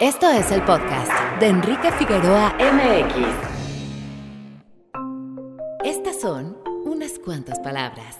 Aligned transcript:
Esto 0.00 0.30
es 0.30 0.50
el 0.50 0.62
podcast 0.62 1.12
de 1.40 1.48
Enrique 1.48 1.92
Figueroa 1.92 2.54
MX. 2.58 3.18
Estas 5.84 6.18
son 6.18 6.56
unas 6.86 7.18
cuantas 7.18 7.60
palabras. 7.60 8.18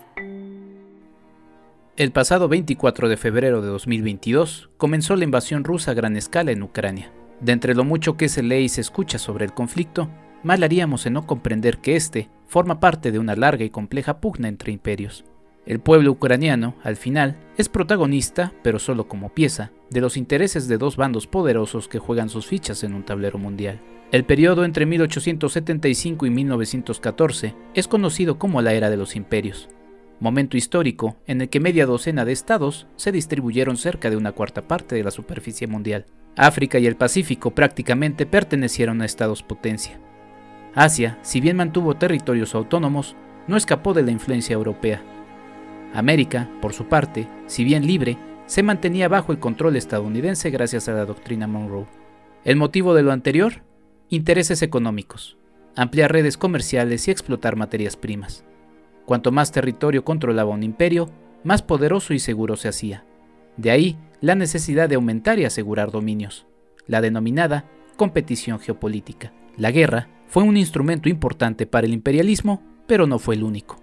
El 1.96 2.12
pasado 2.12 2.48
24 2.48 3.08
de 3.08 3.16
febrero 3.16 3.62
de 3.62 3.69
2022 3.69 4.69
comenzó 4.77 5.16
la 5.16 5.24
invasión 5.24 5.64
rusa 5.64 5.93
a 5.93 5.95
gran 5.95 6.19
escala 6.19 6.51
en 6.51 6.62
Ucrania. 6.62 7.12
De 7.40 7.53
entre 7.53 7.74
lo 7.74 7.85
mucho 7.85 8.19
que 8.19 8.28
se 8.28 8.42
lee 8.42 8.65
y 8.65 8.69
se 8.69 8.83
escucha 8.83 9.17
sobre 9.17 9.47
el 9.47 9.54
conflicto, 9.54 10.10
mal 10.42 10.62
haríamos 10.62 11.06
en 11.06 11.15
no 11.15 11.26
comprender 11.26 11.78
que 11.78 11.97
este 11.97 12.28
forma 12.47 12.78
parte 12.78 13.10
de 13.10 13.19
una 13.19 13.37
larga 13.37 13.65
y 13.65 13.71
compleja 13.71 14.21
pugna 14.21 14.49
entre 14.49 14.71
imperios. 14.71 15.24
El 15.67 15.81
pueblo 15.81 16.12
ucraniano, 16.12 16.74
al 16.83 16.97
final, 16.97 17.37
es 17.56 17.69
protagonista, 17.69 18.52
pero 18.62 18.79
solo 18.79 19.09
como 19.09 19.29
pieza, 19.29 19.73
de 19.91 20.01
los 20.01 20.16
intereses 20.16 20.69
de 20.69 20.79
dos 20.79 20.97
bandos 20.97 21.27
poderosos 21.27 21.88
que 21.88 21.98
juegan 21.98 22.29
sus 22.29 22.47
fichas 22.47 22.83
en 22.83 22.95
un 22.95 23.05
tablero 23.05 23.39
mundial. 23.39 23.81
El 24.11 24.25
periodo 24.25 24.65
entre 24.65 24.87
1875 24.87 26.27
y 26.27 26.31
1914 26.31 27.55
es 27.75 27.87
conocido 27.87 28.39
como 28.39 28.62
la 28.62 28.73
Era 28.73 28.91
de 28.91 28.97
los 28.97 29.15
Imperios, 29.15 29.69
momento 30.20 30.57
histórico 30.57 31.17
en 31.27 31.41
el 31.41 31.48
que 31.48 31.61
media 31.61 31.87
docena 31.87 32.25
de 32.25 32.33
estados 32.33 32.87
se 32.97 33.11
distribuyeron 33.11 33.77
cerca 33.77 34.11
de 34.11 34.17
una 34.17 34.33
cuarta 34.33 34.69
parte 34.69 34.95
de 34.95 35.03
la 35.03 35.11
superficie 35.11 35.67
mundial. 35.67 36.06
África 36.37 36.79
y 36.79 36.87
el 36.87 36.97
Pacífico 36.97 37.53
prácticamente 37.53 38.27
pertenecieron 38.27 39.03
a 39.03 39.06
estados 39.06 39.42
potencia. 39.42 39.98
Asia, 40.75 41.19
si 41.23 41.41
bien 41.41 41.56
mantuvo 41.56 41.97
territorios 41.97 42.55
autónomos, 42.55 43.17
no 43.48 43.56
escapó 43.56 43.95
de 43.95 44.03
la 44.03 44.12
influencia 44.12 44.55
europea, 44.55 45.03
América, 45.93 46.49
por 46.61 46.73
su 46.73 46.87
parte, 46.87 47.29
si 47.47 47.65
bien 47.65 47.87
libre, 47.87 48.17
se 48.47 48.62
mantenía 48.62 49.09
bajo 49.09 49.33
el 49.33 49.39
control 49.39 49.77
estadounidense 49.77 50.51
gracias 50.51 50.89
a 50.89 50.93
la 50.93 51.05
doctrina 51.05 51.47
Monroe. 51.47 51.87
El 52.45 52.57
motivo 52.57 52.95
de 52.95 53.03
lo 53.03 53.12
anterior, 53.12 53.62
intereses 54.09 54.62
económicos, 54.62 55.37
ampliar 55.77 56.12
redes 56.12 56.37
comerciales 56.37 57.06
y 57.06 57.11
explotar 57.11 57.56
materias 57.56 57.97
primas. 57.97 58.45
Cuanto 59.05 59.33
más 59.33 59.53
territorio 59.53 60.05
controlaba 60.05 60.51
un 60.51 60.62
imperio, 60.62 61.11
más 61.45 61.62
poderoso 61.62 62.14
y 62.14 62.19
seguro 62.19 62.57
se 62.57 62.69
hacía. 62.69 63.05
De 63.57 63.70
ahí 63.70 63.98
la 64.20 64.34
necesidad 64.34 64.89
de 64.89 64.97
aumentar 64.97 65.39
y 65.39 65.45
asegurar 65.45 65.91
dominios, 65.91 66.47
la 66.86 67.01
denominada 67.01 67.64
competición 67.97 68.59
geopolítica. 68.59 69.33
La 69.57 69.70
guerra 69.70 70.09
fue 70.27 70.42
un 70.42 70.57
instrumento 70.57 71.09
importante 71.09 71.67
para 71.67 71.86
el 71.86 71.92
imperialismo, 71.92 72.62
pero 72.86 73.07
no 73.07 73.19
fue 73.19 73.34
el 73.34 73.42
único. 73.42 73.80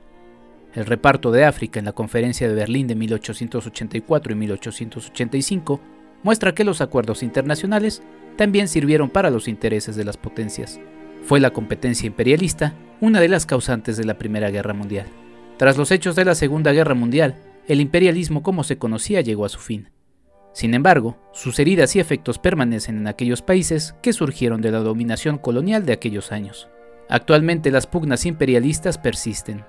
El 0.78 0.86
reparto 0.86 1.31
de 1.31 1.44
África 1.44 1.80
en 1.80 1.86
la 1.86 1.94
Conferencia 1.94 2.47
de 2.47 2.53
Berlín 2.53 2.86
de 2.86 2.94
1884 2.94 4.31
y 4.31 4.36
1885 4.36 5.81
muestra 6.22 6.53
que 6.53 6.64
los 6.64 6.81
acuerdos 6.81 7.23
internacionales 7.23 8.03
también 8.36 8.67
sirvieron 8.67 9.09
para 9.09 9.31
los 9.31 9.47
intereses 9.47 9.95
de 9.95 10.06
las 10.06 10.17
potencias. 10.17 10.80
Fue 11.23 11.39
la 11.39 11.50
competencia 11.50 12.06
imperialista 12.06 12.75
una 13.02 13.19
de 13.19 13.28
las 13.28 13.47
causantes 13.47 13.97
de 13.97 14.03
la 14.03 14.19
Primera 14.19 14.52
Guerra 14.52 14.75
Mundial. 14.75 15.08
Tras 15.58 15.78
los 15.78 15.89
hechos 15.89 16.16
de 16.16 16.25
la 16.25 16.36
Segunda 16.36 16.72
Guerra 16.73 16.94
Mundial, 16.94 17.41
el 17.67 17.81
imperialismo 17.81 18.44
como 18.44 18.64
se 18.64 18.78
conocía 18.78 19.22
llegó 19.22 19.45
a 19.45 19.50
su 19.50 19.58
fin. 19.58 19.89
Sin 20.53 20.75
embargo, 20.75 21.17
sus 21.34 21.58
heridas 21.58 21.95
y 21.95 22.00
efectos 22.00 22.38
permanecen 22.38 22.97
en 22.97 23.08
aquellos 23.08 23.41
países 23.41 23.95
que 24.03 24.14
surgieron 24.14 24.62
de 24.62 24.69
la 24.69 24.81
dominación 24.81 25.39
colonial 25.39 25.88
de 25.88 25.94
aquellos 25.94 26.31
años. 26.31 26.69
Actualmente 27.09 27.72
las 27.72 27.88
pugnas 27.88 28.28
imperialistas 28.28 29.00
persisten, 29.00 29.66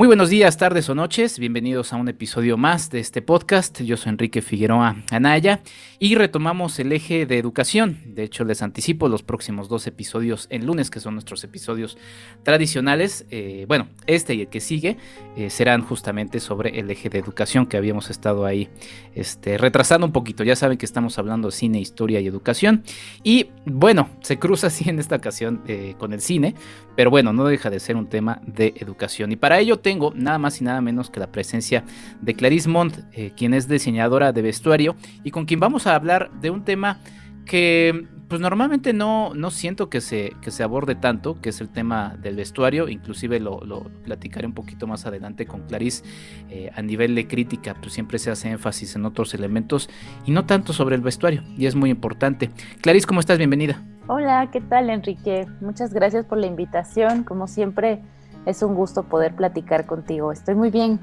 Muy 0.00 0.06
buenos 0.06 0.30
días, 0.30 0.56
tardes 0.56 0.88
o 0.88 0.94
noches, 0.94 1.38
bienvenidos 1.38 1.92
a 1.92 1.96
un 1.96 2.08
episodio 2.08 2.56
más 2.56 2.88
de 2.88 3.00
este 3.00 3.20
podcast. 3.20 3.82
Yo 3.82 3.98
soy 3.98 4.08
Enrique 4.08 4.40
Figueroa 4.40 4.96
Anaya 5.10 5.60
y 5.98 6.14
retomamos 6.14 6.78
el 6.78 6.90
eje 6.92 7.26
de 7.26 7.36
educación. 7.36 7.98
De 8.06 8.22
hecho, 8.22 8.44
les 8.44 8.62
anticipo 8.62 9.10
los 9.10 9.22
próximos 9.22 9.68
dos 9.68 9.86
episodios 9.86 10.46
en 10.48 10.64
lunes, 10.64 10.88
que 10.88 11.00
son 11.00 11.12
nuestros 11.12 11.44
episodios 11.44 11.98
tradicionales. 12.44 13.26
Eh, 13.28 13.66
bueno, 13.68 13.88
este 14.06 14.32
y 14.32 14.40
el 14.40 14.48
que 14.48 14.60
sigue 14.60 14.96
eh, 15.36 15.50
serán 15.50 15.82
justamente 15.82 16.40
sobre 16.40 16.80
el 16.80 16.90
eje 16.90 17.10
de 17.10 17.18
educación 17.18 17.66
que 17.66 17.76
habíamos 17.76 18.08
estado 18.08 18.46
ahí 18.46 18.70
este, 19.14 19.58
retrasando 19.58 20.06
un 20.06 20.12
poquito. 20.14 20.44
Ya 20.44 20.56
saben 20.56 20.78
que 20.78 20.86
estamos 20.86 21.18
hablando 21.18 21.48
de 21.48 21.52
cine, 21.52 21.78
historia 21.78 22.20
y 22.20 22.26
educación. 22.26 22.84
Y 23.22 23.50
bueno, 23.66 24.08
se 24.22 24.38
cruza 24.38 24.68
así 24.68 24.88
en 24.88 24.98
esta 24.98 25.16
ocasión 25.16 25.60
eh, 25.66 25.94
con 25.98 26.14
el 26.14 26.22
cine, 26.22 26.54
pero 26.96 27.10
bueno, 27.10 27.34
no 27.34 27.44
deja 27.44 27.68
de 27.68 27.80
ser 27.80 27.96
un 27.96 28.06
tema 28.06 28.40
de 28.46 28.72
educación. 28.78 29.32
Y 29.32 29.36
para 29.36 29.58
ello 29.58 29.78
tengo 29.78 29.89
nada 30.14 30.38
más 30.38 30.60
y 30.60 30.64
nada 30.64 30.80
menos 30.80 31.10
que 31.10 31.20
la 31.20 31.32
presencia 31.32 31.84
de 32.20 32.34
Clarice 32.34 32.68
Montt, 32.68 32.98
eh, 33.12 33.32
quien 33.36 33.54
es 33.54 33.68
diseñadora 33.68 34.32
de 34.32 34.42
vestuario 34.42 34.96
y 35.24 35.30
con 35.30 35.46
quien 35.46 35.60
vamos 35.60 35.86
a 35.86 35.94
hablar 35.94 36.30
de 36.40 36.50
un 36.50 36.64
tema 36.64 37.00
que 37.44 38.06
pues 38.30 38.40
normalmente 38.40 38.92
no, 38.92 39.34
no 39.34 39.50
siento 39.50 39.90
que 39.90 40.00
se, 40.00 40.34
que 40.40 40.52
se 40.52 40.62
aborde 40.62 40.94
tanto, 40.94 41.40
que 41.40 41.48
es 41.48 41.60
el 41.60 41.68
tema 41.68 42.16
del 42.22 42.36
vestuario, 42.36 42.88
inclusive 42.88 43.40
lo, 43.40 43.58
platicaré 44.04 44.46
un 44.46 44.54
poquito 44.54 44.86
más 44.86 45.04
adelante 45.04 45.46
con 45.46 45.62
Clarice 45.62 46.04
eh, 46.48 46.70
a 46.72 46.80
nivel 46.80 47.16
de 47.16 47.26
crítica, 47.26 47.74
pues 47.80 47.92
siempre 47.92 48.20
se 48.20 48.30
hace 48.30 48.48
énfasis 48.48 48.94
en 48.94 49.04
otros 49.04 49.34
elementos 49.34 49.90
y 50.26 50.30
no 50.30 50.46
tanto 50.46 50.72
sobre 50.72 50.94
el 50.94 51.02
vestuario, 51.02 51.42
y 51.58 51.66
es 51.66 51.74
muy 51.74 51.90
importante. 51.90 52.50
Clarice, 52.80 53.04
¿cómo 53.04 53.18
estás? 53.18 53.36
Bienvenida. 53.36 53.82
Hola, 54.06 54.48
¿qué 54.52 54.60
tal 54.60 54.90
Enrique? 54.90 55.46
Muchas 55.60 55.92
gracias 55.92 56.24
por 56.24 56.38
la 56.38 56.46
invitación, 56.46 57.24
como 57.24 57.48
siempre 57.48 58.00
es 58.46 58.62
un 58.62 58.74
gusto 58.74 59.04
poder 59.04 59.34
platicar 59.34 59.86
contigo. 59.86 60.32
Estoy 60.32 60.54
muy 60.54 60.70
bien. 60.70 60.98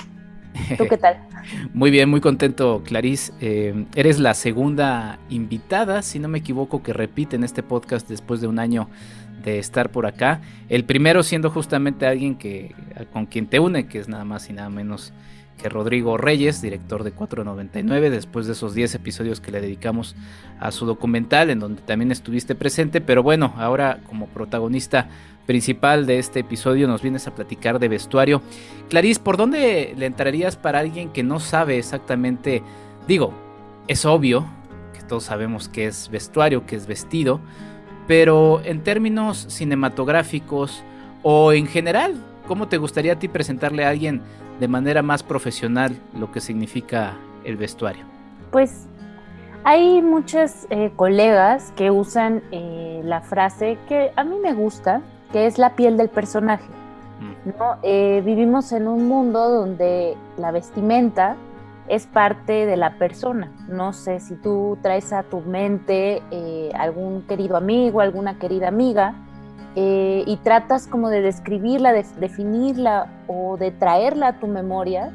¿Tú 0.78 0.86
qué 0.90 0.98
tal? 0.98 1.18
muy 1.74 1.92
bien, 1.92 2.10
muy 2.10 2.22
contento, 2.22 2.82
Clarice. 2.84 3.32
Eh, 3.42 3.86
eres 3.96 4.20
la 4.20 4.34
segunda 4.34 5.20
invitada, 5.30 6.02
si 6.02 6.20
no 6.20 6.28
me 6.28 6.40
equivoco, 6.40 6.82
que 6.82 6.94
repite 6.94 7.36
en 7.36 7.44
este 7.44 7.64
podcast 7.64 8.10
después 8.10 8.42
de 8.42 8.48
un 8.48 8.60
año 8.60 8.90
de 9.44 9.60
estar 9.60 9.92
por 9.92 10.06
acá. 10.06 10.42
El 10.68 10.84
primero 10.84 11.24
siendo 11.24 11.50
justamente 11.50 12.08
alguien 12.08 12.36
que 12.36 12.76
con 13.14 13.28
quien 13.28 13.48
te 13.48 13.60
une, 13.60 13.88
que 13.88 14.00
es 14.00 14.08
nada 14.08 14.26
más 14.26 14.50
y 14.50 14.54
nada 14.54 14.70
menos 14.70 15.14
que 15.58 15.70
Rodrigo 15.70 16.18
Reyes, 16.18 16.62
director 16.62 17.04
de 17.04 17.12
499, 17.12 18.10
después 18.10 18.46
de 18.46 18.54
esos 18.54 18.74
10 18.74 18.96
episodios 18.96 19.42
que 19.42 19.52
le 19.52 19.60
dedicamos 19.60 20.16
a 20.60 20.72
su 20.72 20.86
documental, 20.86 21.50
en 21.50 21.60
donde 21.60 21.82
también 21.82 22.12
estuviste 22.12 22.56
presente, 22.56 23.02
pero 23.02 23.24
bueno, 23.24 23.54
ahora 23.58 24.00
como 24.08 24.28
protagonista 24.28 25.10
principal 25.48 26.06
de 26.06 26.20
este 26.20 26.42
episodio 26.42 26.88
nos 26.88 27.02
vienes 27.02 27.26
a 27.26 27.34
platicar 27.34 27.80
de 27.80 27.88
vestuario. 27.88 28.44
Clarice, 28.90 29.20
¿por 29.20 29.38
dónde 29.38 29.96
le 29.98 30.06
entrarías 30.06 30.58
para 30.58 30.80
alguien 30.80 31.10
que 31.10 31.24
no 31.24 31.40
sabe 31.40 31.80
exactamente? 31.80 32.62
Digo, 33.08 33.34
es 33.88 34.06
obvio 34.06 34.46
que 34.94 35.02
todos 35.02 35.24
sabemos 35.24 35.70
que 35.70 35.88
es 35.88 36.10
vestuario, 36.10 36.68
que 36.68 36.76
es 36.76 36.86
vestido, 36.86 37.40
pero 38.08 38.62
en 38.64 38.84
términos 38.84 39.48
cinematográficos 39.50 40.84
o 41.24 41.54
en 41.54 41.66
general, 41.66 42.16
¿cómo 42.48 42.68
te 42.68 42.78
gustaría 42.78 43.14
a 43.14 43.20
ti 43.20 43.28
presentarle 43.28 43.86
a 43.86 43.90
alguien 43.90 44.22
de 44.60 44.68
manera 44.68 45.02
más 45.02 45.24
profesional 45.24 45.98
lo 46.14 46.32
que 46.32 46.42
significa 46.42 47.16
el 47.46 47.56
vestuario? 47.58 48.04
Pues 48.52 48.88
hay 49.64 50.02
muchos 50.02 50.68
eh, 50.70 50.92
colegas 50.96 51.74
que 51.76 51.90
usan 51.90 52.44
eh, 52.52 53.02
la 53.04 53.22
frase 53.22 53.78
que 53.88 54.12
a 54.16 54.24
mí 54.24 54.38
me 54.42 54.54
gusta, 54.54 55.02
que 55.32 55.46
es 55.46 55.58
la 55.58 55.76
piel 55.76 55.98
del 55.98 56.10
personaje. 56.10 56.68
Mm. 57.20 57.50
¿no? 57.58 57.78
Eh, 57.84 58.22
vivimos 58.26 58.72
en 58.72 58.88
un 58.88 59.08
mundo 59.08 59.50
donde 59.50 60.18
la 60.38 60.52
vestimenta 60.52 61.36
es 61.88 62.06
parte 62.06 62.66
de 62.66 62.78
la 62.78 62.98
persona. 62.98 63.52
No 63.70 63.94
sé 63.94 64.20
si 64.20 64.36
tú 64.36 64.78
traes 64.82 65.14
a 65.14 65.24
tu 65.24 65.40
mente 65.42 66.22
eh, 66.32 66.72
algún 66.76 67.24
querido 67.24 67.56
amigo, 67.56 68.02
alguna 68.02 68.38
querida 68.40 68.68
amiga, 68.68 69.16
eh, 69.76 70.24
y 70.26 70.38
tratas 70.38 70.88
como 70.88 71.10
de 71.10 71.22
describirla, 71.22 71.94
de 71.94 72.06
definirla 72.20 73.24
o 73.28 73.58
de 73.58 73.72
traerla 73.72 74.30
a 74.30 74.40
tu 74.40 74.48
memoria, 74.48 75.14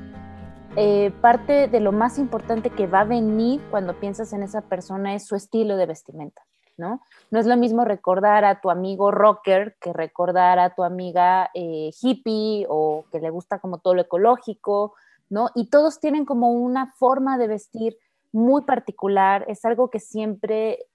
parte 1.21 1.69
de 1.69 1.81
lo 1.81 1.93
más 1.93 2.19
importante 2.19 2.71
que 2.71 2.87
va 2.87 3.01
a 3.01 3.05
venir 3.05 3.61
cuando 3.71 3.93
piensas 4.01 4.33
en 4.33 4.43
esa 4.43 4.63
persona 4.63 5.15
es 5.15 5.27
su 5.27 5.37
estilo 5.37 5.77
de 5.77 5.85
vestimenta. 5.85 6.41
¿No? 6.77 7.03
es 7.31 7.47
lo 7.47 7.57
mismo 7.57 7.85
recordar 7.85 8.45
a 8.45 8.61
tu 8.61 8.71
amigo 8.71 9.11
rocker 9.11 9.77
que 9.81 9.93
recordar 9.93 10.59
a 10.59 10.75
tu 10.75 10.83
amiga 10.83 11.51
eh, 11.55 11.91
hippie 12.01 12.67
o 12.69 13.05
que 13.11 13.21
le 13.21 13.31
gusta 13.31 13.59
como 13.59 13.79
todo 13.79 13.95
lo 13.95 14.03
ecológico, 14.03 14.95
¿no? 15.29 15.49
Y 15.55 15.71
todos 15.71 16.01
tienen 16.01 16.25
como 16.25 16.51
una 16.53 16.93
forma 16.93 17.39
de 17.39 17.49
vestir 17.49 17.99
muy 18.33 18.63
particular, 18.63 19.45
es 19.49 19.65
algo 19.65 19.91
que 19.91 20.01
siempre, 20.01 20.87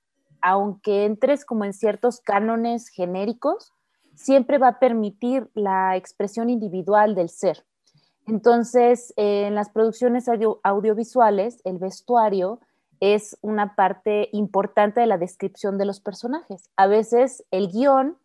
aunque 0.41 1.06
entres 1.06 1.45
como 1.45 1.65
en 1.65 1.74
ciertos 1.74 2.19
cánones 2.19 2.89
genéricos, 2.89 3.74
siempre 4.15 4.57
va 4.57 4.69
a 4.69 4.79
permitir 4.79 5.50
la 5.53 5.95
expresión 5.95 6.50
individual 6.50 7.15
del 7.15 7.29
ser. 7.29 7.63
Entonces, 8.25 9.13
en 9.15 9.56
las 9.56 9.69
producciones 9.69 10.27
audiovisuales, 10.63 11.62
el 11.63 11.77
vestuario 11.77 12.59
es 13.00 13.38
una 13.42 13.76
parte 13.76 14.30
importante 14.32 15.00
de 15.00 15.08
la 15.08 15.18
descripción 15.18 15.78
de 15.78 15.86
los 15.86 16.00
personajes. 16.00 16.70
A 16.76 16.88
veces 16.88 17.46
el 17.52 17.70
guion 17.70 18.18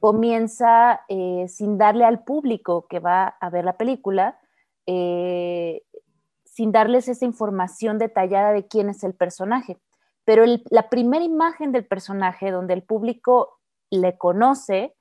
comienza 0.00 1.02
eh, 1.08 1.46
sin 1.48 1.78
darle 1.78 2.04
al 2.04 2.24
público 2.24 2.86
que 2.88 3.00
va 3.00 3.36
a 3.40 3.50
ver 3.50 3.64
la 3.64 3.76
película, 3.76 4.38
eh, 4.86 5.82
sin 6.44 6.72
darles 6.72 7.08
esa 7.08 7.24
información 7.24 7.98
detallada 7.98 8.52
de 8.52 8.66
quién 8.66 8.88
es 8.88 9.04
el 9.04 9.14
personaje. 9.14 9.78
Pero 10.24 10.44
la 10.70 10.88
primera 10.88 11.24
imagen 11.24 11.72
del 11.72 11.86
personaje 11.86 12.50
donde 12.50 12.74
el 12.74 12.82
público 12.82 13.58
le 13.90 14.16
conoce 14.18 14.94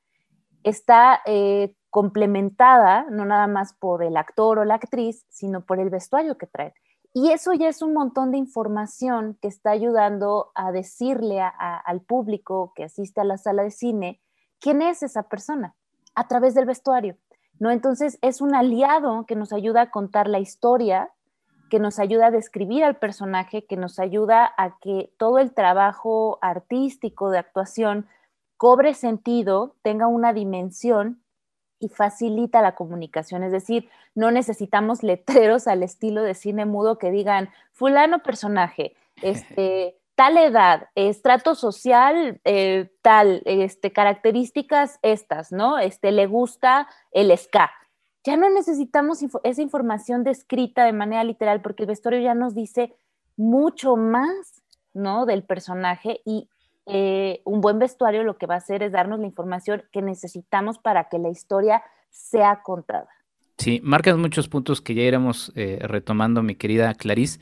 está 0.63 1.21
eh, 1.25 1.75
complementada 1.89 3.05
no 3.09 3.25
nada 3.25 3.47
más 3.47 3.73
por 3.73 4.03
el 4.03 4.17
actor 4.17 4.59
o 4.59 4.65
la 4.65 4.75
actriz, 4.75 5.25
sino 5.29 5.65
por 5.65 5.79
el 5.79 5.89
vestuario 5.89 6.37
que 6.37 6.47
trae. 6.47 6.73
Y 7.13 7.31
eso 7.31 7.53
ya 7.53 7.67
es 7.67 7.81
un 7.81 7.93
montón 7.93 8.31
de 8.31 8.37
información 8.37 9.37
que 9.41 9.49
está 9.49 9.71
ayudando 9.71 10.51
a 10.55 10.71
decirle 10.71 11.41
al 11.41 12.01
público 12.01 12.71
que 12.75 12.85
asiste 12.85 13.19
a 13.19 13.25
la 13.25 13.37
sala 13.37 13.63
de 13.63 13.71
cine 13.71 14.21
quién 14.59 14.81
es 14.81 15.03
esa 15.03 15.23
persona 15.23 15.75
a 16.15 16.27
través 16.27 16.53
del 16.53 16.65
vestuario. 16.65 17.17
¿no? 17.59 17.69
Entonces 17.69 18.17
es 18.21 18.39
un 18.39 18.55
aliado 18.55 19.25
que 19.25 19.35
nos 19.35 19.51
ayuda 19.51 19.81
a 19.81 19.91
contar 19.91 20.27
la 20.27 20.39
historia, 20.39 21.11
que 21.69 21.79
nos 21.79 21.99
ayuda 21.99 22.27
a 22.27 22.31
describir 22.31 22.83
al 22.83 22.95
personaje, 22.97 23.65
que 23.65 23.77
nos 23.77 23.99
ayuda 23.99 24.53
a 24.57 24.79
que 24.79 25.13
todo 25.17 25.37
el 25.37 25.53
trabajo 25.53 26.39
artístico 26.41 27.29
de 27.29 27.39
actuación 27.39 28.07
cobre 28.57 28.93
sentido, 28.93 29.75
tenga 29.81 30.07
una 30.07 30.33
dimensión 30.33 31.20
y 31.81 31.89
facilita 31.89 32.61
la 32.61 32.75
comunicación. 32.75 33.43
Es 33.43 33.51
decir, 33.51 33.89
no 34.15 34.31
necesitamos 34.31 35.03
letreros 35.03 35.67
al 35.67 35.83
estilo 35.83 36.21
de 36.21 36.35
cine 36.35 36.65
mudo 36.65 36.97
que 36.97 37.11
digan 37.11 37.49
fulano 37.73 38.19
personaje, 38.19 38.95
este, 39.21 39.97
tal 40.15 40.37
edad, 40.37 40.87
estrato 40.95 41.55
social, 41.55 42.39
eh, 42.45 42.91
tal, 43.01 43.41
este, 43.45 43.91
características 43.91 44.99
estas, 45.01 45.51
¿no? 45.51 45.79
Este, 45.79 46.11
le 46.11 46.27
gusta 46.27 46.87
el 47.11 47.35
ska. 47.37 47.71
Ya 48.23 48.37
no 48.37 48.49
necesitamos 48.51 49.23
esa 49.43 49.61
información 49.63 50.23
descrita 50.23 50.85
de 50.85 50.93
manera 50.93 51.23
literal 51.23 51.61
porque 51.61 51.83
el 51.83 51.87
vestuario 51.87 52.21
ya 52.21 52.35
nos 52.35 52.53
dice 52.53 52.93
mucho 53.35 53.95
más, 53.95 54.61
¿no? 54.93 55.25
Del 55.25 55.43
personaje 55.43 56.21
y 56.23 56.47
eh, 56.85 57.41
un 57.45 57.61
buen 57.61 57.79
vestuario 57.79 58.23
lo 58.23 58.37
que 58.37 58.47
va 58.47 58.55
a 58.55 58.57
hacer 58.57 58.83
es 58.83 58.91
darnos 58.91 59.19
la 59.19 59.27
información 59.27 59.83
que 59.91 60.01
necesitamos 60.01 60.79
para 60.79 61.09
que 61.09 61.19
la 61.19 61.29
historia 61.29 61.83
sea 62.09 62.61
contada. 62.63 63.09
Sí, 63.57 63.79
marcas 63.83 64.17
muchos 64.17 64.47
puntos 64.47 64.81
que 64.81 64.95
ya 64.95 65.03
iremos 65.03 65.51
eh, 65.55 65.79
retomando, 65.81 66.41
mi 66.41 66.55
querida 66.55 66.93
Clarice, 66.95 67.39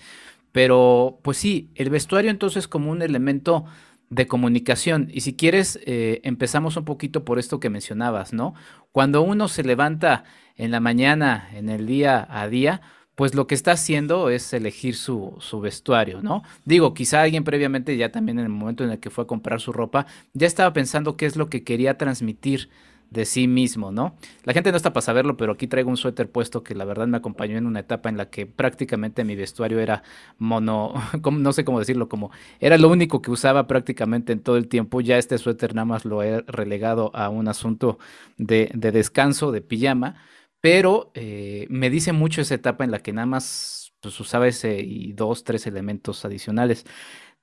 pero 0.51 1.19
pues 1.24 1.38
sí, 1.38 1.71
el 1.75 1.89
vestuario 1.89 2.30
entonces 2.30 2.68
como 2.68 2.91
un 2.91 3.01
elemento 3.01 3.65
de 4.09 4.27
comunicación. 4.27 5.07
Y 5.12 5.21
si 5.21 5.36
quieres, 5.36 5.80
eh, 5.85 6.19
empezamos 6.24 6.75
un 6.77 6.85
poquito 6.85 7.24
por 7.24 7.39
esto 7.39 7.59
que 7.59 7.69
mencionabas, 7.69 8.33
¿no? 8.33 8.53
Cuando 8.92 9.21
uno 9.21 9.47
se 9.47 9.63
levanta 9.63 10.24
en 10.56 10.71
la 10.71 10.80
mañana, 10.80 11.47
en 11.53 11.69
el 11.69 11.85
día 11.85 12.27
a 12.30 12.47
día, 12.47 12.81
pues 13.19 13.36
lo 13.36 13.48
que 13.48 13.56
está 13.56 13.74
haciendo 13.74 14.30
es 14.30 14.54
elegir 14.54 14.95
su, 14.95 15.36
su, 15.39 15.60
vestuario, 15.60 16.21
¿no? 16.21 16.42
Digo, 16.63 16.94
quizá 16.94 17.21
alguien 17.21 17.44
previamente, 17.44 17.98
ya 17.98 18.13
también 18.13 18.39
en 18.39 18.45
el 18.45 18.50
momento 18.50 18.86
en 18.86 18.92
el 18.92 19.00
que 19.00 19.10
fue 19.10 19.25
a 19.25 19.27
comprar 19.27 19.60
su 19.60 19.74
ropa, 19.74 20.06
ya 20.31 20.48
estaba 20.48 20.71
pensando 20.71 21.18
qué 21.18 21.25
es 21.25 21.36
lo 21.36 21.50
que 21.50 21.66
quería 21.66 21.98
transmitir 21.98 22.69
de 23.10 23.25
sí 23.25 23.45
mismo, 23.50 23.92
¿no? 23.92 24.16
La 24.45 24.54
gente 24.54 24.71
no 24.71 24.77
está 24.77 24.94
para 24.94 25.01
saberlo, 25.01 25.36
pero 25.36 25.51
aquí 25.51 25.68
traigo 25.68 25.89
un 25.89 25.98
suéter 25.98 26.31
puesto 26.31 26.63
que 26.63 26.75
la 26.75 26.86
verdad 26.86 27.07
me 27.07 27.18
acompañó 27.18 27.57
en 27.57 27.66
una 27.66 27.81
etapa 27.81 28.07
en 28.07 28.16
la 28.16 28.30
que 28.30 28.45
prácticamente 28.45 29.25
mi 29.25 29.36
vestuario 29.36 29.81
era 29.81 30.01
mono, 30.38 30.94
no 31.30 31.51
sé 31.51 31.66
cómo 31.66 31.80
decirlo, 31.80 32.07
como 32.07 32.31
era 32.62 32.77
lo 32.77 32.88
único 32.88 33.21
que 33.21 33.31
usaba 33.31 33.68
prácticamente 33.68 34.31
en 34.31 34.39
todo 34.39 34.56
el 34.56 34.69
tiempo. 34.69 35.01
Ya 35.01 35.18
este 35.18 35.38
suéter 35.39 35.75
nada 35.75 35.83
más 35.83 36.06
lo 36.06 36.24
he 36.24 36.42
relegado 36.44 37.13
a 37.13 37.27
un 37.27 37.50
asunto 37.50 38.00
de, 38.38 38.71
de 38.74 38.94
descanso, 38.94 39.51
de 39.51 39.60
pijama 39.60 40.16
pero 40.61 41.11
eh, 41.13 41.67
me 41.69 41.89
dice 41.89 42.11
mucho 42.13 42.41
esa 42.41 42.56
etapa 42.56 42.83
en 42.83 42.91
la 42.91 43.00
que 43.00 43.13
nada 43.13 43.25
más 43.25 43.94
pues, 44.01 44.19
usaba 44.19 44.47
ese 44.47 44.81
y 44.81 45.13
dos, 45.13 45.44
tres 45.44 45.67
elementos 45.67 46.25
adicionales. 46.25 46.85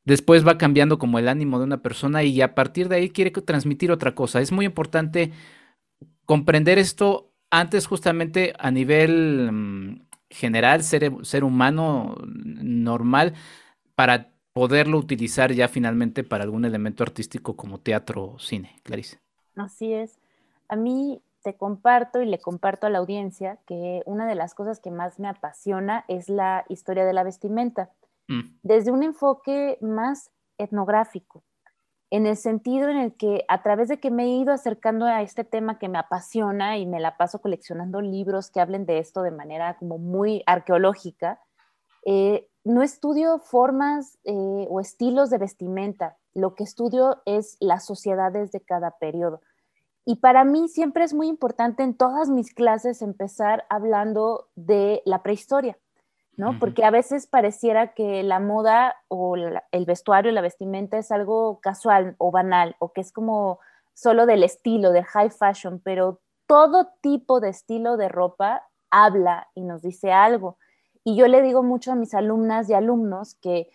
Después 0.04 0.46
va 0.46 0.58
cambiando 0.58 0.98
como 0.98 1.18
el 1.18 1.28
ánimo 1.28 1.58
de 1.58 1.64
una 1.64 1.82
persona 1.82 2.22
y 2.22 2.40
a 2.40 2.54
partir 2.54 2.88
de 2.88 2.96
ahí 2.96 3.10
quiere 3.10 3.30
transmitir 3.30 3.90
otra 3.90 4.14
cosa. 4.14 4.40
Es 4.40 4.52
muy 4.52 4.64
importante 4.66 5.32
comprender 6.26 6.78
esto 6.78 7.32
antes 7.50 7.86
justamente 7.86 8.54
a 8.58 8.70
nivel 8.70 9.50
mm, 9.52 10.06
general, 10.30 10.82
ser, 10.82 11.12
ser 11.22 11.44
humano 11.44 12.16
normal, 12.24 13.34
para 13.94 14.32
poderlo 14.52 14.98
utilizar 14.98 15.52
ya 15.52 15.68
finalmente 15.68 16.24
para 16.24 16.44
algún 16.44 16.64
elemento 16.64 17.02
artístico 17.02 17.56
como 17.56 17.80
teatro 17.80 18.32
o 18.34 18.38
cine. 18.38 18.80
Clarice. 18.84 19.18
Así 19.56 19.92
es. 19.92 20.18
A 20.68 20.76
mí 20.76 21.20
te 21.46 21.56
comparto 21.56 22.20
y 22.20 22.26
le 22.26 22.40
comparto 22.40 22.88
a 22.88 22.90
la 22.90 22.98
audiencia 22.98 23.60
que 23.69 24.02
una 24.04 24.26
de 24.26 24.34
las 24.34 24.52
cosas 24.52 24.81
que 24.81 24.90
más 24.90 25.20
me 25.20 25.28
apasiona 25.28 26.04
es 26.08 26.28
la 26.28 26.64
historia 26.69 27.04
de 27.04 27.12
la 27.12 27.22
vestimenta, 27.22 27.93
mm. 28.26 28.58
desde 28.64 28.90
un 28.90 29.04
enfoque 29.04 29.78
más 29.81 30.32
etnográfico, 30.58 31.44
en 32.10 32.26
el 32.26 32.37
sentido 32.37 32.88
en 32.88 32.96
el 32.96 33.16
que 33.16 33.44
a 33.46 33.62
través 33.62 33.87
de 33.87 34.00
que 34.00 34.10
me 34.10 34.25
he 34.25 34.38
ido 34.38 34.52
acercando 34.52 35.06
a 35.06 35.22
este 35.22 35.44
tema 35.44 35.78
que 35.78 35.88
me 35.88 35.98
apasiona 35.98 36.78
y 36.78 36.87
me 36.87 36.98
la 36.98 37.16
paso 37.16 37.40
coleccionando 37.40 38.00
libros 38.00 38.50
que 38.50 38.58
hablen 38.58 38.84
de 38.84 38.99
esto 38.99 39.22
de 39.22 39.31
manera 39.31 39.76
como 39.78 39.99
muy 39.99 40.42
arqueológica, 40.46 41.38
eh, 42.04 42.49
no 42.64 42.82
estudio 42.82 43.38
formas 43.38 44.19
eh, 44.25 44.66
o 44.69 44.81
estilos 44.81 45.31
de 45.31 45.38
vestimenta, 45.38 46.16
lo 46.34 46.56
que 46.56 46.64
estudio 46.64 47.22
es 47.25 47.56
las 47.60 47.87
sociedades 47.87 48.50
de 48.50 48.62
cada 48.62 48.99
periodo. 48.99 49.42
Y 50.08 50.17
para 50.17 50.44
mí 50.44 50.69
siempre 50.69 51.03
es 51.03 51.12
muy 51.12 51.26
importante 51.26 51.82
en 51.82 51.93
todas 51.93 52.31
mis 52.31 52.55
clases 52.55 53.03
empezar 53.03 53.67
hablando 53.69 54.47
de 54.55 55.03
la 55.05 55.25
prehistoria, 55.25 55.76
¿no? 56.37 56.61
Porque 56.61 56.85
a 56.85 56.93
veces 56.93 57.26
pareciera 57.26 57.93
que 57.93 58.23
la 58.23 58.38
moda 58.38 58.94
o 59.08 59.35
el 59.35 59.85
vestuario, 59.85 60.30
la 60.30 60.42
vestimenta 60.42 60.97
es 60.97 61.11
algo 61.11 61.59
casual 61.61 62.14
o 62.19 62.30
banal 62.30 62.76
o 62.78 62.92
que 62.92 63.00
es 63.00 63.11
como 63.11 63.59
solo 63.95 64.26
del 64.26 64.45
estilo, 64.45 64.92
del 64.92 65.04
high 65.04 65.30
fashion, 65.30 65.80
pero 65.83 66.21
todo 66.47 66.92
tipo 67.00 67.40
de 67.40 67.49
estilo 67.49 67.97
de 67.97 68.09
ropa 68.09 68.62
habla 68.92 69.49
y 69.57 69.62
nos 69.62 69.83
dice 69.83 70.12
algo. 70.12 70.57
Y 71.02 71.16
yo 71.16 71.26
le 71.26 71.42
digo 71.42 71.64
mucho 71.64 71.90
a 71.90 71.97
mis 71.97 72.14
alumnas 72.14 72.71
y 72.71 72.75
alumnos 72.75 73.35
que 73.35 73.69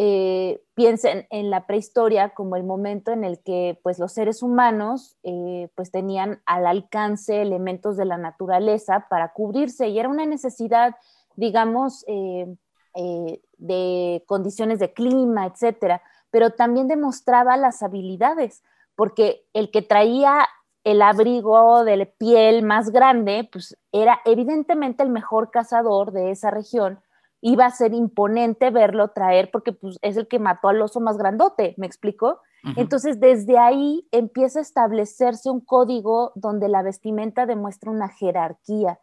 eh, 0.00 0.62
piensen 0.74 1.26
en 1.28 1.50
la 1.50 1.66
prehistoria 1.66 2.28
como 2.28 2.54
el 2.54 2.62
momento 2.62 3.10
en 3.10 3.24
el 3.24 3.40
que 3.42 3.80
pues, 3.82 3.98
los 3.98 4.12
seres 4.12 4.44
humanos 4.44 5.16
eh, 5.24 5.70
pues, 5.74 5.90
tenían 5.90 6.40
al 6.46 6.68
alcance 6.68 7.42
elementos 7.42 7.96
de 7.96 8.04
la 8.04 8.16
naturaleza 8.16 9.08
para 9.10 9.32
cubrirse 9.32 9.88
y 9.88 9.98
era 9.98 10.08
una 10.08 10.24
necesidad, 10.24 10.94
digamos, 11.34 12.04
eh, 12.06 12.46
de 13.56 14.22
condiciones 14.26 14.78
de 14.78 14.92
clima, 14.92 15.46
etcétera, 15.46 16.00
pero 16.30 16.50
también 16.50 16.86
demostraba 16.86 17.56
las 17.56 17.82
habilidades, 17.82 18.62
porque 18.94 19.46
el 19.52 19.72
que 19.72 19.82
traía 19.82 20.46
el 20.84 21.02
abrigo 21.02 21.82
de 21.82 22.06
piel 22.06 22.62
más 22.62 22.90
grande, 22.90 23.48
pues 23.50 23.76
era 23.90 24.20
evidentemente 24.24 25.02
el 25.02 25.10
mejor 25.10 25.50
cazador 25.50 26.12
de 26.12 26.30
esa 26.30 26.52
región 26.52 27.00
iba 27.40 27.66
a 27.66 27.70
ser 27.70 27.94
imponente 27.94 28.70
verlo 28.70 29.08
traer 29.08 29.50
porque 29.50 29.72
pues, 29.72 29.98
es 30.02 30.16
el 30.16 30.28
que 30.28 30.38
mató 30.38 30.68
al 30.68 30.82
oso 30.82 31.00
más 31.00 31.16
grandote, 31.16 31.74
¿me 31.76 31.86
explico? 31.86 32.40
Entonces, 32.76 33.20
desde 33.20 33.56
ahí 33.56 34.06
empieza 34.10 34.58
a 34.58 34.62
establecerse 34.62 35.48
un 35.48 35.60
código 35.60 36.32
donde 36.34 36.68
la 36.68 36.82
vestimenta 36.82 37.46
demuestra 37.46 37.90
una 37.90 38.08
jerarquía, 38.08 38.98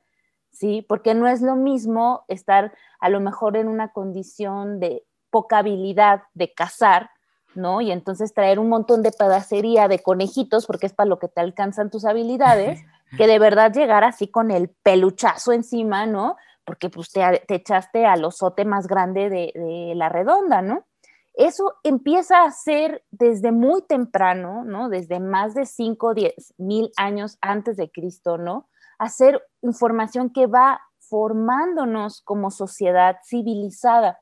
¿sí? 0.51 0.85
Porque 0.87 1.13
no 1.13 1.27
es 1.27 1.41
lo 1.41 1.55
mismo 1.55 2.25
estar 2.27 2.73
a 2.99 3.09
lo 3.09 3.21
mejor 3.21 3.55
en 3.55 3.69
una 3.69 3.93
condición 3.93 4.79
de 4.79 5.05
poca 5.29 5.59
habilidad 5.59 6.23
de 6.33 6.53
cazar, 6.53 7.09
¿no? 7.55 7.79
Y 7.79 7.91
entonces 7.91 8.33
traer 8.33 8.59
un 8.59 8.67
montón 8.67 9.01
de 9.03 9.11
pedacería 9.11 9.87
de 9.87 9.99
conejitos, 9.99 10.65
porque 10.65 10.87
es 10.87 10.93
para 10.93 11.07
lo 11.07 11.17
que 11.17 11.29
te 11.29 11.39
alcanzan 11.39 11.89
tus 11.89 12.03
habilidades, 12.05 12.81
que 13.17 13.25
de 13.25 13.39
verdad 13.39 13.71
llegar 13.73 14.03
así 14.03 14.27
con 14.27 14.51
el 14.51 14.69
peluchazo 14.69 15.53
encima, 15.53 16.05
¿no? 16.05 16.35
Porque 16.65 16.89
pues, 16.89 17.11
te, 17.11 17.43
echaste 17.47 18.05
al 18.05 18.25
osote 18.25 18.65
más 18.65 18.87
grande 18.87 19.29
de, 19.29 19.93
la 19.95 20.09
redonda, 20.09 20.61
¿no? 20.61 20.85
Eso 21.33 21.75
empieza 21.83 22.43
a 22.43 22.51
ser 22.51 23.03
desde 23.11 23.51
muy 23.51 23.81
temprano, 23.81 24.63
¿no? 24.63 24.89
Desde 24.89 25.19
más 25.19 25.53
de 25.53 25.65
5 25.65 26.07
o 26.07 26.13
10 26.13 26.53
mil 26.57 26.91
años 26.95 27.37
antes 27.41 27.75
de 27.77 27.91
Cristo, 27.91 28.37
¿no? 28.37 28.69
A 28.97 29.09
ser 29.09 29.41
información 29.61 30.29
que 30.29 30.47
va 30.47 30.81
formándonos 30.99 32.21
como 32.21 32.51
sociedad 32.51 33.17
civilizada. 33.25 34.19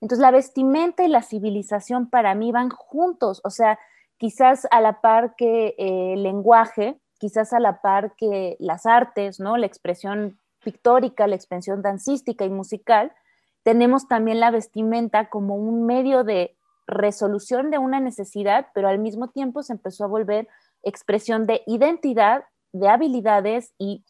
Entonces 0.00 0.22
la 0.22 0.32
vestimenta 0.32 1.04
y 1.04 1.08
la 1.08 1.22
civilización 1.22 2.10
para 2.10 2.34
mí 2.34 2.52
van 2.52 2.70
juntos, 2.70 3.40
o 3.44 3.50
sea, 3.50 3.78
quizás 4.16 4.66
a 4.70 4.80
la 4.80 5.00
par 5.00 5.34
que 5.36 5.74
eh, 5.78 6.14
el 6.14 6.24
lenguaje, 6.24 7.00
quizás 7.18 7.52
a 7.52 7.60
la 7.60 7.80
par 7.80 8.14
que 8.16 8.56
las 8.58 8.84
artes, 8.84 9.40
¿no? 9.40 9.56
La 9.56 9.66
expresión 9.66 10.38
pictórica, 10.62 11.26
la 11.26 11.36
expresión 11.36 11.82
dancística 11.82 12.44
y 12.44 12.50
musical, 12.50 13.12
tenemos 13.62 14.08
también 14.08 14.40
la 14.40 14.50
vestimenta 14.50 15.28
como 15.28 15.56
un 15.56 15.84
medio 15.86 16.24
de 16.24 16.56
resolución 16.86 17.70
de 17.70 17.78
una 17.78 18.00
necesidad, 18.00 18.68
pero 18.74 18.88
al 18.88 18.98
mismo 18.98 19.28
tiempo 19.28 19.62
se 19.62 19.74
empezó 19.74 20.04
a 20.04 20.08
volver 20.08 20.48
expresión 20.82 21.46
de 21.46 21.62
identidad, 21.66 22.44
de 22.72 22.88
habilidades 22.88 23.74
y 23.78 24.04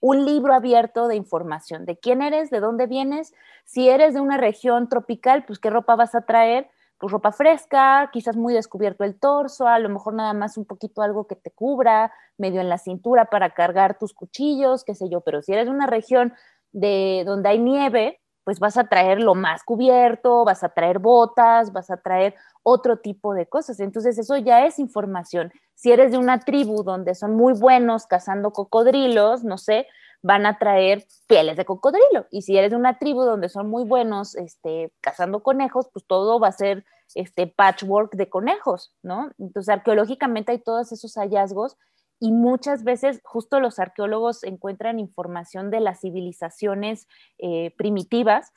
un 0.00 0.26
libro 0.26 0.52
abierto 0.52 1.08
de 1.08 1.16
información 1.16 1.86
de 1.86 1.96
quién 1.96 2.22
eres, 2.22 2.50
de 2.50 2.60
dónde 2.60 2.86
vienes, 2.86 3.32
si 3.64 3.88
eres 3.88 4.14
de 4.14 4.20
una 4.20 4.36
región 4.36 4.88
tropical, 4.88 5.44
pues 5.46 5.58
qué 5.58 5.70
ropa 5.70 5.96
vas 5.96 6.14
a 6.14 6.26
traer, 6.26 6.68
pues 6.98 7.12
ropa 7.12 7.32
fresca, 7.32 8.10
quizás 8.12 8.36
muy 8.36 8.54
descubierto 8.54 9.04
el 9.04 9.18
torso, 9.18 9.66
a 9.66 9.78
lo 9.78 9.88
mejor 9.88 10.14
nada 10.14 10.32
más 10.32 10.56
un 10.56 10.64
poquito 10.64 11.02
algo 11.02 11.26
que 11.26 11.36
te 11.36 11.50
cubra, 11.50 12.12
medio 12.38 12.60
en 12.60 12.68
la 12.68 12.78
cintura 12.78 13.26
para 13.26 13.50
cargar 13.50 13.98
tus 13.98 14.14
cuchillos, 14.14 14.84
qué 14.84 14.94
sé 14.94 15.08
yo, 15.10 15.20
pero 15.20 15.42
si 15.42 15.52
eres 15.52 15.66
de 15.66 15.72
una 15.72 15.86
región 15.86 16.34
de 16.72 17.22
donde 17.26 17.48
hay 17.50 17.58
nieve, 17.58 18.20
pues 18.44 18.60
vas 18.60 18.76
a 18.76 18.84
traer 18.84 19.20
lo 19.20 19.34
más 19.34 19.62
cubierto, 19.64 20.44
vas 20.44 20.62
a 20.62 20.68
traer 20.68 20.98
botas, 20.98 21.72
vas 21.72 21.90
a 21.90 21.96
traer 21.96 22.34
otro 22.62 22.98
tipo 22.98 23.34
de 23.34 23.46
cosas. 23.46 23.80
Entonces 23.80 24.18
eso 24.18 24.36
ya 24.36 24.66
es 24.66 24.78
información. 24.78 25.50
Si 25.74 25.90
eres 25.90 26.12
de 26.12 26.18
una 26.18 26.40
tribu 26.40 26.82
donde 26.84 27.14
son 27.14 27.34
muy 27.36 27.54
buenos 27.54 28.06
cazando 28.06 28.52
cocodrilos, 28.52 29.44
no 29.44 29.56
sé, 29.56 29.86
van 30.24 30.46
a 30.46 30.58
traer 30.58 31.04
pieles 31.26 31.58
de 31.58 31.66
cocodrilo. 31.66 32.26
Y 32.30 32.42
si 32.42 32.56
eres 32.56 32.70
de 32.70 32.78
una 32.78 32.98
tribu 32.98 33.24
donde 33.24 33.50
son 33.50 33.68
muy 33.68 33.84
buenos 33.84 34.34
este, 34.36 34.90
cazando 35.02 35.42
conejos, 35.42 35.90
pues 35.92 36.06
todo 36.06 36.40
va 36.40 36.48
a 36.48 36.52
ser 36.52 36.86
este 37.14 37.46
patchwork 37.46 38.14
de 38.16 38.30
conejos, 38.30 38.94
¿no? 39.02 39.30
Entonces 39.38 39.68
arqueológicamente 39.68 40.52
hay 40.52 40.60
todos 40.60 40.92
esos 40.92 41.14
hallazgos 41.16 41.76
y 42.20 42.32
muchas 42.32 42.84
veces 42.84 43.20
justo 43.22 43.60
los 43.60 43.78
arqueólogos 43.78 44.44
encuentran 44.44 44.98
información 44.98 45.70
de 45.70 45.80
las 45.80 46.00
civilizaciones 46.00 47.06
eh, 47.36 47.74
primitivas 47.76 48.54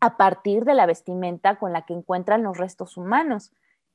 a 0.00 0.16
partir 0.16 0.64
de 0.64 0.72
la 0.72 0.86
vestimenta 0.86 1.58
con 1.58 1.74
la 1.74 1.84
que 1.84 1.92
encuentran 1.92 2.42
los 2.42 2.56
restos 2.56 2.96
humanos. 2.96 3.52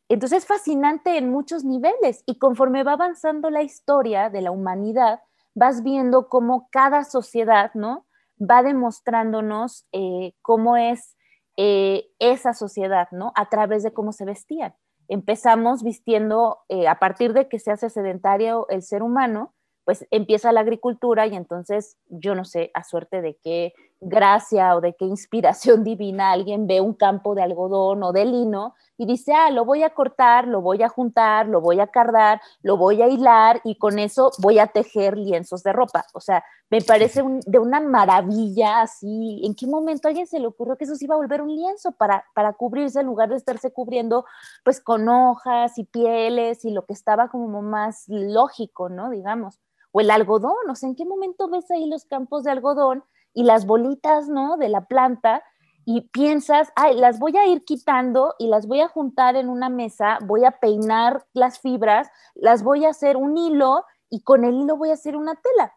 Entonces 0.09 0.43
es 0.43 0.45
fascinante 0.45 1.17
en 1.17 1.31
muchos 1.31 1.63
niveles 1.63 2.21
y 2.27 2.37
conforme 2.37 2.83
va 2.83 2.91
avanzando 2.91 3.49
la 3.49 3.63
historia 3.63 4.29
de 4.29 4.41
la 4.41 4.51
humanidad, 4.51 5.21
vas 5.55 5.83
viendo 5.83 6.29
cómo 6.29 6.67
cada 6.71 7.03
sociedad, 7.03 7.71
¿no? 7.73 8.05
Va 8.39 8.63
demostrándonos 8.63 9.85
eh, 9.91 10.33
cómo 10.41 10.77
es 10.77 11.15
eh, 11.57 12.07
esa 12.19 12.53
sociedad, 12.53 13.07
¿no? 13.11 13.31
A 13.35 13.49
través 13.49 13.83
de 13.83 13.93
cómo 13.93 14.11
se 14.11 14.25
vestían 14.25 14.73
empezamos 15.07 15.83
vistiendo, 15.83 16.59
eh, 16.69 16.87
a 16.87 16.99
partir 16.99 17.33
de 17.33 17.47
que 17.47 17.59
se 17.59 17.71
hace 17.71 17.89
sedentario 17.89 18.67
el 18.69 18.81
ser 18.81 19.03
humano, 19.03 19.53
pues 19.85 20.07
empieza 20.11 20.51
la 20.51 20.61
agricultura 20.61 21.27
y 21.27 21.35
entonces 21.35 21.97
yo 22.07 22.35
no 22.35 22.45
sé 22.45 22.71
a 22.73 22.83
suerte 22.83 23.21
de 23.21 23.37
qué 23.43 23.73
gracia 24.05 24.75
o 24.75 24.81
de 24.81 24.95
qué 24.95 25.05
inspiración 25.05 25.83
divina 25.83 26.31
alguien 26.31 26.67
ve 26.67 26.81
un 26.81 26.93
campo 26.93 27.35
de 27.35 27.43
algodón 27.43 28.03
o 28.03 28.11
de 28.11 28.25
lino 28.25 28.75
y 28.97 29.05
dice, 29.05 29.33
ah, 29.33 29.49
lo 29.49 29.65
voy 29.65 29.83
a 29.83 29.89
cortar, 29.89 30.47
lo 30.47 30.61
voy 30.61 30.83
a 30.83 30.89
juntar, 30.89 31.47
lo 31.47 31.61
voy 31.61 31.79
a 31.79 31.87
cardar, 31.87 32.41
lo 32.61 32.77
voy 32.77 33.01
a 33.01 33.07
hilar 33.07 33.59
y 33.63 33.75
con 33.75 33.99
eso 33.99 34.31
voy 34.39 34.59
a 34.59 34.67
tejer 34.67 35.17
lienzos 35.17 35.63
de 35.63 35.73
ropa. 35.73 36.05
O 36.13 36.19
sea, 36.19 36.43
me 36.69 36.81
parece 36.81 37.23
de 37.45 37.59
una 37.59 37.79
maravilla 37.79 38.81
así. 38.81 39.41
¿En 39.43 39.55
qué 39.55 39.67
momento 39.67 40.07
a 40.07 40.09
alguien 40.09 40.27
se 40.27 40.39
le 40.39 40.47
ocurrió 40.47 40.77
que 40.77 40.85
eso 40.85 40.95
se 40.95 41.05
iba 41.05 41.15
a 41.15 41.17
volver 41.17 41.41
un 41.41 41.55
lienzo 41.55 41.91
para, 41.93 42.25
para 42.33 42.53
cubrirse 42.53 42.99
en 42.99 43.07
lugar 43.07 43.29
de 43.29 43.37
estarse 43.37 43.71
cubriendo 43.71 44.25
pues 44.63 44.79
con 44.79 45.09
hojas 45.09 45.77
y 45.77 45.85
pieles 45.85 46.63
y 46.65 46.71
lo 46.71 46.85
que 46.85 46.93
estaba 46.93 47.29
como 47.29 47.61
más 47.61 48.05
lógico, 48.07 48.89
¿no? 48.89 49.09
Digamos 49.09 49.59
o 49.93 50.01
el 50.01 50.09
algodón, 50.09 50.69
o 50.69 50.75
sea, 50.75 50.89
¿en 50.89 50.95
qué 50.95 51.05
momento 51.05 51.47
ves 51.47 51.69
ahí 51.71 51.87
los 51.87 52.05
campos 52.05 52.43
de 52.43 52.51
algodón 52.51 53.03
y 53.33 53.43
las 53.43 53.65
bolitas, 53.65 54.27
¿no? 54.27 54.57
De 54.57 54.69
la 54.69 54.85
planta 54.85 55.43
y 55.85 56.01
piensas, 56.09 56.71
ay, 56.75 56.95
las 56.95 57.19
voy 57.19 57.35
a 57.37 57.45
ir 57.45 57.65
quitando 57.65 58.35
y 58.39 58.47
las 58.47 58.67
voy 58.67 58.81
a 58.81 58.87
juntar 58.87 59.35
en 59.35 59.49
una 59.49 59.69
mesa, 59.69 60.17
voy 60.21 60.45
a 60.45 60.51
peinar 60.51 61.25
las 61.33 61.59
fibras, 61.59 62.09
las 62.35 62.63
voy 62.63 62.85
a 62.85 62.89
hacer 62.89 63.17
un 63.17 63.37
hilo 63.37 63.85
y 64.09 64.21
con 64.21 64.45
el 64.45 64.55
hilo 64.55 64.77
voy 64.77 64.91
a 64.91 64.93
hacer 64.93 65.15
una 65.17 65.35
tela. 65.35 65.73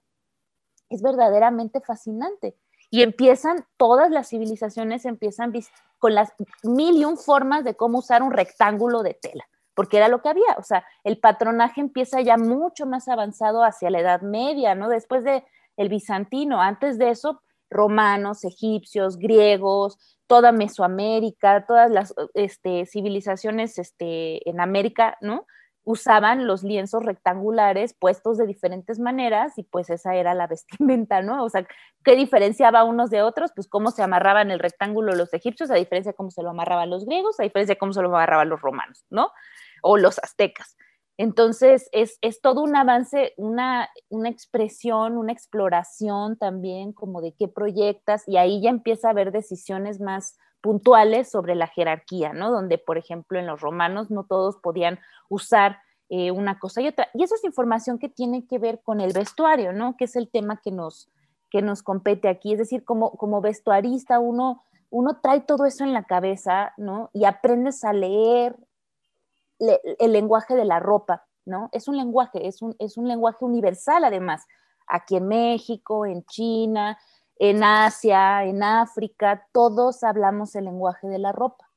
Es 0.88 1.02
verdaderamente 1.02 1.80
fascinante. 1.80 2.56
Y 2.90 3.02
empiezan, 3.02 3.66
todas 3.76 4.10
las 4.10 4.28
civilizaciones 4.28 5.04
empiezan 5.04 5.52
con 5.98 6.14
las 6.14 6.32
mil 6.62 6.96
y 6.96 7.04
un 7.04 7.16
formas 7.18 7.64
de 7.64 7.74
cómo 7.74 7.98
usar 7.98 8.22
un 8.22 8.30
rectángulo 8.30 9.02
de 9.02 9.14
tela 9.14 9.44
porque 9.76 9.98
era 9.98 10.08
lo 10.08 10.22
que 10.22 10.30
había, 10.30 10.56
o 10.56 10.62
sea, 10.62 10.86
el 11.04 11.18
patronaje 11.18 11.82
empieza 11.82 12.22
ya 12.22 12.38
mucho 12.38 12.86
más 12.86 13.08
avanzado 13.08 13.62
hacia 13.62 13.90
la 13.90 14.00
Edad 14.00 14.22
Media, 14.22 14.74
¿no? 14.74 14.88
Después 14.88 15.22
de 15.22 15.44
el 15.76 15.90
bizantino, 15.90 16.62
antes 16.62 16.96
de 16.96 17.10
eso, 17.10 17.42
romanos, 17.70 18.44
egipcios, 18.44 19.18
griegos, 19.18 19.98
toda 20.26 20.52
Mesoamérica, 20.52 21.66
todas 21.66 21.90
las 21.90 22.14
este, 22.34 22.86
civilizaciones 22.86 23.78
este, 23.78 24.48
en 24.48 24.60
América, 24.60 25.16
¿no? 25.20 25.46
Usaban 25.84 26.48
los 26.48 26.64
lienzos 26.64 27.04
rectangulares 27.04 27.94
puestos 27.94 28.38
de 28.38 28.46
diferentes 28.46 28.98
maneras 28.98 29.56
y 29.56 29.62
pues 29.62 29.88
esa 29.88 30.16
era 30.16 30.34
la 30.34 30.46
vestimenta, 30.48 31.22
¿no? 31.22 31.44
O 31.44 31.48
sea, 31.48 31.66
¿qué 32.04 32.16
diferenciaba 32.16 32.84
unos 32.84 33.10
de 33.10 33.22
otros? 33.22 33.52
Pues 33.54 33.68
cómo 33.68 33.90
se 33.90 34.02
amarraban 34.02 34.50
el 34.50 34.58
rectángulo 34.58 35.14
los 35.14 35.32
egipcios, 35.32 35.70
a 35.70 35.74
diferencia 35.74 36.12
de 36.12 36.16
cómo 36.16 36.30
se 36.30 36.42
lo 36.42 36.50
amarraban 36.50 36.90
los 36.90 37.04
griegos, 37.04 37.38
a 37.38 37.44
diferencia 37.44 37.74
de 37.74 37.78
cómo 37.78 37.92
se 37.92 38.02
lo 38.02 38.08
amarraban 38.08 38.48
los 38.48 38.60
romanos, 38.60 39.04
¿no? 39.10 39.30
o 39.82 39.96
los 39.96 40.18
aztecas. 40.18 40.76
Entonces, 41.18 41.88
es, 41.92 42.18
todo 42.42 42.62
un 42.62 42.76
avance, 42.76 43.32
una, 43.38 43.88
una, 44.10 44.28
expresión, 44.28 45.16
una 45.16 45.32
exploración 45.32 46.36
también 46.36 46.92
como 46.92 47.22
de 47.22 47.32
qué 47.32 47.48
proyectas 47.48 48.24
y 48.28 48.36
ahí 48.36 48.60
ya 48.60 48.70
empieza 48.70 49.08
a 49.08 49.10
haber 49.12 49.32
decisiones 49.32 49.98
más 49.98 50.36
puntuales 50.60 51.30
sobre 51.30 51.54
la 51.54 51.68
jerarquía, 51.68 52.32
¿no? 52.32 52.50
Donde, 52.50 52.76
por 52.76 52.98
ejemplo, 52.98 53.38
en 53.38 53.46
los 53.46 53.60
romanos 53.60 54.10
no 54.10 54.24
todos 54.24 54.56
podían 54.56 54.98
usar 55.28 55.78
eh, 56.08 56.30
una 56.30 56.58
cosa 56.58 56.82
y 56.82 56.88
otra. 56.88 57.08
Y 57.14 57.22
eso 57.22 57.34
es 57.34 57.44
información 57.44 57.98
que 57.98 58.08
tiene 58.08 58.46
que 58.46 58.58
ver 58.58 58.80
con 58.82 59.00
el 59.00 59.12
vestuario, 59.12 59.72
¿no? 59.72 59.96
Que 59.96 60.04
es 60.04 60.16
el 60.16 60.28
tema 60.28 60.60
que 60.62 60.70
nos, 60.70 61.10
que 61.50 61.62
nos 61.62 61.82
compete 61.82 62.28
aquí. 62.28 62.52
Es 62.52 62.58
decir, 62.58 62.84
como, 62.84 63.12
como 63.12 63.40
vestuarista 63.40 64.18
uno, 64.18 64.64
uno 64.90 65.20
trae 65.20 65.40
todo 65.40 65.64
eso 65.64 65.82
en 65.82 65.92
la 65.92 66.04
cabeza, 66.04 66.74
¿no? 66.76 67.10
Y 67.12 67.24
aprendes 67.24 67.84
a 67.84 67.92
leer, 67.92 68.56
el 69.58 70.12
lenguaje 70.12 70.54
de 70.54 70.64
la 70.64 70.80
ropa, 70.80 71.26
¿no? 71.44 71.68
Es 71.72 71.88
un 71.88 71.96
lenguaje, 71.96 72.46
es 72.46 72.62
un, 72.62 72.74
es 72.78 72.96
un 72.96 73.08
lenguaje 73.08 73.44
universal 73.44 74.04
además. 74.04 74.44
Aquí 74.86 75.16
en 75.16 75.28
México, 75.28 76.06
en 76.06 76.24
China, 76.24 76.98
en 77.38 77.62
Asia, 77.62 78.44
en 78.44 78.62
África, 78.62 79.46
todos 79.52 80.02
hablamos 80.02 80.54
el 80.54 80.64
lenguaje 80.64 81.08
de 81.08 81.18
la 81.18 81.32
ropa, 81.32 81.68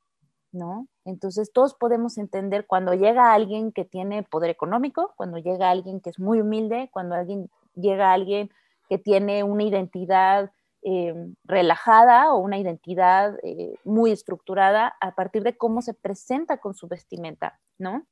¿no? 0.52 0.86
Entonces 1.04 1.52
todos 1.52 1.74
podemos 1.74 2.18
entender 2.18 2.66
cuando 2.66 2.94
llega 2.94 3.32
alguien 3.32 3.72
que 3.72 3.84
tiene 3.84 4.22
poder 4.22 4.50
económico, 4.50 5.12
cuando 5.16 5.38
llega 5.38 5.70
alguien 5.70 6.00
que 6.00 6.10
es 6.10 6.18
muy 6.18 6.40
humilde, 6.40 6.88
cuando 6.92 7.14
alguien 7.14 7.50
llega 7.74 8.12
alguien 8.12 8.50
que 8.88 8.98
tiene 8.98 9.44
una 9.44 9.64
identidad 9.64 10.50
eh, 10.82 11.14
relajada 11.44 12.32
o 12.32 12.38
una 12.38 12.58
identidad 12.58 13.36
eh, 13.42 13.74
muy 13.84 14.12
estructurada 14.12 14.96
a 15.00 15.14
partir 15.14 15.42
de 15.42 15.56
cómo 15.56 15.82
se 15.82 15.94
presenta 15.94 16.56
con 16.56 16.74
su 16.74 16.88
vestimenta, 16.88 17.60
¿no? 17.78 18.06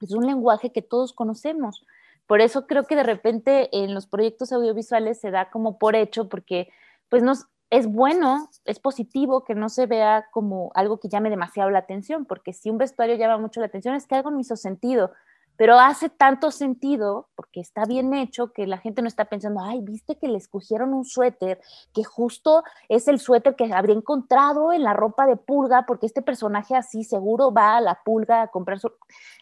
Es 0.00 0.12
un 0.12 0.26
lenguaje 0.26 0.72
que 0.72 0.82
todos 0.82 1.12
conocemos. 1.12 1.84
Por 2.26 2.40
eso 2.40 2.66
creo 2.66 2.84
que 2.84 2.96
de 2.96 3.02
repente 3.02 3.68
en 3.72 3.94
los 3.94 4.06
proyectos 4.06 4.52
audiovisuales 4.52 5.20
se 5.20 5.30
da 5.30 5.50
como 5.50 5.78
por 5.78 5.94
hecho, 5.94 6.28
porque 6.28 6.68
pues 7.08 7.22
nos, 7.22 7.46
es 7.70 7.86
bueno, 7.86 8.48
es 8.64 8.80
positivo 8.80 9.44
que 9.44 9.54
no 9.54 9.68
se 9.68 9.86
vea 9.86 10.26
como 10.32 10.70
algo 10.74 10.98
que 10.98 11.08
llame 11.08 11.30
demasiado 11.30 11.70
la 11.70 11.80
atención, 11.80 12.24
porque 12.24 12.52
si 12.52 12.70
un 12.70 12.78
vestuario 12.78 13.16
llama 13.16 13.38
mucho 13.38 13.60
la 13.60 13.66
atención 13.66 13.94
es 13.94 14.06
que 14.06 14.14
algo 14.14 14.30
no 14.30 14.40
hizo 14.40 14.56
sentido 14.56 15.12
pero 15.56 15.78
hace 15.78 16.08
tanto 16.08 16.50
sentido, 16.50 17.28
porque 17.34 17.60
está 17.60 17.84
bien 17.84 18.14
hecho, 18.14 18.52
que 18.52 18.66
la 18.66 18.78
gente 18.78 19.02
no 19.02 19.08
está 19.08 19.26
pensando, 19.26 19.60
ay, 19.62 19.80
viste 19.80 20.16
que 20.16 20.28
le 20.28 20.38
escogieron 20.38 20.92
un 20.92 21.04
suéter, 21.04 21.60
que 21.94 22.04
justo 22.04 22.62
es 22.88 23.08
el 23.08 23.18
suéter 23.18 23.56
que 23.56 23.72
habría 23.72 23.96
encontrado 23.96 24.72
en 24.72 24.82
la 24.82 24.92
ropa 24.92 25.26
de 25.26 25.36
pulga, 25.36 25.84
porque 25.86 26.06
este 26.06 26.22
personaje 26.22 26.76
así 26.76 27.04
seguro 27.04 27.52
va 27.52 27.76
a 27.76 27.80
la 27.80 28.00
pulga 28.04 28.42
a 28.42 28.48
comprar 28.48 28.78
su... 28.78 28.92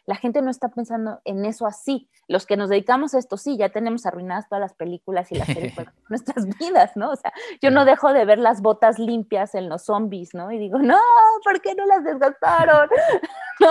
La 0.06 0.16
gente 0.16 0.42
no 0.42 0.50
está 0.50 0.68
pensando 0.68 1.20
en 1.24 1.44
eso 1.46 1.66
así. 1.66 2.08
Los 2.28 2.46
que 2.46 2.56
nos 2.56 2.68
dedicamos 2.68 3.14
a 3.14 3.18
esto, 3.18 3.36
sí, 3.36 3.56
ya 3.56 3.70
tenemos 3.70 4.06
arruinadas 4.06 4.48
todas 4.48 4.60
las 4.60 4.74
películas 4.74 5.32
y 5.32 5.36
las 5.36 5.48
películas 5.48 5.92
nuestras 6.08 6.46
vidas, 6.58 6.92
¿no? 6.94 7.10
O 7.10 7.16
sea, 7.16 7.32
yo 7.60 7.70
no 7.70 7.84
dejo 7.84 8.12
de 8.12 8.24
ver 8.24 8.38
las 8.38 8.60
botas 8.60 8.98
limpias 8.98 9.54
en 9.54 9.68
los 9.68 9.84
zombies, 9.84 10.34
¿no? 10.34 10.52
Y 10.52 10.58
digo, 10.58 10.78
no, 10.78 11.00
¿por 11.42 11.60
qué 11.60 11.74
no 11.74 11.86
las 11.86 12.04
desgastaron? 12.04 12.88
¿No? 13.60 13.68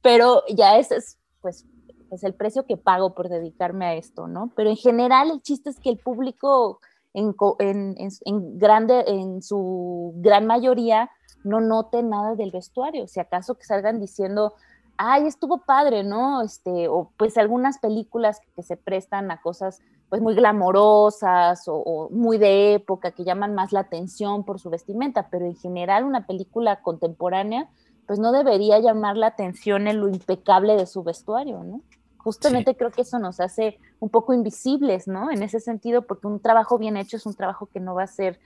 Pero 0.00 0.42
ya 0.48 0.78
es, 0.78 0.90
es 0.90 1.18
pues 1.42 1.66
es 2.10 2.24
el 2.24 2.34
precio 2.34 2.64
que 2.64 2.76
pago 2.76 3.14
por 3.14 3.28
dedicarme 3.28 3.86
a 3.86 3.94
esto, 3.94 4.28
¿no? 4.28 4.50
Pero 4.56 4.70
en 4.70 4.76
general 4.76 5.30
el 5.30 5.42
chiste 5.42 5.70
es 5.70 5.80
que 5.80 5.90
el 5.90 5.98
público 5.98 6.80
en, 7.14 7.34
grande, 8.58 9.04
en 9.06 9.42
su 9.42 10.12
gran 10.16 10.46
mayoría, 10.46 11.10
no 11.44 11.60
note 11.60 12.02
nada 12.02 12.34
del 12.34 12.50
vestuario, 12.50 13.06
si 13.06 13.20
acaso 13.20 13.56
que 13.56 13.64
salgan 13.64 14.00
diciendo, 14.00 14.54
ay, 14.96 15.26
estuvo 15.26 15.58
padre, 15.58 16.04
¿no? 16.04 16.42
Este, 16.42 16.88
o 16.88 17.10
pues 17.16 17.36
algunas 17.36 17.78
películas 17.78 18.40
que 18.54 18.62
se 18.62 18.76
prestan 18.76 19.30
a 19.30 19.40
cosas 19.40 19.80
pues 20.08 20.20
muy 20.20 20.34
glamorosas 20.34 21.64
o, 21.66 22.08
muy 22.10 22.36
de 22.36 22.74
época, 22.74 23.12
que 23.12 23.24
llaman 23.24 23.54
más 23.54 23.72
la 23.72 23.80
atención 23.80 24.44
por 24.44 24.60
su 24.60 24.68
vestimenta, 24.68 25.28
pero 25.30 25.46
en 25.46 25.56
general 25.56 26.04
una 26.04 26.26
película 26.26 26.82
contemporánea 26.82 27.68
pues 28.12 28.20
no 28.20 28.30
debería 28.30 28.78
llamar 28.78 29.16
la 29.16 29.28
atención 29.28 29.88
en 29.88 29.98
lo 29.98 30.06
impecable 30.06 30.76
de 30.76 30.84
su 30.84 31.02
vestuario, 31.02 31.64
¿no? 31.64 31.80
Justamente 32.18 32.76
creo 32.76 32.90
que 32.90 33.00
eso 33.00 33.18
nos 33.18 33.40
hace 33.40 33.78
un 34.00 34.10
poco 34.10 34.34
invisibles, 34.34 35.08
¿no? 35.08 35.30
En 35.30 35.42
ese 35.42 35.60
sentido, 35.60 36.02
porque 36.02 36.26
un 36.26 36.38
trabajo 36.38 36.76
bien 36.76 36.98
hecho 36.98 37.16
es 37.16 37.24
un 37.24 37.32
trabajo 37.32 37.70
que 37.72 37.80
no 37.80 37.94
va 37.94 38.02
a 38.02 38.06
ser 38.06 38.38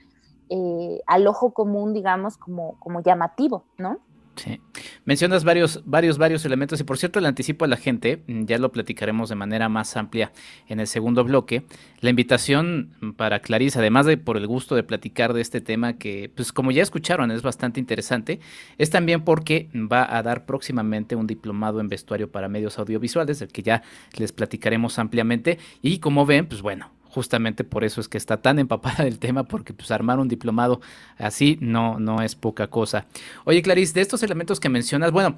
eh, 0.47 1.01
al 1.05 1.27
ojo 1.27 1.51
común, 1.51 1.93
digamos, 1.93 2.37
como, 2.37 2.79
como 2.79 3.01
llamativo, 3.01 3.65
¿no? 3.77 3.97
Sí. 4.37 4.61
Mencionas 5.03 5.43
varios, 5.43 5.81
varios, 5.85 6.17
varios 6.17 6.45
elementos 6.45 6.79
y 6.79 6.83
por 6.83 6.97
cierto 6.97 7.19
le 7.19 7.27
anticipo 7.27 7.65
a 7.65 7.67
la 7.67 7.77
gente, 7.77 8.23
mm, 8.27 8.45
ya 8.45 8.59
lo 8.59 8.71
platicaremos 8.71 9.29
de 9.29 9.35
manera 9.35 9.67
más 9.67 9.97
amplia 9.97 10.31
en 10.67 10.79
el 10.79 10.87
segundo 10.87 11.23
bloque, 11.23 11.63
la 12.01 12.11
invitación 12.11 12.93
para 13.17 13.39
Clarice, 13.39 13.79
además 13.79 14.05
de 14.05 14.17
por 14.17 14.37
el 14.37 14.45
gusto 14.45 14.75
de 14.75 14.83
platicar 14.83 15.33
de 15.33 15.41
este 15.41 15.59
tema 15.59 15.93
que, 15.93 16.31
pues 16.35 16.53
como 16.53 16.71
ya 16.71 16.83
escucharon, 16.83 17.31
es 17.31 17.41
bastante 17.41 17.79
interesante, 17.79 18.39
es 18.77 18.91
también 18.91 19.23
porque 19.23 19.69
va 19.73 20.15
a 20.15 20.21
dar 20.21 20.45
próximamente 20.45 21.15
un 21.15 21.25
diplomado 21.25 21.79
en 21.79 21.89
vestuario 21.89 22.31
para 22.31 22.47
medios 22.47 22.77
audiovisuales, 22.77 23.39
del 23.39 23.49
que 23.49 23.63
ya 23.63 23.81
les 24.17 24.31
platicaremos 24.31 24.99
ampliamente 24.99 25.57
y 25.81 25.99
como 25.99 26.25
ven, 26.25 26.45
pues 26.47 26.61
bueno, 26.61 26.91
justamente 27.17 27.63
por 27.63 27.83
eso 27.83 27.99
es 27.99 28.07
que 28.07 28.19
está 28.19 28.43
tan 28.43 28.59
empapada 28.59 29.03
del 29.03 29.17
tema, 29.17 29.45
porque 29.45 29.73
pues 29.73 29.89
armar 29.89 30.19
un 30.19 30.27
diplomado 30.27 30.81
así 31.17 31.57
no, 31.61 31.99
no 31.99 32.21
es 32.21 32.35
poca 32.35 32.67
cosa. 32.67 33.07
Oye, 33.43 33.63
Clarice, 33.63 33.93
de 33.95 34.01
estos 34.01 34.21
elementos 34.21 34.59
que 34.59 34.69
mencionas, 34.69 35.11
bueno, 35.11 35.35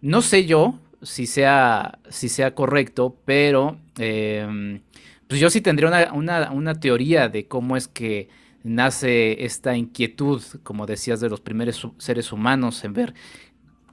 no 0.00 0.20
sé 0.20 0.46
yo 0.46 0.80
si 1.00 1.26
sea, 1.26 2.00
si 2.08 2.28
sea 2.28 2.56
correcto, 2.56 3.16
pero 3.24 3.78
em, 3.98 4.80
pues 5.28 5.40
yo 5.40 5.48
sí 5.48 5.60
tendría 5.60 6.10
una, 6.12 6.50
una 6.50 6.74
teoría 6.80 7.28
de 7.28 7.46
cómo 7.46 7.76
es 7.76 7.86
que 7.86 8.28
nace 8.64 9.44
esta 9.44 9.76
inquietud, 9.76 10.42
como 10.64 10.86
decías, 10.86 11.20
de 11.20 11.28
los 11.28 11.40
primeros 11.40 11.86
seres 11.98 12.32
humanos 12.32 12.82
en 12.82 12.94
ver 12.94 13.14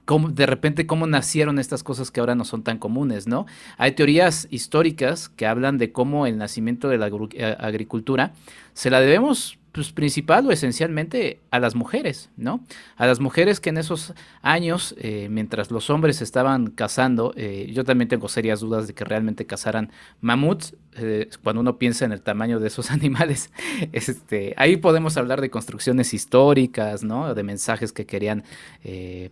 de 0.06 0.46
repente 0.46 0.86
cómo 0.86 1.06
nacieron 1.06 1.58
estas 1.58 1.82
cosas 1.82 2.10
que 2.10 2.20
ahora 2.20 2.34
no 2.34 2.44
son 2.44 2.62
tan 2.62 2.78
comunes, 2.78 3.26
¿no? 3.26 3.46
Hay 3.78 3.92
teorías 3.92 4.48
históricas 4.50 5.28
que 5.28 5.46
hablan 5.46 5.78
de 5.78 5.92
cómo 5.92 6.26
el 6.26 6.38
nacimiento 6.38 6.88
de 6.88 6.98
la 6.98 7.08
eh, 7.08 7.56
agricultura 7.58 8.32
se 8.72 8.90
la 8.90 9.00
debemos 9.00 9.58
pues, 9.72 9.92
principal 9.92 10.46
o 10.46 10.50
esencialmente 10.50 11.40
a 11.52 11.60
las 11.60 11.76
mujeres, 11.76 12.30
¿no? 12.36 12.64
A 12.96 13.06
las 13.06 13.20
mujeres 13.20 13.60
que 13.60 13.70
en 13.70 13.78
esos 13.78 14.14
años, 14.42 14.96
eh, 14.98 15.28
mientras 15.30 15.70
los 15.70 15.90
hombres 15.90 16.22
estaban 16.22 16.70
cazando, 16.70 17.32
eh, 17.36 17.70
yo 17.72 17.84
también 17.84 18.08
tengo 18.08 18.28
serias 18.28 18.60
dudas 18.60 18.88
de 18.88 18.94
que 18.94 19.04
realmente 19.04 19.46
cazaran 19.46 19.92
mamuts, 20.20 20.74
eh, 20.96 21.28
cuando 21.42 21.60
uno 21.60 21.78
piensa 21.78 22.04
en 22.04 22.12
el 22.12 22.22
tamaño 22.22 22.60
de 22.60 22.68
esos 22.68 22.90
animales, 22.92 23.50
este, 23.92 24.54
ahí 24.56 24.76
podemos 24.76 25.16
hablar 25.16 25.40
de 25.40 25.50
construcciones 25.50 26.14
históricas, 26.14 27.04
¿no? 27.04 27.34
De 27.34 27.42
mensajes 27.42 27.92
que 27.92 28.06
querían 28.06 28.44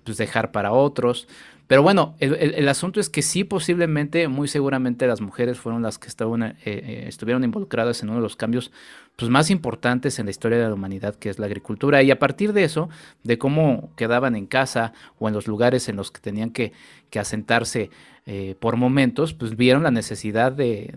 pues 0.04 0.16
dejar 0.16 0.52
para 0.52 0.72
otros. 0.72 1.28
Pero 1.68 1.82
bueno, 1.82 2.14
el, 2.18 2.66
asunto 2.66 2.98
es 2.98 3.10
que 3.10 3.20
sí, 3.20 3.44
posiblemente, 3.44 4.26
muy 4.26 4.48
seguramente 4.48 5.06
las 5.06 5.20
mujeres 5.20 5.58
fueron 5.58 5.82
las 5.82 5.98
que 5.98 6.08
estaban, 6.08 6.42
eh, 6.42 6.56
eh, 6.64 7.04
estuvieron 7.06 7.44
involucradas 7.44 8.02
en 8.02 8.08
uno 8.08 8.20
de 8.20 8.22
los 8.22 8.36
cambios 8.36 8.72
pues, 9.16 9.30
más 9.30 9.50
importantes 9.50 10.18
en 10.18 10.24
la 10.24 10.30
historia 10.30 10.56
de 10.56 10.64
la 10.64 10.72
humanidad, 10.72 11.14
que 11.16 11.28
es 11.28 11.38
la 11.38 11.44
agricultura. 11.44 12.02
Y 12.02 12.10
a 12.10 12.18
partir 12.18 12.54
de 12.54 12.64
eso, 12.64 12.88
de 13.22 13.36
cómo 13.36 13.90
quedaban 13.96 14.34
en 14.34 14.46
casa 14.46 14.94
o 15.18 15.28
en 15.28 15.34
los 15.34 15.46
lugares 15.46 15.90
en 15.90 15.96
los 15.96 16.10
que 16.10 16.22
tenían 16.22 16.52
que, 16.52 16.72
que 17.10 17.18
asentarse 17.18 17.90
eh, 18.30 18.56
por 18.60 18.76
momentos, 18.76 19.32
pues 19.32 19.56
vieron 19.56 19.84
la 19.84 19.90
necesidad 19.90 20.52
de, 20.52 20.92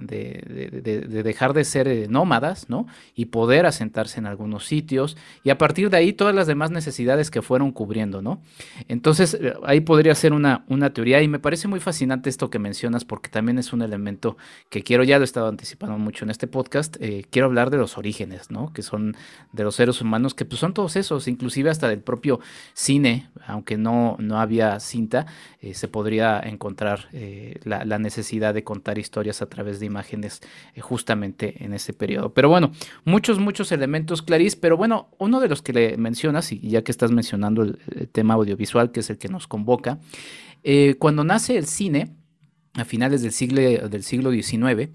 dejar 1.23 1.53
de 1.53 1.63
ser 1.63 1.87
eh, 1.87 2.07
nómadas, 2.09 2.69
¿no? 2.69 2.87
Y 3.15 3.27
poder 3.27 3.65
asentarse 3.65 4.19
en 4.19 4.25
algunos 4.25 4.65
sitios 4.65 5.15
y 5.41 5.49
a 5.49 5.57
partir 5.57 5.89
de 5.89 5.95
ahí 5.95 6.11
todas 6.11 6.35
las 6.35 6.45
demás 6.45 6.71
necesidades 6.71 7.31
que 7.31 7.41
fueron 7.41 7.71
cubriendo, 7.71 8.21
¿no? 8.21 8.41
Entonces 8.89 9.33
eh, 9.35 9.53
ahí 9.63 9.79
podría 9.79 10.13
ser 10.13 10.33
una, 10.33 10.65
una 10.67 10.91
teoría 10.91 11.21
y 11.21 11.29
me 11.29 11.39
parece 11.39 11.69
muy 11.69 11.79
fascinante 11.79 12.29
esto 12.29 12.49
que 12.49 12.59
mencionas 12.59 13.05
porque 13.05 13.29
también 13.29 13.57
es 13.59 13.71
un 13.71 13.81
elemento 13.81 14.35
que 14.69 14.83
quiero, 14.83 15.05
ya 15.05 15.17
lo 15.17 15.23
he 15.23 15.23
estado 15.23 15.47
anticipando 15.47 15.97
mucho 15.97 16.25
en 16.25 16.31
este 16.31 16.47
podcast, 16.47 16.97
quiero 17.29 17.45
hablar 17.45 17.69
de 17.69 17.77
los 17.77 17.97
orígenes, 17.97 18.51
¿no? 18.51 18.73
Que 18.73 18.81
son 18.81 19.15
de 19.53 19.63
los 19.63 19.75
seres 19.75 20.01
humanos, 20.01 20.33
que 20.33 20.43
pues 20.43 20.59
son 20.59 20.73
todos 20.73 20.97
esos, 20.97 21.29
inclusive 21.29 21.69
hasta 21.69 21.87
del 21.87 22.01
propio 22.01 22.41
cine, 22.73 23.29
aunque 23.47 23.77
no, 23.77 24.17
no 24.19 24.41
había 24.41 24.77
cinta, 24.81 25.27
se 25.71 25.87
podría 25.87 26.00
encontrar 26.07 27.07
eh, 27.13 27.59
la, 27.63 27.99
necesidad 27.99 28.53
de 28.53 28.63
contar 28.63 28.97
historias 28.97 29.41
a 29.41 29.47
través 29.47 29.79
de 29.79 29.85
imágenes 29.85 30.41
eh, 30.75 30.81
justamente 30.81 31.63
en 31.63 31.73
ese 31.73 31.93
periodo. 31.93 32.33
Pero 32.33 32.49
bueno, 32.49 32.71
muchos, 33.05 33.39
muchos 33.39 33.71
elementos, 33.71 34.21
Clarice, 34.21 34.57
pero 34.59 34.77
bueno, 34.77 35.09
uno 35.17 35.39
de 35.39 35.47
los 35.47 35.61
que 35.61 35.73
le 35.73 35.97
mencionas, 35.97 36.51
y 36.51 36.59
ya 36.59 36.83
que 36.83 36.91
estás 36.91 37.11
mencionando 37.11 37.63
el, 37.63 37.77
tema 38.11 38.33
audiovisual, 38.35 38.91
que 38.91 39.01
es 39.01 39.09
el 39.09 39.17
que 39.17 39.29
nos 39.29 39.47
convoca, 39.47 39.99
eh, 40.63 40.95
cuando 40.99 41.23
nace 41.23 41.57
el 41.57 41.65
cine, 41.65 42.15
a 42.73 42.85
finales 42.85 43.21
del 43.21 43.33
siglo, 43.33 43.61
del 43.61 44.03
siglo 44.03 44.31
XIX, 44.31 44.89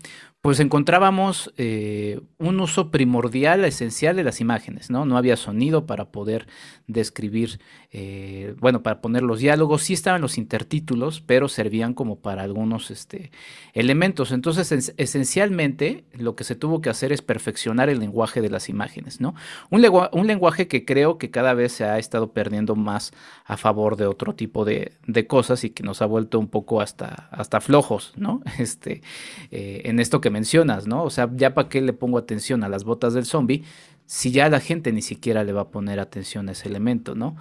pues 0.46 0.60
encontrábamos 0.60 1.52
eh, 1.56 2.20
un 2.38 2.60
uso 2.60 2.92
primordial, 2.92 3.64
esencial 3.64 4.14
de 4.14 4.22
las 4.22 4.40
imágenes, 4.40 4.90
¿no? 4.90 5.04
No 5.04 5.18
había 5.18 5.36
sonido 5.36 5.86
para 5.86 6.12
poder 6.12 6.46
describir, 6.86 7.58
eh, 7.90 8.54
bueno, 8.60 8.84
para 8.84 9.00
poner 9.00 9.24
los 9.24 9.40
diálogos, 9.40 9.82
sí 9.82 9.92
estaban 9.92 10.20
los 10.20 10.38
intertítulos, 10.38 11.20
pero 11.20 11.48
servían 11.48 11.94
como 11.94 12.20
para 12.20 12.44
algunos 12.44 12.92
este, 12.92 13.32
elementos. 13.72 14.30
Entonces, 14.30 14.94
esencialmente, 14.96 16.04
lo 16.12 16.36
que 16.36 16.44
se 16.44 16.54
tuvo 16.54 16.80
que 16.80 16.90
hacer 16.90 17.10
es 17.10 17.22
perfeccionar 17.22 17.88
el 17.88 17.98
lenguaje 17.98 18.40
de 18.40 18.50
las 18.50 18.68
imágenes, 18.68 19.20
¿no? 19.20 19.34
Un, 19.70 19.82
lenguaje 20.28 20.68
que 20.68 20.84
creo 20.84 21.18
que 21.18 21.32
cada 21.32 21.54
vez 21.54 21.72
se 21.72 21.82
ha 21.82 21.98
estado 21.98 22.30
perdiendo 22.32 22.76
más 22.76 23.12
a 23.46 23.56
favor 23.56 23.96
de 23.96 24.06
otro 24.06 24.36
tipo 24.36 24.64
de, 24.64 24.92
cosas 25.26 25.64
y 25.64 25.70
que 25.70 25.82
nos 25.82 26.02
ha 26.02 26.06
vuelto 26.06 26.38
un 26.38 26.46
poco 26.46 26.80
hasta, 26.80 27.28
hasta 27.32 27.60
flojos, 27.60 28.12
¿no? 28.14 28.42
Este, 28.58 29.02
eh, 29.50 29.82
en 29.84 30.00
esto 30.00 30.20
que 30.20 30.35
mencionas, 30.36 30.86
¿no? 30.86 31.02
O 31.02 31.10
sea, 31.10 31.30
ya 31.34 31.54
para 31.54 31.70
qué 31.70 31.80
le 31.80 31.94
pongo 31.94 32.18
atención 32.18 32.62
a 32.62 32.68
las 32.68 32.84
botas 32.84 33.14
del 33.14 33.24
zombie 33.24 33.64
si 34.06 34.30
ya 34.30 34.48
la 34.48 34.60
gente 34.60 34.92
ni 34.92 35.02
siquiera 35.02 35.44
le 35.44 35.52
va 35.52 35.62
a 35.62 35.70
poner 35.70 35.98
atención 35.98 36.48
a 36.48 36.52
ese 36.52 36.68
elemento, 36.68 37.14
¿no? 37.14 37.36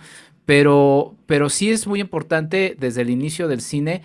Pero, 0.46 1.16
pero 1.26 1.50
sí 1.50 1.72
es 1.72 1.88
muy 1.88 2.00
importante 2.00 2.76
desde 2.80 3.02
el 3.02 3.10
inicio 3.10 3.48
del 3.48 3.62
cine. 3.62 4.02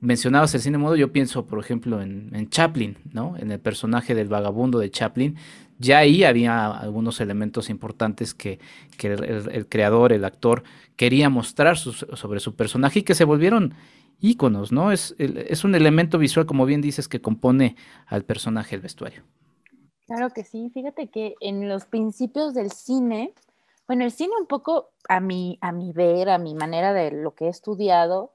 Mencionabas 0.00 0.54
el 0.54 0.60
cine 0.60 0.78
mudo, 0.78 0.96
yo 0.96 1.10
pienso, 1.12 1.46
por 1.46 1.58
ejemplo, 1.58 2.02
en, 2.02 2.48
Chaplin, 2.50 2.98
¿no? 3.12 3.34
En 3.38 3.50
el 3.50 3.60
personaje 3.60 4.14
del 4.14 4.28
vagabundo 4.28 4.78
de 4.78 4.90
Chaplin. 4.90 5.36
Ya 5.78 5.98
ahí 5.98 6.24
había 6.24 6.66
algunos 6.68 7.20
elementos 7.20 7.70
importantes 7.70 8.34
que, 8.34 8.60
el, 9.02 9.66
creador, 9.68 10.12
el 10.12 10.24
actor, 10.24 10.62
quería 10.96 11.30
mostrar 11.30 11.76
sobre 11.78 12.40
su 12.40 12.54
personaje 12.54 13.00
y 13.00 13.02
que 13.02 13.14
se 13.14 13.24
volvieron 13.24 13.74
íconos, 14.20 14.72
¿no? 14.72 14.92
Es, 14.92 15.14
es 15.18 15.64
un 15.64 15.74
elemento 15.74 16.18
visual, 16.18 16.46
como 16.46 16.66
bien 16.66 16.80
dices, 16.80 17.08
que 17.08 17.20
compone 17.20 17.76
al 18.06 18.24
personaje 18.24 18.74
el 18.74 18.82
vestuario. 18.82 19.22
Claro 20.06 20.30
que 20.30 20.44
sí, 20.44 20.70
fíjate 20.72 21.08
que 21.08 21.34
en 21.40 21.68
los 21.68 21.86
principios 21.86 22.54
del 22.54 22.70
cine, 22.70 23.32
bueno, 23.86 24.04
el 24.04 24.12
cine 24.12 24.32
un 24.38 24.46
poco 24.46 24.90
a 25.08 25.20
mi, 25.20 25.58
a 25.60 25.72
mi 25.72 25.92
ver, 25.92 26.28
a 26.28 26.38
mi 26.38 26.54
manera 26.54 26.92
de 26.92 27.10
lo 27.10 27.34
que 27.34 27.46
he 27.46 27.48
estudiado, 27.48 28.32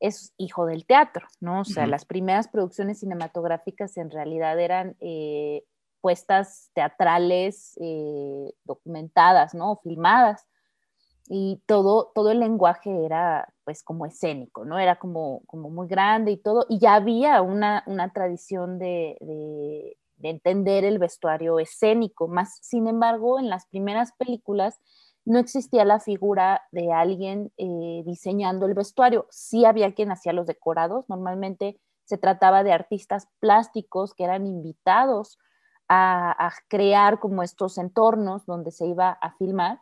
es 0.00 0.34
hijo 0.36 0.66
del 0.66 0.84
teatro, 0.84 1.26
¿no? 1.40 1.60
O 1.60 1.64
sea, 1.64 1.86
las 1.86 2.04
primeras 2.04 2.48
producciones 2.48 2.98
cinematográficas 2.98 3.96
en 3.96 4.10
realidad 4.10 4.58
eran 4.58 4.96
eh, 4.98 5.62
puestas 6.00 6.70
teatrales 6.74 7.78
eh, 7.80 8.52
documentadas, 8.64 9.54
¿no? 9.54 9.76
filmadas 9.82 10.48
y 11.34 11.62
todo, 11.64 12.12
todo 12.14 12.30
el 12.30 12.40
lenguaje 12.40 13.06
era 13.06 13.54
pues 13.64 13.82
como 13.82 14.04
escénico, 14.04 14.66
¿no? 14.66 14.78
Era 14.78 14.96
como, 14.96 15.40
como 15.46 15.70
muy 15.70 15.88
grande 15.88 16.30
y 16.30 16.36
todo, 16.36 16.66
y 16.68 16.78
ya 16.78 16.94
había 16.94 17.40
una, 17.40 17.84
una 17.86 18.12
tradición 18.12 18.78
de, 18.78 19.16
de, 19.22 19.96
entender 20.28 20.84
el 20.84 20.98
vestuario 20.98 21.58
escénico, 21.58 22.28
más 22.28 22.58
sin 22.60 22.86
embargo 22.86 23.40
en 23.40 23.48
las 23.48 23.66
primeras 23.66 24.12
películas 24.12 24.78
no 25.24 25.38
existía 25.38 25.86
la 25.86 26.00
figura 26.00 26.62
de 26.70 26.92
alguien 26.92 27.50
eh, 27.56 28.02
diseñando 28.04 28.66
el 28.66 28.74
vestuario, 28.74 29.26
sí 29.30 29.64
había 29.64 29.94
quien 29.94 30.12
hacía 30.12 30.34
los 30.34 30.46
decorados, 30.46 31.08
normalmente 31.08 31.80
se 32.04 32.18
trataba 32.18 32.62
de 32.62 32.72
artistas 32.72 33.26
plásticos 33.40 34.12
que 34.12 34.24
eran 34.24 34.46
invitados 34.46 35.38
a, 35.88 36.46
a 36.46 36.52
crear 36.68 37.20
como 37.20 37.42
estos 37.42 37.78
entornos 37.78 38.44
donde 38.44 38.70
se 38.70 38.86
iba 38.86 39.10
a 39.10 39.32
filmar, 39.38 39.80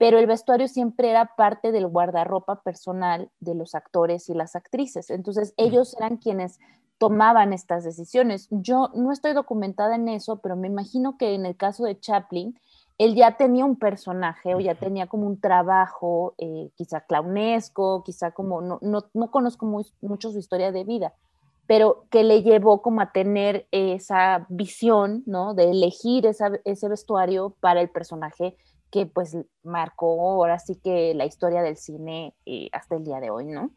pero 0.00 0.18
el 0.18 0.26
vestuario 0.26 0.66
siempre 0.66 1.10
era 1.10 1.36
parte 1.36 1.72
del 1.72 1.86
guardarropa 1.86 2.62
personal 2.62 3.28
de 3.38 3.54
los 3.54 3.74
actores 3.74 4.30
y 4.30 4.34
las 4.34 4.56
actrices. 4.56 5.10
Entonces, 5.10 5.52
ellos 5.58 5.94
eran 5.98 6.16
quienes 6.16 6.58
tomaban 6.96 7.52
estas 7.52 7.84
decisiones. 7.84 8.48
Yo 8.50 8.88
no 8.94 9.12
estoy 9.12 9.34
documentada 9.34 9.96
en 9.96 10.08
eso, 10.08 10.38
pero 10.38 10.56
me 10.56 10.68
imagino 10.68 11.18
que 11.18 11.34
en 11.34 11.44
el 11.44 11.54
caso 11.54 11.84
de 11.84 12.00
Chaplin, 12.00 12.58
él 12.96 13.14
ya 13.14 13.36
tenía 13.36 13.66
un 13.66 13.76
personaje 13.76 14.54
o 14.54 14.60
ya 14.60 14.74
tenía 14.74 15.06
como 15.06 15.26
un 15.26 15.38
trabajo, 15.38 16.32
eh, 16.38 16.70
quizá 16.76 17.02
clownesco, 17.02 18.02
quizá 18.02 18.30
como, 18.30 18.62
no, 18.62 18.78
no, 18.80 19.04
no 19.12 19.30
conozco 19.30 19.66
mucho 20.00 20.30
su 20.30 20.38
historia 20.38 20.72
de 20.72 20.84
vida, 20.84 21.12
pero 21.66 22.06
que 22.08 22.24
le 22.24 22.42
llevó 22.42 22.80
como 22.80 23.02
a 23.02 23.12
tener 23.12 23.66
esa 23.70 24.46
visión, 24.48 25.24
¿no? 25.26 25.52
De 25.52 25.70
elegir 25.70 26.24
ese 26.24 26.88
vestuario 26.88 27.54
para 27.60 27.82
el 27.82 27.90
personaje 27.90 28.56
que 28.90 29.06
pues 29.06 29.36
marcó 29.62 30.20
ahora 30.20 30.58
sí 30.58 30.76
que 30.76 31.14
la 31.14 31.24
historia 31.24 31.62
del 31.62 31.76
cine 31.76 32.34
eh, 32.46 32.68
hasta 32.72 32.96
el 32.96 33.04
día 33.04 33.20
de 33.20 33.30
hoy, 33.30 33.46
¿no? 33.46 33.70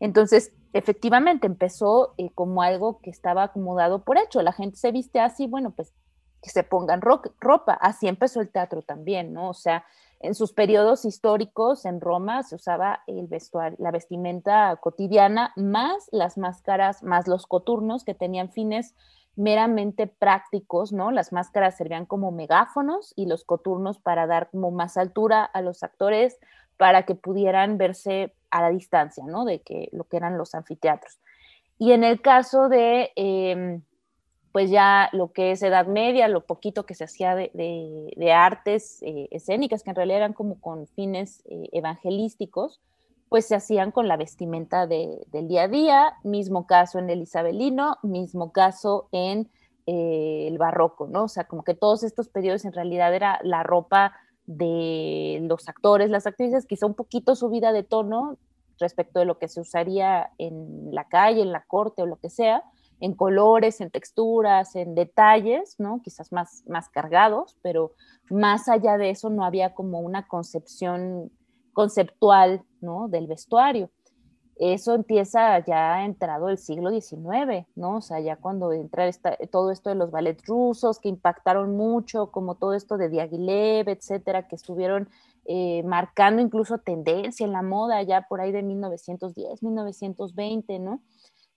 Entonces, 0.00 0.52
efectivamente, 0.72 1.46
empezó 1.46 2.14
eh, 2.18 2.30
como 2.34 2.62
algo 2.62 2.98
que 3.00 3.10
estaba 3.10 3.44
acomodado 3.44 4.04
por 4.04 4.18
hecho. 4.18 4.42
La 4.42 4.52
gente 4.52 4.76
se 4.76 4.92
viste 4.92 5.20
así, 5.20 5.46
bueno, 5.46 5.70
pues 5.70 5.92
que 6.42 6.50
se 6.50 6.62
pongan 6.62 7.00
ropa. 7.00 7.72
Así 7.80 8.06
empezó 8.06 8.40
el 8.40 8.50
teatro 8.50 8.82
también, 8.82 9.32
¿no? 9.32 9.48
O 9.48 9.54
sea, 9.54 9.84
en 10.20 10.34
sus 10.34 10.52
periodos 10.52 11.04
históricos 11.04 11.86
en 11.86 12.00
Roma 12.00 12.42
se 12.42 12.54
usaba 12.54 13.00
el 13.06 13.28
la 13.78 13.90
vestimenta 13.90 14.76
cotidiana, 14.76 15.52
más 15.56 16.08
las 16.12 16.36
máscaras, 16.36 17.02
más 17.02 17.28
los 17.28 17.46
coturnos 17.46 18.04
que 18.04 18.14
tenían 18.14 18.50
fines 18.50 18.94
meramente 19.36 20.06
prácticos, 20.06 20.92
¿no? 20.92 21.10
Las 21.10 21.32
máscaras 21.32 21.76
servían 21.76 22.06
como 22.06 22.30
megáfonos 22.30 23.12
y 23.16 23.26
los 23.26 23.44
coturnos 23.44 23.98
para 23.98 24.26
dar 24.26 24.50
como 24.50 24.70
más 24.70 24.96
altura 24.96 25.44
a 25.44 25.60
los 25.60 25.82
actores 25.82 26.38
para 26.76 27.04
que 27.04 27.14
pudieran 27.14 27.78
verse 27.78 28.32
a 28.50 28.62
la 28.62 28.70
distancia, 28.70 29.24
¿no? 29.26 29.44
De 29.44 29.60
que 29.60 29.88
lo 29.92 30.04
que 30.04 30.16
eran 30.16 30.38
los 30.38 30.54
anfiteatros. 30.54 31.18
Y 31.78 31.92
en 31.92 32.04
el 32.04 32.20
caso 32.20 32.68
de, 32.68 33.10
em, 33.16 33.82
pues 34.52 34.70
ya 34.70 35.08
lo 35.12 35.32
que 35.32 35.50
es 35.50 35.62
Edad 35.62 35.86
Media, 35.86 36.28
lo 36.28 36.46
poquito 36.46 36.86
que 36.86 36.94
se 36.94 37.04
hacía 37.04 37.34
de, 37.34 38.32
artes 38.32 39.02
eh, 39.02 39.28
escénicas, 39.32 39.82
que 39.82 39.90
en 39.90 39.96
realidad 39.96 40.18
eran 40.18 40.32
como 40.32 40.60
con 40.60 40.86
fines 40.86 41.42
eh, 41.46 41.68
evangelísticos, 41.72 42.80
pues 43.34 43.48
se 43.48 43.56
hacían 43.56 43.90
con 43.90 44.06
la 44.06 44.16
vestimenta 44.16 44.86
del 44.86 45.48
día 45.48 45.64
a 45.64 45.68
día, 45.68 46.12
mismo 46.22 46.68
caso 46.68 47.00
en 47.00 47.10
el 47.10 47.22
isabelino, 47.22 47.96
mismo 48.04 48.52
caso 48.52 49.08
en 49.10 49.50
eh, 49.86 50.46
el 50.46 50.56
barroco, 50.56 51.08
¿no? 51.08 51.24
O 51.24 51.28
sea, 51.28 51.42
como 51.42 51.64
que 51.64 51.74
todos 51.74 52.04
estos 52.04 52.28
periodos 52.28 52.64
en 52.64 52.72
realidad 52.72 53.12
era 53.12 53.40
la 53.42 53.64
ropa 53.64 54.12
de 54.46 55.40
los 55.42 55.68
actores, 55.68 56.10
las 56.10 56.28
actrices, 56.28 56.64
quizá 56.64 56.86
un 56.86 56.94
poquito 56.94 57.34
subida 57.34 57.72
de 57.72 57.82
tono 57.82 58.38
respecto 58.78 59.18
de 59.18 59.24
lo 59.24 59.40
que 59.40 59.48
se 59.48 59.60
usaría 59.60 60.30
en 60.38 60.94
la 60.94 61.08
calle, 61.08 61.42
en 61.42 61.50
la 61.50 61.64
corte 61.64 62.02
o 62.02 62.06
lo 62.06 62.20
que 62.20 62.30
sea, 62.30 62.62
en 63.00 63.14
colores, 63.14 63.80
en 63.80 63.90
texturas, 63.90 64.76
en 64.76 64.94
detalles, 64.94 65.74
¿no? 65.80 66.00
Quizás 66.04 66.30
más, 66.30 66.62
más 66.68 66.88
cargados, 66.88 67.58
pero 67.62 67.94
más 68.30 68.68
allá 68.68 68.96
de 68.96 69.10
eso 69.10 69.28
no 69.28 69.44
había 69.44 69.74
como 69.74 69.98
una 69.98 70.28
concepción 70.28 71.32
conceptual 71.74 72.64
¿no? 72.80 73.08
del 73.08 73.26
vestuario. 73.26 73.90
Eso 74.56 74.94
empieza 74.94 75.58
ya 75.64 76.04
entrado 76.04 76.48
el 76.48 76.58
siglo 76.58 76.90
XIX, 76.90 77.66
¿no? 77.74 77.96
O 77.96 78.00
sea, 78.00 78.20
ya 78.20 78.36
cuando 78.36 78.72
entra 78.72 79.10
todo 79.50 79.72
esto 79.72 79.90
de 79.90 79.96
los 79.96 80.12
ballets 80.12 80.46
rusos 80.46 81.00
que 81.00 81.08
impactaron 81.08 81.76
mucho, 81.76 82.30
como 82.30 82.54
todo 82.54 82.72
esto 82.72 82.96
de 82.96 83.08
Diaghilev, 83.08 83.88
etcétera, 83.88 84.46
que 84.46 84.54
estuvieron 84.54 85.08
eh, 85.46 85.82
marcando 85.82 86.40
incluso 86.40 86.78
tendencia 86.78 87.44
en 87.44 87.52
la 87.52 87.62
moda 87.62 88.00
ya 88.02 88.22
por 88.28 88.40
ahí 88.40 88.52
de 88.52 88.62
1910, 88.62 89.62
1920, 89.62 90.78
¿no? 90.78 91.02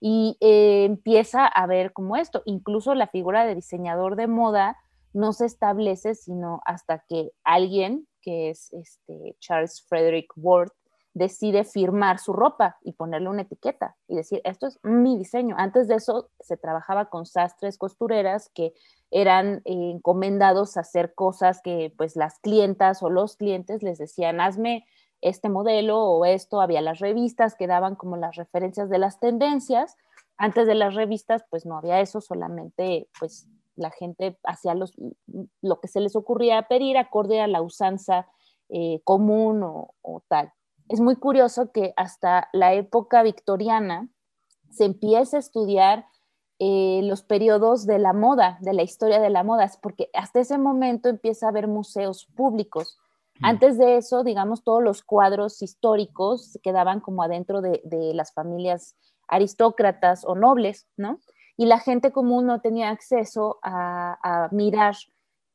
Y 0.00 0.36
eh, 0.40 0.84
empieza 0.84 1.46
a 1.46 1.66
ver 1.66 1.92
como 1.92 2.16
esto, 2.16 2.42
incluso 2.46 2.94
la 2.94 3.06
figura 3.06 3.44
de 3.46 3.54
diseñador 3.54 4.16
de 4.16 4.26
moda 4.26 4.76
no 5.12 5.32
se 5.32 5.46
establece 5.46 6.14
sino 6.14 6.60
hasta 6.66 7.04
que 7.08 7.30
alguien 7.44 8.06
que 8.28 8.50
es 8.50 8.70
este 8.74 9.36
Charles 9.40 9.82
Frederick 9.88 10.30
Ward, 10.36 10.70
decide 11.14 11.64
firmar 11.64 12.18
su 12.18 12.34
ropa 12.34 12.76
y 12.82 12.92
ponerle 12.92 13.30
una 13.30 13.40
etiqueta 13.40 13.96
y 14.06 14.16
decir, 14.16 14.42
esto 14.44 14.66
es 14.66 14.78
mi 14.82 15.16
diseño. 15.16 15.56
Antes 15.58 15.88
de 15.88 15.94
eso 15.94 16.28
se 16.38 16.58
trabajaba 16.58 17.06
con 17.06 17.24
sastres, 17.24 17.78
costureras 17.78 18.50
que 18.54 18.74
eran 19.10 19.62
eh, 19.64 19.92
encomendados 19.94 20.76
a 20.76 20.80
hacer 20.80 21.14
cosas 21.14 21.62
que 21.62 21.90
pues 21.96 22.16
las 22.16 22.38
clientas 22.40 23.02
o 23.02 23.08
los 23.08 23.36
clientes 23.36 23.82
les 23.82 23.96
decían, 23.96 24.42
hazme 24.42 24.84
este 25.22 25.48
modelo 25.48 25.98
o 25.98 26.26
esto. 26.26 26.60
Había 26.60 26.82
las 26.82 26.98
revistas 26.98 27.54
que 27.54 27.66
daban 27.66 27.96
como 27.96 28.18
las 28.18 28.36
referencias 28.36 28.90
de 28.90 28.98
las 28.98 29.20
tendencias. 29.20 29.96
Antes 30.36 30.66
de 30.66 30.74
las 30.74 30.94
revistas 30.94 31.46
pues 31.48 31.64
no 31.64 31.78
había 31.78 32.00
eso, 32.00 32.20
solamente 32.20 33.08
pues 33.18 33.48
la 33.78 33.90
gente 33.90 34.38
hacía 34.44 34.74
los, 34.74 34.92
lo 35.62 35.80
que 35.80 35.88
se 35.88 36.00
les 36.00 36.16
ocurría 36.16 36.68
pedir 36.68 36.98
acorde 36.98 37.40
a 37.40 37.46
la 37.46 37.62
usanza 37.62 38.26
eh, 38.68 39.00
común 39.04 39.62
o, 39.62 40.22
tal. 40.28 40.52
Es 40.88 41.00
muy 41.00 41.16
curioso 41.16 41.70
que 41.72 41.94
hasta 41.96 42.48
la 42.52 42.74
época 42.74 43.22
victoriana 43.22 44.08
se 44.70 44.84
empieza 44.84 45.36
a 45.36 45.40
estudiar 45.40 46.06
eh, 46.58 47.00
los 47.04 47.22
periodos 47.22 47.86
de 47.86 47.98
la 47.98 48.12
moda, 48.12 48.58
de 48.60 48.72
la 48.72 48.82
historia 48.82 49.20
de 49.20 49.30
la 49.30 49.44
moda, 49.44 49.70
porque 49.80 50.10
hasta 50.12 50.40
ese 50.40 50.58
momento 50.58 51.08
empieza 51.08 51.46
a 51.46 51.50
haber 51.50 51.68
museos 51.68 52.26
públicos. 52.34 52.98
Mm. 53.40 53.44
Antes 53.44 53.78
de 53.78 53.96
eso, 53.96 54.24
digamos, 54.24 54.64
todos 54.64 54.82
los 54.82 55.02
cuadros 55.02 55.62
históricos 55.62 56.58
quedaban 56.62 57.00
como 57.00 57.22
adentro 57.22 57.60
de, 57.60 57.80
de 57.84 58.12
las 58.12 58.32
familias 58.32 58.96
aristócratas 59.28 60.24
o 60.24 60.34
nobles, 60.34 60.88
¿no? 60.96 61.20
Y 61.58 61.66
la 61.66 61.80
gente 61.80 62.12
común 62.12 62.46
no 62.46 62.60
tenía 62.60 62.88
acceso 62.88 63.58
a, 63.62 64.48
mirar 64.52 64.94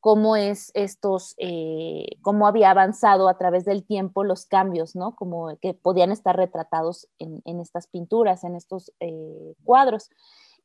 cómo 0.02 0.36
es 0.36 0.70
estos, 0.74 1.34
eh, 1.38 2.18
cómo 2.22 2.46
había 2.46 2.72
avanzado 2.72 3.30
a 3.30 3.38
través 3.38 3.64
del 3.64 3.86
tiempo 3.86 4.26
los 4.26 4.46
cambios, 4.46 4.98
¿no? 4.98 5.16
Como 5.16 5.58
que 5.62 5.74
podían 5.74 6.12
estar 6.12 6.36
retratados 6.36 7.08
en, 7.20 7.42
estas 7.62 7.88
pinturas, 7.88 8.44
en 8.44 8.56
estos 8.56 8.92
eh, 9.00 9.56
cuadros. 9.64 10.10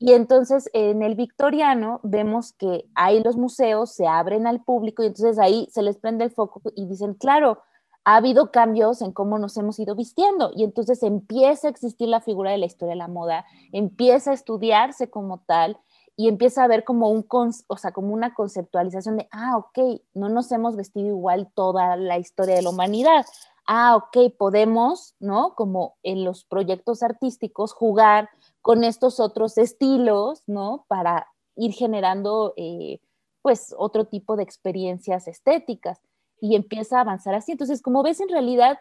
Y 0.01 0.15
entonces 0.15 0.69
en 0.73 1.05
el 1.05 1.15
victoriano 1.15 2.01
vemos 2.03 2.53
que 2.53 2.87
ahí 2.97 3.23
los 3.23 3.37
museos 3.37 3.95
se 3.95 4.09
abren 4.09 4.49
al 4.49 4.65
público 4.65 5.05
y 5.05 5.07
entonces 5.07 5.39
ahí 5.39 5.69
se 5.71 5.83
les 5.83 5.99
prende 5.99 6.25
el 6.25 6.33
foco 6.33 6.61
y 6.75 6.87
dicen, 6.87 7.15
claro, 7.15 7.63
ha 8.09 8.17
habido 8.17 8.51
cambios 8.51 9.03
en 9.03 9.13
cómo 9.13 9.39
nos 9.39 9.59
hemos 9.59 9.79
ido 9.79 9.95
vistiendo 9.95 10.51
y 10.57 10.65
entonces 10.65 11.03
empieza 11.03 11.67
a 11.67 11.71
existir 11.71 12.09
la 12.09 12.23
figura 12.23 12.51
de 12.51 12.57
la 12.57 12.65
historia 12.65 12.95
de 12.95 12.99
la 12.99 13.07
moda, 13.07 13.45
empieza 13.71 14.31
a 14.31 14.35
estudiarse 14.35 15.11
como 15.11 15.41
tal 15.41 15.79
y 16.17 16.29
empieza 16.29 16.63
a 16.63 16.65
haber 16.65 16.85
como, 16.85 17.11
un, 17.11 17.27
o 17.67 17.77
sea, 17.77 17.93
como 17.93 18.15
una 18.15 18.33
conceptualización 18.33 19.19
de, 19.19 19.29
ah, 19.31 19.59
ok, 19.59 20.01
no 20.15 20.31
nos 20.31 20.51
hemos 20.53 20.75
vestido 20.75 21.07
igual 21.07 21.51
toda 21.55 21.97
la 21.97 22.17
historia 22.17 22.55
de 22.55 22.63
la 22.63 22.71
humanidad. 22.71 23.27
Ah, 23.67 23.97
ok, 23.97 24.35
podemos, 24.39 25.15
¿no? 25.21 25.55
Como 25.55 25.99
en 26.03 26.25
los 26.25 26.45
proyectos 26.45 27.03
artísticos, 27.03 27.75
jugar 27.75 28.31
con 28.63 28.85
estos 28.85 29.21
otros 29.21 29.59
estilos, 29.59 30.45
¿no? 30.47 30.87
Para 30.89 31.29
ir 31.57 31.75
generando, 31.75 32.55
eh, 32.57 33.01
pues, 33.43 33.75
otro 33.77 34.07
tipo 34.07 34.37
de 34.37 34.45
experiencias 34.45 35.29
estéticas 35.29 36.01
y 36.41 36.57
empieza 36.57 36.99
a 36.99 37.01
avanzar 37.03 37.35
así. 37.35 37.53
Entonces, 37.53 37.83
como 37.83 38.03
ves, 38.03 38.21
en 38.21 38.29
realidad 38.29 38.79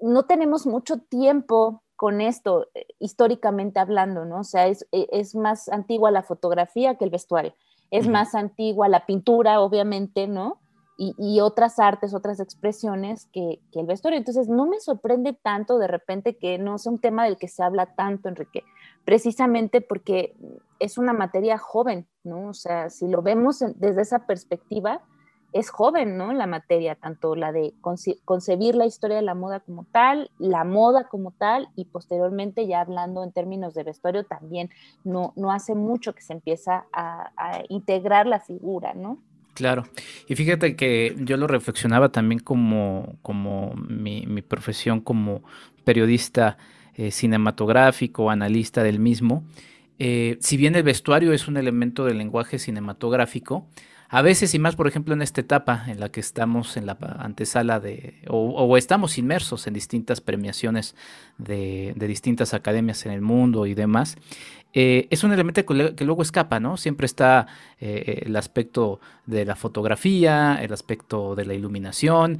no 0.00 0.24
tenemos 0.24 0.66
mucho 0.66 0.98
tiempo 0.98 1.82
con 1.96 2.20
esto, 2.20 2.68
eh, 2.74 2.86
históricamente 2.98 3.78
hablando, 3.78 4.24
¿no? 4.24 4.40
O 4.40 4.44
sea, 4.44 4.66
es, 4.66 4.86
e, 4.92 5.06
es, 5.12 5.34
más 5.34 5.68
antigua 5.68 6.10
la 6.10 6.22
fotografía 6.22 6.96
que 6.96 7.04
el 7.04 7.10
vestuario, 7.10 7.54
es 7.90 8.08
más 8.08 8.34
antigua 8.34 8.88
la 8.88 9.06
pintura, 9.06 9.60
obviamente, 9.60 10.26
¿no? 10.26 10.60
Y, 10.96 11.14
y 11.18 11.40
otras 11.40 11.78
artes, 11.78 12.14
otras 12.14 12.40
expresiones 12.40 13.26
que, 13.32 13.60
que, 13.72 13.80
el 13.80 13.86
vestuario. 13.86 14.18
Entonces, 14.18 14.48
no 14.48 14.66
me 14.66 14.80
sorprende 14.80 15.32
tanto 15.32 15.78
de 15.78 15.88
repente 15.88 16.36
que 16.36 16.58
no 16.58 16.78
sea 16.78 16.92
un 16.92 17.00
tema 17.00 17.24
del 17.24 17.36
que 17.36 17.48
se 17.48 17.62
habla 17.62 17.94
tanto, 17.94 18.28
Enrique, 18.28 18.64
precisamente 19.04 19.80
porque 19.80 20.36
es 20.78 20.98
una 20.98 21.12
materia 21.12 21.58
joven, 21.58 22.08
¿no? 22.22 22.48
O 22.48 22.54
sea, 22.54 22.90
si 22.90 23.08
lo 23.08 23.22
vemos 23.22 23.64
desde 23.76 24.02
esa 24.02 24.26
perspectiva, 24.26 25.02
es 25.54 25.70
joven, 25.70 26.18
¿no? 26.18 26.32
La 26.32 26.48
materia, 26.48 26.96
tanto 26.96 27.36
la 27.36 27.52
de 27.52 27.74
concebir 28.24 28.74
la 28.74 28.86
historia 28.86 29.16
de 29.16 29.22
la 29.22 29.36
moda 29.36 29.60
como 29.60 29.84
tal, 29.84 30.28
la 30.38 30.64
moda 30.64 31.06
como 31.08 31.30
tal, 31.30 31.68
y 31.76 31.84
posteriormente 31.84 32.66
ya 32.66 32.80
hablando 32.80 33.22
en 33.22 33.30
términos 33.30 33.72
de 33.72 33.84
vestuario 33.84 34.24
también, 34.24 34.70
no, 35.04 35.32
no 35.36 35.52
hace 35.52 35.76
mucho 35.76 36.12
que 36.12 36.22
se 36.22 36.32
empieza 36.32 36.86
a, 36.92 37.30
integrar 37.68 38.26
la 38.26 38.40
figura, 38.40 38.94
¿no? 38.94 39.22
Claro, 39.54 39.84
y 40.26 40.34
fíjate 40.34 40.74
que 40.74 41.14
yo 41.20 41.36
lo 41.36 41.46
reflexionaba 41.46 42.08
también 42.10 42.40
como, 42.40 43.14
como 43.22 43.74
mi, 43.74 44.26
profesión 44.42 45.00
como 45.00 45.42
periodista 45.84 46.58
eh, 46.96 47.12
cinematográfico, 47.12 48.28
analista 48.28 48.82
del 48.82 48.98
mismo. 48.98 49.44
Eh, 50.00 50.36
si 50.40 50.56
bien 50.56 50.74
el 50.74 50.82
vestuario 50.82 51.32
es 51.32 51.46
un 51.46 51.56
elemento 51.56 52.04
del 52.04 52.18
lenguaje 52.18 52.58
cinematográfico, 52.58 53.68
A 54.14 54.22
veces 54.22 54.54
y 54.54 54.60
más, 54.60 54.76
por 54.76 54.86
ejemplo, 54.86 55.12
en 55.12 55.22
esta 55.22 55.40
etapa 55.40 55.86
en 55.88 55.98
la 55.98 56.08
que 56.08 56.20
estamos 56.20 56.76
en 56.76 56.86
la 56.86 56.96
antesala 57.18 57.80
de, 57.80 58.22
o, 58.28 58.76
estamos 58.76 59.18
inmersos 59.18 59.66
en 59.66 59.74
distintas 59.74 60.20
premiaciones 60.20 60.94
de, 61.36 61.94
distintas 61.96 62.54
academias 62.54 63.04
en 63.06 63.10
el 63.10 63.22
mundo 63.22 63.66
y 63.66 63.74
demás, 63.74 64.16
eh, 64.72 65.08
es 65.10 65.24
un 65.24 65.32
elemento 65.32 65.66
que, 65.66 66.04
luego 66.04 66.22
escapa, 66.22 66.60
¿no? 66.60 66.76
Siempre 66.76 67.06
está 67.06 67.48
eh, 67.80 68.22
el 68.26 68.36
aspecto 68.36 69.00
de 69.26 69.44
la 69.44 69.56
fotografía, 69.56 70.60
el 70.62 70.72
aspecto 70.72 71.34
de 71.34 71.46
la 71.46 71.54
iluminación 71.54 72.38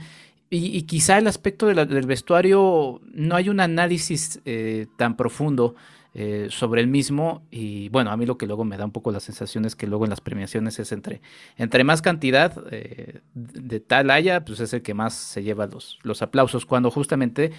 y, 0.51 0.83
quizá 0.83 1.19
el 1.19 1.27
aspecto 1.27 1.67
del 1.67 2.07
vestuario 2.07 3.01
no 3.13 3.35
hay 3.35 3.49
un 3.49 3.59
análisis 3.59 4.41
eh, 4.45 4.87
tan 4.97 5.17
profundo 5.17 5.75
eh, 6.15 6.47
sobre 6.51 6.81
el 6.81 6.87
mismo 6.87 7.47
y 7.51 7.89
bueno, 7.91 8.11
a 8.11 8.17
mí 8.17 8.25
lo 8.25 8.39
que 8.39 8.47
luego 8.47 8.65
me 8.65 8.77
da 8.77 8.85
un 8.85 8.93
poco 8.93 9.11
la 9.13 9.21
sensación 9.21 9.65
es 9.65 9.77
que 9.77 9.87
luego 9.87 10.05
en 10.05 10.11
las 10.11 10.21
premiaciones 10.21 10.79
es 10.79 10.93
entre, 10.93 11.21
entre 11.57 11.85
más 11.85 12.03
cantidad 12.03 12.65
eh, 12.71 13.21
de 13.35 13.81
tal 13.81 14.11
haya, 14.11 14.45
pues 14.45 14.61
es 14.61 14.73
el 14.73 14.83
que 14.83 14.95
más 14.95 15.15
se 15.15 15.43
lleva 15.43 15.67
los, 15.67 15.99
los 16.03 16.23
aplausos, 16.23 16.67
cuando 16.67 16.91
justamente, 16.91 17.53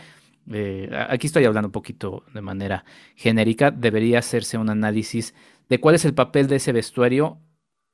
aquí 1.10 1.28
estoy 1.28 1.46
hablando 1.46 1.68
un 1.68 1.74
poquito 1.74 2.24
de 2.34 2.42
manera 2.42 2.86
genérica, 3.16 3.72
debería 3.72 4.20
hacerse 4.20 4.58
un 4.58 4.70
análisis 4.70 5.34
de 5.70 5.80
cuál 5.80 5.96
es 5.96 6.06
el 6.06 6.14
papel 6.14 6.48
de 6.48 6.58
ese 6.58 6.72
vestuario 6.72 7.40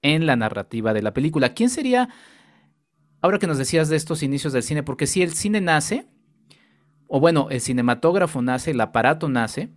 en 0.02 0.26
la 0.26 0.36
narrativa 0.36 0.94
de 0.94 1.02
la 1.02 1.14
película. 1.14 1.54
¿Quién 1.54 1.70
sería 1.70 2.10
ahora 3.22 3.40
que 3.40 3.48
nos 3.48 3.58
decías 3.58 3.88
de 3.90 3.96
estos 3.96 4.24
inicios 4.24 4.52
del 4.54 4.64
cine, 4.64 4.84
porque 4.84 5.08
si 5.08 5.22
el 5.22 5.32
cine 5.32 5.62
nace, 5.62 6.08
o 7.08 7.20
bueno, 7.20 7.48
el 7.50 7.62
cinematógrafo 7.62 8.42
nace, 8.42 8.72
el 8.72 8.82
aparato 8.82 9.30
nace, 9.30 9.70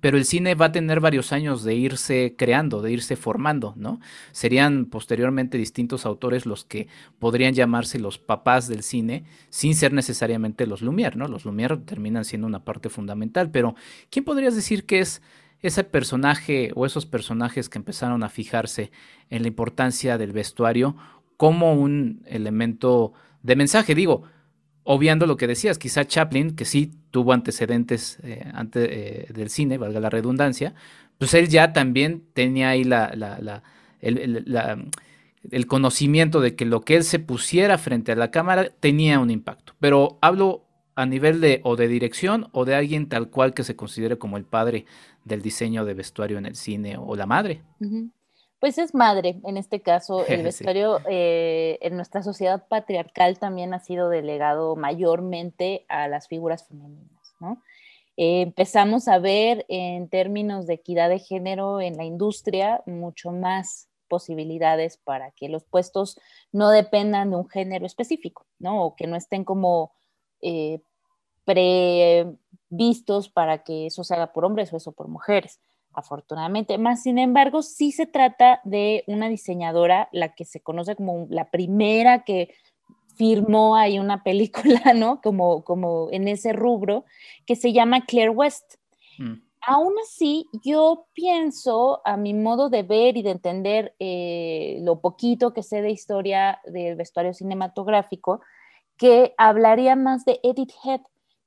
pero 0.00 0.18
el 0.18 0.24
cine 0.24 0.54
va 0.54 0.66
a 0.66 0.72
tener 0.72 1.00
varios 1.00 1.32
años 1.32 1.64
de 1.64 1.74
irse 1.74 2.34
creando, 2.36 2.82
de 2.82 2.92
irse 2.92 3.16
formando, 3.16 3.74
¿no? 3.76 4.00
Serían 4.32 4.86
posteriormente 4.86 5.58
distintos 5.58 6.06
autores 6.06 6.46
los 6.46 6.64
que 6.64 6.88
podrían 7.18 7.54
llamarse 7.54 7.98
los 7.98 8.18
papás 8.18 8.68
del 8.68 8.82
cine, 8.82 9.24
sin 9.48 9.74
ser 9.74 9.92
necesariamente 9.92 10.66
los 10.66 10.82
Lumière, 10.82 11.14
¿no? 11.14 11.28
Los 11.28 11.44
Lumière 11.44 11.84
terminan 11.84 12.24
siendo 12.24 12.46
una 12.46 12.64
parte 12.64 12.88
fundamental, 12.88 13.50
pero 13.50 13.74
¿quién 14.10 14.24
podrías 14.24 14.54
decir 14.54 14.86
que 14.86 15.00
es 15.00 15.22
ese 15.62 15.84
personaje 15.84 16.70
o 16.74 16.86
esos 16.86 17.06
personajes 17.06 17.68
que 17.68 17.78
empezaron 17.78 18.22
a 18.22 18.28
fijarse 18.28 18.90
en 19.30 19.42
la 19.42 19.48
importancia 19.48 20.18
del 20.18 20.32
vestuario 20.32 20.96
como 21.36 21.74
un 21.74 22.22
elemento 22.26 23.12
de 23.42 23.56
mensaje. 23.56 23.94
Digo, 23.94 24.22
obviando 24.84 25.26
lo 25.26 25.36
que 25.36 25.46
decías, 25.46 25.78
quizá 25.78 26.06
Chaplin, 26.06 26.56
que 26.56 26.64
sí 26.64 26.92
tuvo 27.16 27.32
antecedentes 27.32 28.18
eh, 28.24 28.44
antes 28.52 28.86
eh, 28.90 29.26
del 29.32 29.48
cine, 29.48 29.78
valga 29.78 30.00
la 30.00 30.10
redundancia, 30.10 30.74
pues 31.16 31.32
él 31.32 31.48
ya 31.48 31.72
también 31.72 32.22
tenía 32.34 32.68
ahí 32.68 32.84
la, 32.84 33.62
el, 34.02 35.66
conocimiento 35.66 36.42
de 36.42 36.54
que 36.54 36.66
lo 36.66 36.82
que 36.82 36.94
él 36.94 37.04
se 37.04 37.18
pusiera 37.18 37.78
frente 37.78 38.12
a 38.12 38.16
la 38.16 38.30
cámara 38.30 38.68
tenía 38.80 39.18
un 39.18 39.30
impacto. 39.30 39.72
Pero 39.80 40.18
hablo 40.20 40.66
a 40.94 41.06
nivel 41.06 41.40
de 41.40 41.62
o 41.64 41.74
de 41.74 41.88
dirección 41.88 42.48
o 42.52 42.66
de 42.66 42.74
alguien 42.74 43.08
tal 43.08 43.30
cual 43.30 43.54
que 43.54 43.64
se 43.64 43.76
considere 43.76 44.18
como 44.18 44.36
el 44.36 44.44
padre 44.44 44.84
del 45.24 45.40
diseño 45.40 45.86
de 45.86 45.94
vestuario 45.94 46.36
en 46.36 46.44
el 46.44 46.54
cine 46.54 46.98
o 46.98 47.16
la 47.16 47.24
madre. 47.24 47.62
Pues 48.58 48.78
es 48.78 48.94
madre, 48.94 49.40
en 49.44 49.56
este 49.56 49.82
caso, 49.82 50.24
el 50.26 50.42
vestuario 50.42 51.00
eh, 51.08 51.78
en 51.82 51.96
nuestra 51.96 52.22
sociedad 52.22 52.66
patriarcal 52.68 53.38
también 53.38 53.74
ha 53.74 53.80
sido 53.80 54.08
delegado 54.08 54.76
mayormente 54.76 55.84
a 55.88 56.08
las 56.08 56.28
figuras 56.28 56.66
femeninas, 56.66 57.34
¿no? 57.40 57.62
Eh, 58.16 58.40
empezamos 58.40 59.08
a 59.08 59.18
ver 59.18 59.66
en 59.68 60.08
términos 60.08 60.66
de 60.66 60.74
equidad 60.74 61.10
de 61.10 61.18
género 61.18 61.82
en 61.82 61.98
la 61.98 62.04
industria 62.04 62.82
mucho 62.86 63.30
más 63.30 63.88
posibilidades 64.08 64.96
para 64.96 65.32
que 65.32 65.50
los 65.50 65.64
puestos 65.64 66.18
no 66.50 66.70
dependan 66.70 67.30
de 67.30 67.36
un 67.36 67.48
género 67.48 67.84
específico, 67.84 68.46
¿no? 68.58 68.84
O 68.84 68.96
que 68.96 69.06
no 69.06 69.16
estén 69.16 69.44
como 69.44 69.92
eh, 70.40 70.80
previstos 71.44 73.28
para 73.28 73.64
que 73.64 73.86
eso 73.86 74.02
se 74.02 74.14
haga 74.14 74.32
por 74.32 74.46
hombres 74.46 74.72
o 74.72 74.78
eso 74.78 74.92
por 74.92 75.08
mujeres 75.08 75.60
afortunadamente. 75.96 76.78
Más 76.78 77.02
sin 77.02 77.18
embargo, 77.18 77.62
sí 77.62 77.90
se 77.90 78.06
trata 78.06 78.60
de 78.64 79.02
una 79.06 79.28
diseñadora, 79.28 80.08
la 80.12 80.34
que 80.34 80.44
se 80.44 80.60
conoce 80.60 80.94
como 80.94 81.26
la 81.30 81.50
primera 81.50 82.22
que 82.24 82.54
firmó 83.16 83.76
ahí 83.76 83.98
una 83.98 84.22
película, 84.24 84.92
¿no? 84.94 85.20
Como, 85.20 85.64
como 85.64 86.08
en 86.12 86.28
ese 86.28 86.52
rubro, 86.52 87.04
que 87.46 87.56
se 87.56 87.72
llama 87.72 88.04
Claire 88.04 88.30
West. 88.30 88.74
Mm. 89.18 89.46
Aún 89.68 89.94
así, 90.04 90.46
yo 90.62 91.06
pienso, 91.12 92.00
a 92.04 92.16
mi 92.16 92.34
modo 92.34 92.68
de 92.70 92.84
ver 92.84 93.16
y 93.16 93.22
de 93.22 93.32
entender 93.32 93.96
eh, 93.98 94.78
lo 94.82 95.00
poquito 95.00 95.52
que 95.52 95.64
sé 95.64 95.82
de 95.82 95.90
historia 95.90 96.60
del 96.66 96.94
vestuario 96.94 97.34
cinematográfico, 97.34 98.42
que 98.96 99.34
hablaría 99.36 99.96
más 99.96 100.24
de 100.24 100.38
Edith 100.44 100.72
Head, 100.84 101.00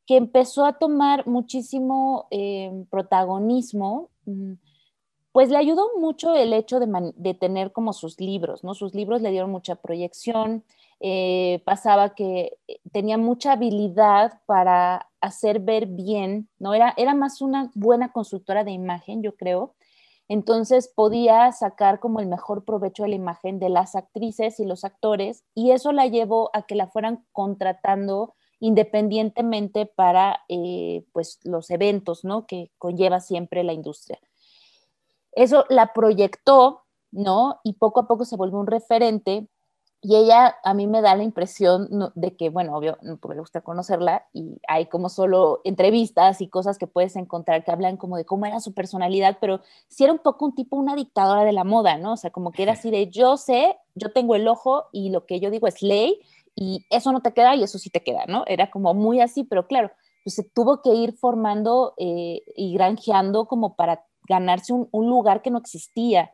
que 0.05 0.17
empezó 0.17 0.65
a 0.65 0.73
tomar 0.73 1.27
muchísimo 1.27 2.27
eh, 2.31 2.71
protagonismo 2.89 4.09
pues 5.31 5.49
le 5.49 5.57
ayudó 5.57 5.89
mucho 5.99 6.35
el 6.35 6.53
hecho 6.53 6.79
de, 6.79 7.33
tener 7.35 7.71
como 7.71 7.93
sus 7.93 8.19
libros, 8.19 8.63
¿no? 8.63 8.73
Sus 8.73 8.95
libros 8.95 9.21
le 9.21 9.31
dieron 9.31 9.51
mucha 9.51 9.75
proyección, 9.75 10.63
eh, 10.99 11.61
pasaba 11.65 12.15
que 12.15 12.57
eh, 12.67 12.79
tenía 12.91 13.17
mucha 13.17 13.53
habilidad 13.53 14.41
para 14.45 15.07
hacer 15.21 15.59
ver 15.59 15.85
bien, 15.85 16.49
¿no? 16.57 16.73
Era, 16.73 16.93
era 16.97 17.13
más 17.13 17.41
una 17.41 17.71
buena 17.75 18.11
consultora 18.11 18.63
de 18.63 18.71
imagen, 18.71 19.21
yo 19.21 19.35
creo. 19.35 19.75
Entonces 20.27 20.87
podía 20.87 21.51
sacar 21.51 21.99
como 21.99 22.19
el 22.19 22.27
mejor 22.27 22.63
provecho 22.63 23.03
de 23.03 23.09
la 23.09 23.15
imagen 23.15 23.59
de 23.59 23.69
las 23.69 23.95
actrices 23.95 24.59
y 24.59 24.65
los 24.65 24.83
actores 24.83 25.43
y 25.55 25.71
eso 25.71 25.91
la 25.91 26.05
llevó 26.05 26.51
a 26.53 26.63
que 26.63 26.75
la 26.75 26.87
fueran 26.87 27.25
contratando 27.31 28.35
independientemente 28.59 29.85
para 29.85 30.41
eh, 30.49 31.05
pues 31.11 31.39
los 31.43 31.69
eventos 31.69 32.23
¿no? 32.23 32.45
que 32.45 32.71
conlleva 32.77 33.19
siempre 33.19 33.63
la 33.63 33.73
industria. 33.73 34.19
Eso 35.31 35.65
la 35.69 35.93
proyectó, 35.93 36.83
¿no? 37.11 37.59
Y 37.63 37.73
poco 37.73 38.01
a 38.01 38.07
poco 38.07 38.25
se 38.25 38.35
volvió 38.35 38.59
un 38.59 38.67
referente 38.67 39.47
y 40.01 40.15
ella 40.15 40.55
a 40.63 40.73
mí 40.73 40.87
me 40.87 41.01
da 41.01 41.15
la 41.15 41.23
impresión 41.23 41.89
de 42.15 42.35
que, 42.37 42.49
bueno, 42.49 42.73
obvio, 42.75 42.97
porque 43.19 43.35
me 43.35 43.41
gusta 43.41 43.59
conocerla 43.59 44.27
y 44.31 44.57
hay 44.65 44.85
como 44.85 45.09
solo 45.09 45.59
entrevistas 45.65 46.39
y 46.39 46.47
cosas 46.47 46.77
que 46.77 46.87
puedes 46.87 47.17
encontrar 47.17 47.65
que 47.65 47.71
hablan 47.71 47.97
como 47.97 48.15
de 48.15 48.23
cómo 48.23 48.45
era 48.45 48.61
su 48.61 48.73
personalidad, 48.73 49.39
pero 49.41 49.59
sí 49.89 50.05
era 50.05 50.13
un 50.13 50.19
poco 50.19 50.45
un 50.45 50.55
tipo, 50.55 50.77
una 50.77 50.95
dictadora 50.95 51.43
de 51.43 51.51
la 51.51 51.65
moda, 51.65 51.97
¿no? 51.97 52.13
O 52.13 52.17
sea, 52.17 52.31
como 52.31 52.53
que 52.53 52.63
era 52.63 52.73
así 52.73 52.91
de 52.91 53.09
yo 53.09 53.35
sé, 53.35 53.75
yo 53.93 54.13
tengo 54.13 54.35
el 54.35 54.47
ojo 54.47 54.85
y 54.93 55.09
lo 55.09 55.25
que 55.25 55.41
yo 55.41 55.51
digo 55.51 55.67
es 55.67 55.81
ley 55.81 56.21
y 56.55 56.85
eso 56.89 57.11
no 57.11 57.21
te 57.21 57.33
queda 57.33 57.55
y 57.55 57.63
eso 57.63 57.79
sí 57.79 57.89
te 57.89 58.03
queda, 58.03 58.25
¿no? 58.27 58.43
Era 58.47 58.69
como 58.69 58.93
muy 58.93 59.21
así, 59.21 59.43
pero 59.43 59.67
claro, 59.67 59.91
pues 60.23 60.35
se 60.35 60.43
tuvo 60.43 60.81
que 60.81 60.93
ir 60.93 61.13
formando 61.13 61.93
eh, 61.97 62.41
y 62.55 62.73
granjeando 62.73 63.45
como 63.47 63.75
para 63.75 64.03
ganarse 64.27 64.73
un, 64.73 64.87
un, 64.91 65.07
lugar 65.07 65.41
que 65.41 65.51
no 65.51 65.57
existía. 65.57 66.31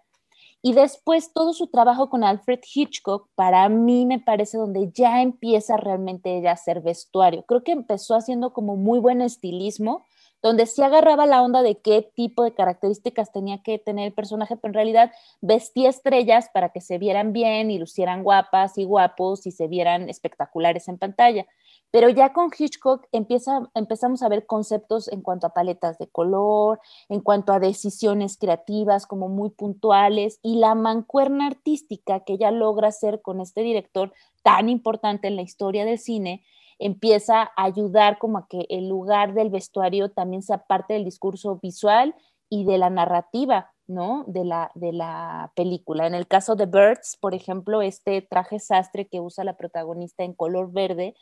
Y 0.61 0.73
después 0.73 1.31
todo 1.31 1.53
su 1.53 1.67
trabajo 1.67 2.09
con 2.09 2.23
Alfred 2.23 2.59
Hitchcock, 2.73 3.29
para 3.35 3.69
mí 3.69 4.05
me 4.05 4.19
parece 4.19 4.57
donde 4.57 4.91
ya 4.91 5.21
empieza 5.21 5.77
realmente 5.77 6.37
ella 6.37 6.49
a 6.49 6.53
hacer 6.53 6.81
vestuario. 6.81 7.43
Creo 7.43 7.63
que 7.63 7.71
empezó 7.71 8.15
haciendo 8.15 8.51
como 8.51 8.75
muy 8.75 8.99
buen 8.99 9.21
estilismo, 9.21 10.05
donde 10.45 10.67
sí 10.67 10.83
agarraba 10.83 11.25
la 11.25 11.41
onda 11.41 11.63
de 11.63 11.79
qué 11.79 12.07
tipo 12.13 12.43
de 12.43 12.53
características 12.53 13.31
tenía 13.31 13.63
que 13.63 13.79
tener 13.79 14.05
el 14.05 14.13
personaje, 14.13 14.55
pero 14.55 14.69
en 14.69 14.75
realidad 14.75 15.11
vestía 15.41 15.89
estrellas 15.89 16.51
para 16.53 16.69
que 16.69 16.81
se 16.81 16.99
vieran 16.99 17.33
bien 17.33 17.71
y 17.71 17.79
lucieran 17.79 18.21
guapas 18.21 18.77
y 18.77 18.83
guapos 18.83 19.47
y 19.47 19.51
se 19.51 19.67
vieran 19.67 20.07
espectaculares 20.07 20.87
en 20.87 20.99
pantalla. 20.99 21.47
Pero 21.89 22.09
ya 22.09 22.31
con 22.31 22.51
Hitchcock 22.55 23.07
empieza, 23.11 23.71
empezamos 23.73 24.21
a 24.21 24.29
ver 24.29 24.45
conceptos 24.45 25.11
en 25.11 25.23
cuanto 25.23 25.47
a 25.47 25.53
paletas 25.55 25.97
de 25.97 26.05
color, 26.09 26.79
en 27.09 27.21
cuanto 27.21 27.51
a 27.51 27.59
decisiones 27.59 28.37
creativas 28.37 29.07
como 29.07 29.29
muy 29.29 29.49
puntuales 29.49 30.37
y 30.43 30.59
la 30.59 30.75
mancuerna 30.75 31.47
artística 31.47 32.19
que 32.19 32.33
ella 32.33 32.51
logra 32.51 32.89
hacer 32.89 33.23
con 33.23 33.41
este 33.41 33.61
director 33.61 34.13
tan 34.43 34.69
importante 34.69 35.27
en 35.27 35.37
la 35.37 35.41
historia 35.41 35.85
del 35.85 35.97
cine, 35.97 36.43
empieza 36.79 37.41
a 37.41 37.63
ayudar 37.63 38.17
como 38.17 38.37
a 38.37 38.47
que 38.47 38.65
el 38.69 38.87
lugar 38.87 39.33
del 39.33 39.49
vestuario 39.49 40.11
también 40.11 40.43
sea 40.43 40.59
parte 40.59 40.93
del 40.93 41.05
discurso 41.05 41.59
visual 41.61 42.15
y 42.49 42.65
de 42.65 42.77
la 42.77 42.89
narrativa, 42.89 43.71
¿no? 43.87 44.23
De 44.27 44.45
la, 44.45 44.71
de 44.75 44.93
la 44.93 45.51
película. 45.55 46.07
En 46.07 46.13
el 46.13 46.27
caso 46.27 46.55
de 46.55 46.65
Birds, 46.65 47.17
por 47.19 47.33
ejemplo, 47.33 47.81
este 47.81 48.21
traje 48.21 48.59
sastre 48.59 49.07
que 49.07 49.19
usa 49.19 49.43
la 49.43 49.57
protagonista 49.57 50.23
en 50.23 50.33
color 50.33 50.71
verde, 50.71 51.15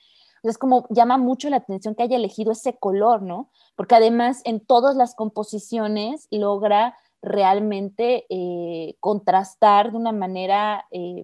es 0.43 0.57
como 0.57 0.85
llama 0.89 1.17
mucho 1.17 1.49
la 1.49 1.57
atención 1.57 1.95
que 1.95 2.03
haya 2.03 2.17
elegido 2.17 2.51
ese 2.51 2.77
color, 2.77 3.21
¿no? 3.21 3.49
Porque 3.75 3.95
además 3.95 4.41
en 4.43 4.59
todas 4.59 4.95
las 4.95 5.15
composiciones 5.15 6.27
logra 6.31 6.97
realmente 7.21 8.25
eh, 8.29 8.95
contrastar 8.99 9.91
de 9.91 9.97
una 9.97 10.11
manera 10.11 10.85
eh, 10.91 11.23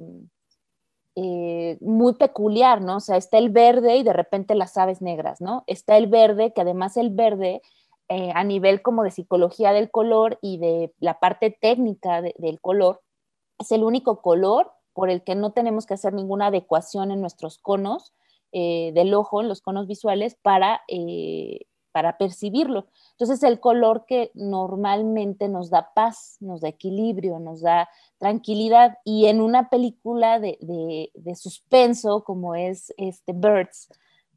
eh, 1.21 1.77
muy 1.81 2.13
peculiar, 2.13 2.81
¿no? 2.81 2.97
O 2.97 2.99
sea, 3.01 3.17
está 3.17 3.37
el 3.37 3.49
verde 3.49 3.97
y 3.97 4.03
de 4.03 4.13
repente 4.13 4.55
las 4.55 4.77
aves 4.77 5.01
negras, 5.01 5.41
¿no? 5.41 5.65
Está 5.67 5.97
el 5.97 6.07
verde, 6.07 6.53
que 6.53 6.61
además 6.61 6.95
el 6.95 7.09
verde, 7.09 7.61
eh, 8.07 8.31
a 8.33 8.45
nivel 8.45 8.81
como 8.81 9.03
de 9.03 9.11
psicología 9.11 9.73
del 9.73 9.91
color 9.91 10.39
y 10.41 10.59
de 10.59 10.93
la 10.99 11.19
parte 11.19 11.51
técnica 11.51 12.21
del 12.21 12.61
color, 12.61 13.01
es 13.57 13.69
el 13.73 13.83
único 13.83 14.21
color 14.21 14.71
por 14.93 15.09
el 15.09 15.21
que 15.21 15.35
no 15.35 15.51
tenemos 15.51 15.85
que 15.85 15.95
hacer 15.95 16.13
ninguna 16.13 16.47
adecuación 16.47 17.11
en 17.11 17.19
nuestros 17.19 17.57
conos 17.57 18.13
eh, 18.53 18.91
del 18.93 19.13
ojo, 19.13 19.41
en 19.41 19.49
los 19.49 19.59
conos 19.59 19.87
visuales, 19.87 20.37
para, 20.41 20.83
para 21.91 22.17
percibirlo. 22.17 22.87
Entonces, 23.11 23.43
el 23.43 23.59
color 23.59 24.05
que 24.05 24.31
normalmente 24.33 25.47
nos 25.47 25.69
da 25.69 25.91
paz, 25.93 26.37
nos 26.39 26.61
da 26.61 26.69
equilibrio, 26.69 27.39
nos 27.39 27.61
da 27.61 27.89
tranquilidad, 28.17 28.97
y 29.05 29.27
en 29.27 29.41
una 29.41 29.69
película 29.69 30.39
de, 30.39 30.57
de, 30.61 31.11
de 31.13 31.35
suspenso 31.35 32.23
como 32.23 32.55
es 32.55 32.93
este 32.97 33.33
Birds, 33.33 33.89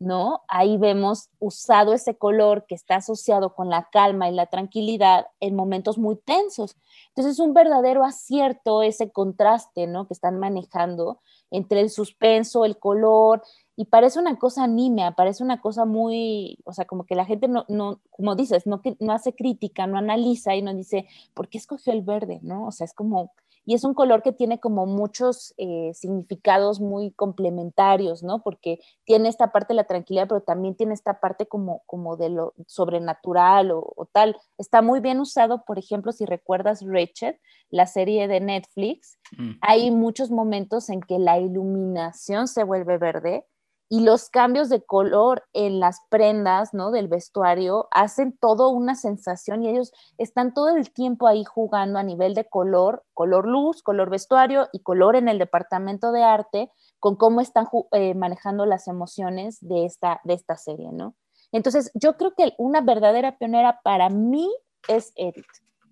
¿no? 0.03 0.43
Ahí 0.49 0.79
vemos 0.79 1.29
usado 1.39 1.93
ese 1.93 2.17
color 2.17 2.67
que 2.67 2.75
está 2.75 2.97
asociado 2.97 3.55
con 3.55 3.71
la 3.71 3.89
calma 3.91 4.29
y 4.29 4.35
la 4.35 4.47
tranquilidad 4.47 5.27
en 5.41 5.55
momentos 5.55 5.97
muy 5.97 6.17
tensos. 6.17 6.77
Entonces 7.09 7.35
es 7.35 7.39
un 7.39 7.55
verdadero 7.55 8.05
acierto 8.05 8.83
ese 8.83 9.11
contraste, 9.11 9.87
¿no? 9.87 10.07
Que 10.07 10.15
están 10.15 10.39
manejando 10.39 11.21
entre 11.51 11.81
el 11.81 11.91
suspenso, 11.91 12.65
el 12.65 12.79
color, 12.79 13.43
y 13.77 13.87
parece 13.87 14.19
una 14.19 14.39
cosa 14.39 14.67
nimia, 14.67 15.13
parece 15.13 15.43
una 15.43 15.61
cosa 15.61 15.85
muy, 15.85 16.59
o 16.65 16.73
sea, 16.73 16.85
como 16.85 17.05
que 17.05 17.15
la 17.15 17.25
gente 17.25 17.49
no, 17.49 17.65
no 17.69 18.01
como 18.11 18.35
dices, 18.35 18.67
no, 18.67 18.83
no 19.01 19.13
hace 19.13 19.35
crítica, 19.35 19.87
no 19.87 19.97
analiza 19.97 20.55
y 20.55 20.63
no 20.63 20.75
dice, 20.75 21.07
¿por 21.35 21.49
qué 21.49 21.59
escogió 21.59 21.93
el 21.93 22.03
verde? 22.03 22.41
¿No? 22.43 22.67
O 22.67 22.73
sea, 22.73 22.85
es 22.85 22.93
como, 22.93 23.33
y 23.65 23.75
es 23.75 23.85
un 23.85 23.95
color 23.95 24.23
que 24.23 24.33
tiene 24.33 24.59
como 24.59 24.87
muchos 24.87 25.55
eh, 25.57 25.93
significados 25.95 26.81
muy 26.81 27.13
complementarios, 27.13 28.23
¿no? 28.23 28.43
Porque 28.43 28.81
tiene 29.05 29.29
esta 29.29 29.53
parte 29.53 29.73
de 29.73 29.77
la 29.77 29.85
tranquilidad, 29.85 30.27
pero 30.29 30.43
también 30.43 30.75
tiene 30.75 30.95
esta 30.95 31.21
parte 31.21 31.47
como, 31.47 31.83
como 31.87 32.17
de 32.17 32.29
lo 32.29 32.55
sobrenatural 32.67 33.71
o, 33.71 34.09
tal. 34.13 34.37
Está 34.59 34.83
muy 34.83 35.01
bien 35.01 35.21
usado, 35.21 35.65
por 35.65 35.79
ejemplo, 35.79 36.13
si 36.13 36.27
recuerdas 36.27 36.85
Rachel, 36.85 37.39
la 37.71 37.87
serie 37.87 38.27
de 38.27 38.41
Netflix, 38.41 39.19
mm. 39.39 39.53
hay 39.61 39.91
muchos 39.91 40.31
momentos 40.31 40.91
en 40.91 41.01
que 41.01 41.19
la 41.19 41.39
iluminación 41.39 42.49
se 42.49 42.65
vuelve 42.65 42.99
verde 42.99 43.47
y 43.93 44.01
los 44.01 44.31
cambios 44.31 44.71
de 44.71 44.83
color 44.83 45.45
en 45.53 45.79
las 45.79 46.01
prendas, 46.09 46.73
¿no? 46.73 46.93
Del 46.93 47.09
vestuario 47.09 47.89
hacen 47.91 48.35
todo 48.35 48.71
una 48.71 48.95
sensación 48.95 49.63
y 49.63 49.69
ellos 49.69 49.93
están 50.17 50.55
todo 50.55 50.75
el 50.75 50.91
tiempo 50.95 51.27
ahí 51.27 51.45
jugando 51.45 51.99
a 51.99 52.03
nivel 52.03 52.33
de 52.33 52.49
color, 52.49 53.05
color 53.13 53.47
luz, 53.47 53.83
color 53.83 54.09
vestuario 54.09 54.71
y 54.73 54.79
color 54.79 55.15
en 55.15 55.29
el 55.29 55.39
departamento 55.39 56.11
de 56.11 56.23
arte 56.23 56.71
con 57.01 57.17
cómo 57.17 57.43
están 57.43 57.67
eh, 57.93 58.15
manejando 58.15 58.65
las 58.65 58.89
emociones 58.89 59.59
de 59.61 59.85
esta, 59.85 60.23
de 60.25 60.33
esta 60.33 60.57
serie, 60.57 60.91
¿no? 60.91 61.15
Entonces, 61.53 61.91
yo 61.93 62.17
creo 62.17 62.33
que 62.35 62.55
una 62.57 62.81
verdadera 62.81 63.37
pionera 63.37 63.81
para 63.85 64.09
mí 64.09 64.51
es 64.89 65.13
Edith, 65.17 65.45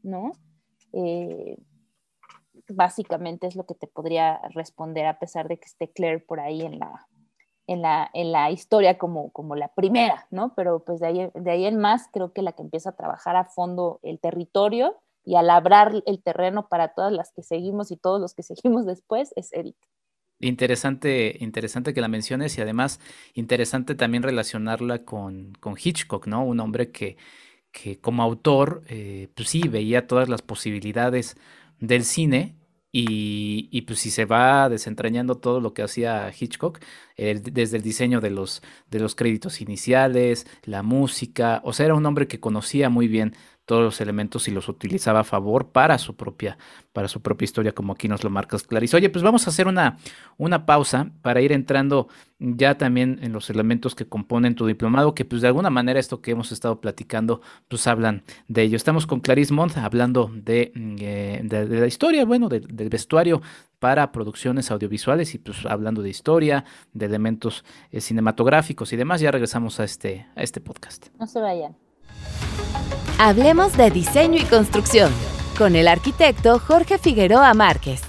¿no? 0.03 0.33
Eh, 0.95 1.59
básicamente 2.67 3.47
es 3.47 3.57
lo 3.57 3.67
que 3.67 3.75
te 3.75 3.89
podría 3.89 4.41
responder 4.55 5.05
a 5.05 5.19
pesar 5.19 5.49
de 5.49 5.59
que 5.59 5.67
esté 5.67 5.93
Claire 5.93 6.21
por 6.21 6.41
ahí 6.41 6.63
en 6.63 6.79
la, 6.79 7.07
en 7.71 7.83
la, 7.83 8.11
en 8.15 8.33
la 8.33 8.51
historia 8.51 8.99
como, 8.99 9.31
como 9.31 9.55
la 9.55 9.69
primera, 9.69 10.27
¿no? 10.33 10.55
Pero 10.57 10.83
pues 10.85 10.99
de 10.99 11.07
ahí, 11.07 11.31
de 11.35 11.51
ahí 11.53 11.67
en 11.67 11.79
más 11.79 12.09
creo 12.13 12.33
que 12.33 12.43
la 12.43 12.51
que 12.51 12.63
empieza 12.63 12.91
a 12.91 12.97
trabajar 12.97 13.37
a 13.37 13.45
fondo 13.45 14.01
el 14.03 14.19
territorio 14.19 14.97
y 15.25 15.37
a 15.37 15.43
labrar 15.43 16.03
el 16.05 16.21
terreno 16.21 16.67
para 16.69 16.95
todas 16.95 17.13
las 17.13 17.31
que 17.33 17.45
seguimos 17.45 17.93
y 17.93 17.97
todos 17.97 18.21
los 18.21 18.35
que 18.35 18.43
seguimos 18.51 18.87
después 18.87 19.33
es 19.37 19.53
Edith. 19.53 19.77
Interesante, 20.41 21.37
interesante 21.39 21.95
que 21.95 22.01
la 22.01 22.09
menciones 22.09 22.59
y 22.59 22.61
además 22.61 22.99
interesante 23.35 23.95
también 23.95 24.25
relacionarla 24.25 25.05
con, 25.05 25.53
con 25.61 25.77
Hitchcock, 25.81 26.27
¿no? 26.27 26.45
Un 26.45 26.59
hombre 26.59 26.91
que, 26.91 27.19
que 27.71 28.01
como 28.01 28.25
autor, 28.25 28.83
eh, 28.89 29.29
pues 29.37 29.49
sí, 29.49 29.69
veía 29.69 30.09
todas 30.09 30.29
las 30.29 30.43
posibilidades 30.43 31.37
del 31.79 32.03
cine 32.03 32.57
y, 32.93 33.83
pues 33.83 34.01
si 34.01 34.11
se 34.11 34.25
va 34.25 34.69
desentrañando 34.69 35.37
todo 35.37 35.61
lo 35.61 35.75
que 35.75 35.83
hacía 35.83 36.33
Hitchcock, 36.39 36.81
desde 37.17 37.77
el 37.77 37.83
diseño 37.83 38.21
de 38.21 38.31
los, 38.31 38.63
de 38.91 38.99
los 39.01 39.15
créditos 39.15 39.61
iniciales, 39.61 40.47
la 40.65 40.83
música, 40.83 41.61
o 41.65 41.73
sea, 41.73 41.87
era 41.87 41.95
un 41.95 42.07
hombre 42.07 42.27
que 42.27 42.41
conocía 42.41 42.89
muy 42.89 43.07
bien 43.09 43.35
todos 43.71 43.85
los 43.85 44.01
elementos 44.01 44.49
y 44.49 44.51
los 44.51 44.69
utilizaba 44.69 45.21
a 45.21 45.25
favor 45.25 45.69
para 45.69 45.97
su 45.97 46.17
propia, 46.17 46.59
para 46.93 47.07
su 47.07 47.23
propia 47.23 47.45
historia, 47.45 47.71
como 47.71 47.93
aquí 47.93 48.09
nos 48.09 48.25
lo 48.25 48.29
marcas 48.29 48.65
Clarice. 48.65 48.97
Oye, 48.97 49.11
pues 49.11 49.23
vamos 49.23 49.47
a 49.47 49.51
hacer 49.51 49.69
una, 49.69 49.97
una 50.39 50.67
pausa 50.67 51.13
para 51.23 51.41
ir 51.41 51.53
entrando 51.53 52.09
ya 52.41 52.77
también 52.77 53.21
en 53.23 53.33
los 53.33 53.49
elementos 53.49 53.95
que 53.95 54.09
componen 54.09 54.57
tu 54.57 54.67
diplomado, 54.67 55.15
que 55.15 55.25
pues 55.25 55.41
de 55.41 55.47
alguna 55.47 55.71
manera 55.71 56.01
esto 56.01 56.21
que 56.21 56.33
hemos 56.33 56.51
estado 56.51 56.81
platicando, 56.81 57.43
pues 57.69 57.87
hablan 57.87 58.25
de 58.49 58.63
ello. 58.63 58.77
Estamos 58.77 59.07
con 59.07 59.21
Clarice 59.21 59.55
Montt 59.55 59.77
hablando 59.77 60.33
de, 60.35 60.73
mm, 60.75 60.97
eh, 60.99 61.41
de, 61.45 61.67
la 61.67 61.87
historia, 61.87 62.25
bueno, 62.25 62.49
del 62.49 62.89
vestuario 62.89 63.41
para 63.79 64.11
producciones 64.11 64.73
audiovisuales 64.73 65.33
y 65.37 65.39
pues 65.39 65.65
hablando 65.65 66.03
de 66.03 66.11
historia, 66.11 66.65
de 66.93 67.07
elementos 67.07 67.65
eh, 67.93 68.01
cinematográficos 68.01 68.93
y 68.93 68.97
demás. 68.97 69.21
Ya 69.21 69.31
regresamos 69.31 69.79
a 69.79 69.85
este, 69.85 70.27
a 70.35 70.43
este 70.43 70.61
podcast. 70.61 71.07
No 71.21 71.29
se 71.29 71.39
vayan. 71.39 71.77
Hablemos 73.19 73.77
de 73.77 73.91
diseño 73.91 74.39
y 74.39 74.45
construcción 74.45 75.13
con 75.59 75.77
el 75.77 75.89
arquitecto 75.89 76.59
Jorge 76.59 76.97
Figueroa 76.99 77.53
Márquez. 77.55 78.03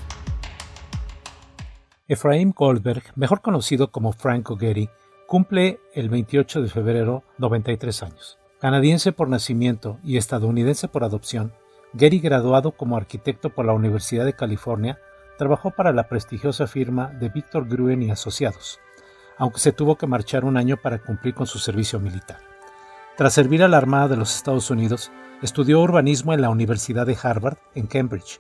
Efraim 2.08 2.54
Goldberg, 2.56 3.04
mejor 3.16 3.42
conocido 3.42 3.92
como 3.92 4.12
Frank 4.12 4.52
O'Getty, 4.52 4.90
cumple 5.28 5.80
el 5.94 6.10
28 6.10 6.62
de 6.62 6.70
febrero 6.70 7.24
93 7.38 8.04
años. 8.04 8.38
Canadiense 8.60 9.12
por 9.12 9.30
nacimiento 9.30 9.98
y 10.04 10.18
estadounidense 10.18 10.88
por 10.88 11.04
adopción, 11.04 11.54
Getty, 11.98 12.20
graduado 12.20 12.72
como 12.72 12.96
arquitecto 12.96 13.50
por 13.50 13.66
la 13.66 13.74
Universidad 13.74 14.26
de 14.26 14.36
California, 14.36 15.00
trabajó 15.38 15.72
para 15.72 15.92
la 15.92 16.08
prestigiosa 16.08 16.68
firma 16.68 17.08
de 17.20 17.30
Victor 17.30 17.68
Gruen 17.68 18.04
y 18.04 18.12
Asociados, 18.12 18.80
aunque 19.38 19.60
se 19.60 19.72
tuvo 19.72 19.98
que 19.98 20.06
marchar 20.06 20.46
un 20.46 20.58
año 20.58 20.78
para 20.78 21.00
cumplir 21.00 21.34
con 21.34 21.48
su 21.48 21.60
servicio 21.60 22.00
militar. 22.00 22.51
Tras 23.18 23.34
servir 23.34 23.62
a 23.64 23.68
la 23.68 23.78
Armada 23.78 24.08
de 24.08 24.18
los 24.18 24.36
Estados 24.36 24.72
Unidos, 24.72 25.12
estudió 25.42 25.82
urbanismo 25.82 26.34
en 26.34 26.42
la 26.42 26.50
Universidad 26.50 27.06
de 27.06 27.18
Harvard, 27.22 27.58
en 27.76 27.88
Cambridge. 27.88 28.40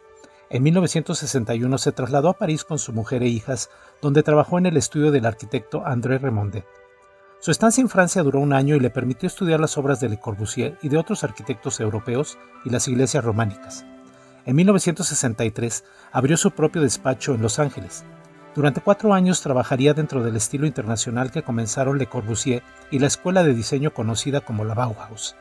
En 0.49 0.63
1961 0.63 1.77
se 1.77 1.91
trasladó 1.91 2.29
a 2.29 2.38
París 2.38 2.63
con 2.63 2.79
su 2.79 2.93
mujer 2.93 3.23
e 3.23 3.27
hijas, 3.27 3.69
donde 4.01 4.23
trabajó 4.23 4.57
en 4.57 4.65
el 4.65 4.77
estudio 4.77 5.12
del 5.12 5.25
arquitecto 5.25 5.86
André 5.86 6.17
Remondet. 6.17 6.65
Su 7.39 7.51
estancia 7.51 7.81
en 7.81 7.89
Francia 7.89 8.21
duró 8.23 8.39
un 8.39 8.53
año 8.53 8.75
y 8.75 8.79
le 8.79 8.89
permitió 8.89 9.27
estudiar 9.27 9.60
las 9.60 9.77
obras 9.77 9.99
de 9.99 10.10
Le 10.10 10.19
Corbusier 10.19 10.77
y 10.81 10.89
de 10.89 10.97
otros 10.97 11.23
arquitectos 11.23 11.79
europeos 11.79 12.38
y 12.65 12.69
las 12.69 12.88
iglesias 12.88 13.23
románicas. 13.23 13.86
En 14.45 14.55
1963 14.55 15.84
abrió 16.12 16.38
su 16.38 16.51
propio 16.51 16.81
despacho 16.81 17.34
en 17.34 17.41
Los 17.41 17.60
Ángeles, 17.60 18.05
durante 18.55 18.81
cuatro 18.81 19.13
años 19.13 19.41
trabajaría 19.41 19.93
dentro 19.93 20.23
del 20.23 20.35
estilo 20.35 20.65
internacional 20.65 21.31
que 21.31 21.43
comenzaron 21.43 21.97
Le 21.97 22.07
Corbusier 22.07 22.63
y 22.91 22.99
la 22.99 23.07
escuela 23.07 23.43
de 23.43 23.53
diseño 23.53 23.93
conocida 23.93 24.41
como 24.41 24.65
la 24.65 24.73
Bauhaus. 24.73 25.35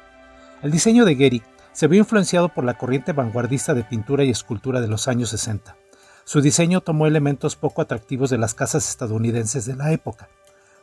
El 0.63 0.71
diseño 0.71 1.05
de 1.05 1.17
Gehry 1.17 1.43
se 1.73 1.89
vio 1.89 2.01
influenciado 2.01 2.49
por 2.51 2.65
la 2.65 2.75
corriente 2.75 3.13
vanguardista 3.13 3.75
de 3.75 3.85
pintura 3.85 4.25
y 4.25 4.31
escultura 4.31 4.81
de 4.81 4.89
los 4.89 5.09
años 5.09 5.31
60. 5.31 5.77
Su 6.25 6.41
diseño 6.41 6.81
tomó 6.81 7.07
elementos 7.07 7.57
poco 7.57 7.83
atractivos 7.83 8.31
de 8.31 8.39
las 8.39 8.55
casas 8.55 8.89
estadounidenses 8.89 9.67
de 9.67 9.75
la 9.75 9.93
época, 9.93 10.29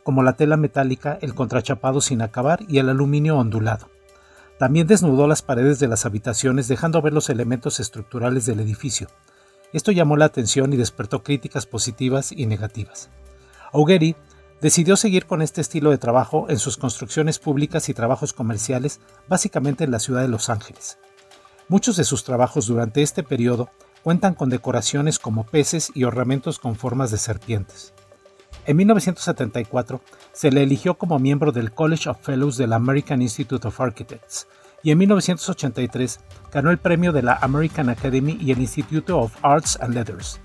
como 0.04 0.24
la 0.24 0.34
tela 0.34 0.58
metálica, 0.58 1.18
el 1.22 1.36
contrachapado 1.36 2.02
sin 2.02 2.22
acabar 2.22 2.60
y 2.68 2.80
el 2.80 2.90
aluminio 2.90 3.38
ondulado. 3.38 3.90
También 4.58 4.88
desnudó 4.88 5.28
las 5.28 5.44
paredes 5.44 5.80
de 5.80 5.88
las 5.88 6.06
habitaciones 6.06 6.68
dejando 6.68 7.02
ver 7.02 7.14
los 7.14 7.30
elementos 7.30 7.80
estructurales 7.80 8.46
del 8.46 8.60
edificio, 8.60 9.08
esto 9.74 9.92
llamó 9.92 10.18
la 10.18 10.26
atención 10.26 10.74
y 10.74 10.78
despertó 10.78 11.24
críticas 11.24 11.66
positivas 11.66 12.32
y 12.32 12.46
negativas. 12.46 13.10
O'Getty 13.74 14.16
decidió 14.62 14.96
seguir 14.96 15.26
con 15.26 15.42
este 15.42 15.62
estilo 15.62 15.92
de 15.92 15.98
trabajo 15.98 16.48
en 16.50 16.58
sus 16.58 16.78
construcciones 16.78 17.40
públicas 17.40 17.90
y 17.90 17.94
trabajos 17.94 18.34
comerciales, 18.34 19.00
básicamente 19.28 19.84
en 19.84 19.92
la 19.92 20.00
ciudad 20.00 20.22
de 20.22 20.30
Los 20.30 20.50
Ángeles. 20.50 20.98
Muchos 21.68 21.98
de 21.98 22.06
sus 22.06 22.24
trabajos 22.24 22.68
durante 22.68 23.02
este 23.02 23.24
periodo 23.24 23.70
cuentan 24.04 24.36
con 24.36 24.50
decoraciones 24.50 25.20
como 25.20 25.46
peces 25.46 25.92
y 25.94 26.06
ornamentos 26.06 26.60
con 26.60 26.76
formas 26.76 27.12
de 27.12 27.18
serpientes. 27.18 27.94
En 28.66 28.78
1974 28.78 30.02
se 30.32 30.52
le 30.52 30.64
eligió 30.64 30.98
como 30.98 31.20
miembro 31.20 31.52
del 31.52 31.74
College 31.74 32.10
of 32.10 32.18
Fellows 32.22 32.58
del 32.58 32.74
American 32.74 33.22
Institute 33.22 33.68
of 33.68 33.80
Architects, 33.80 34.48
y 34.88 34.92
en 34.92 35.00
1983 35.00 36.22
ganó 36.50 36.72
el 36.72 36.78
premio 36.78 37.12
de 37.12 37.22
la 37.22 37.38
American 37.42 37.90
Academy 37.90 38.38
y 38.40 38.54
el 38.54 38.60
Institute 38.60 39.12
of 39.12 39.36
Arts 39.42 39.78
and 39.82 39.94
Letters. 39.94 40.40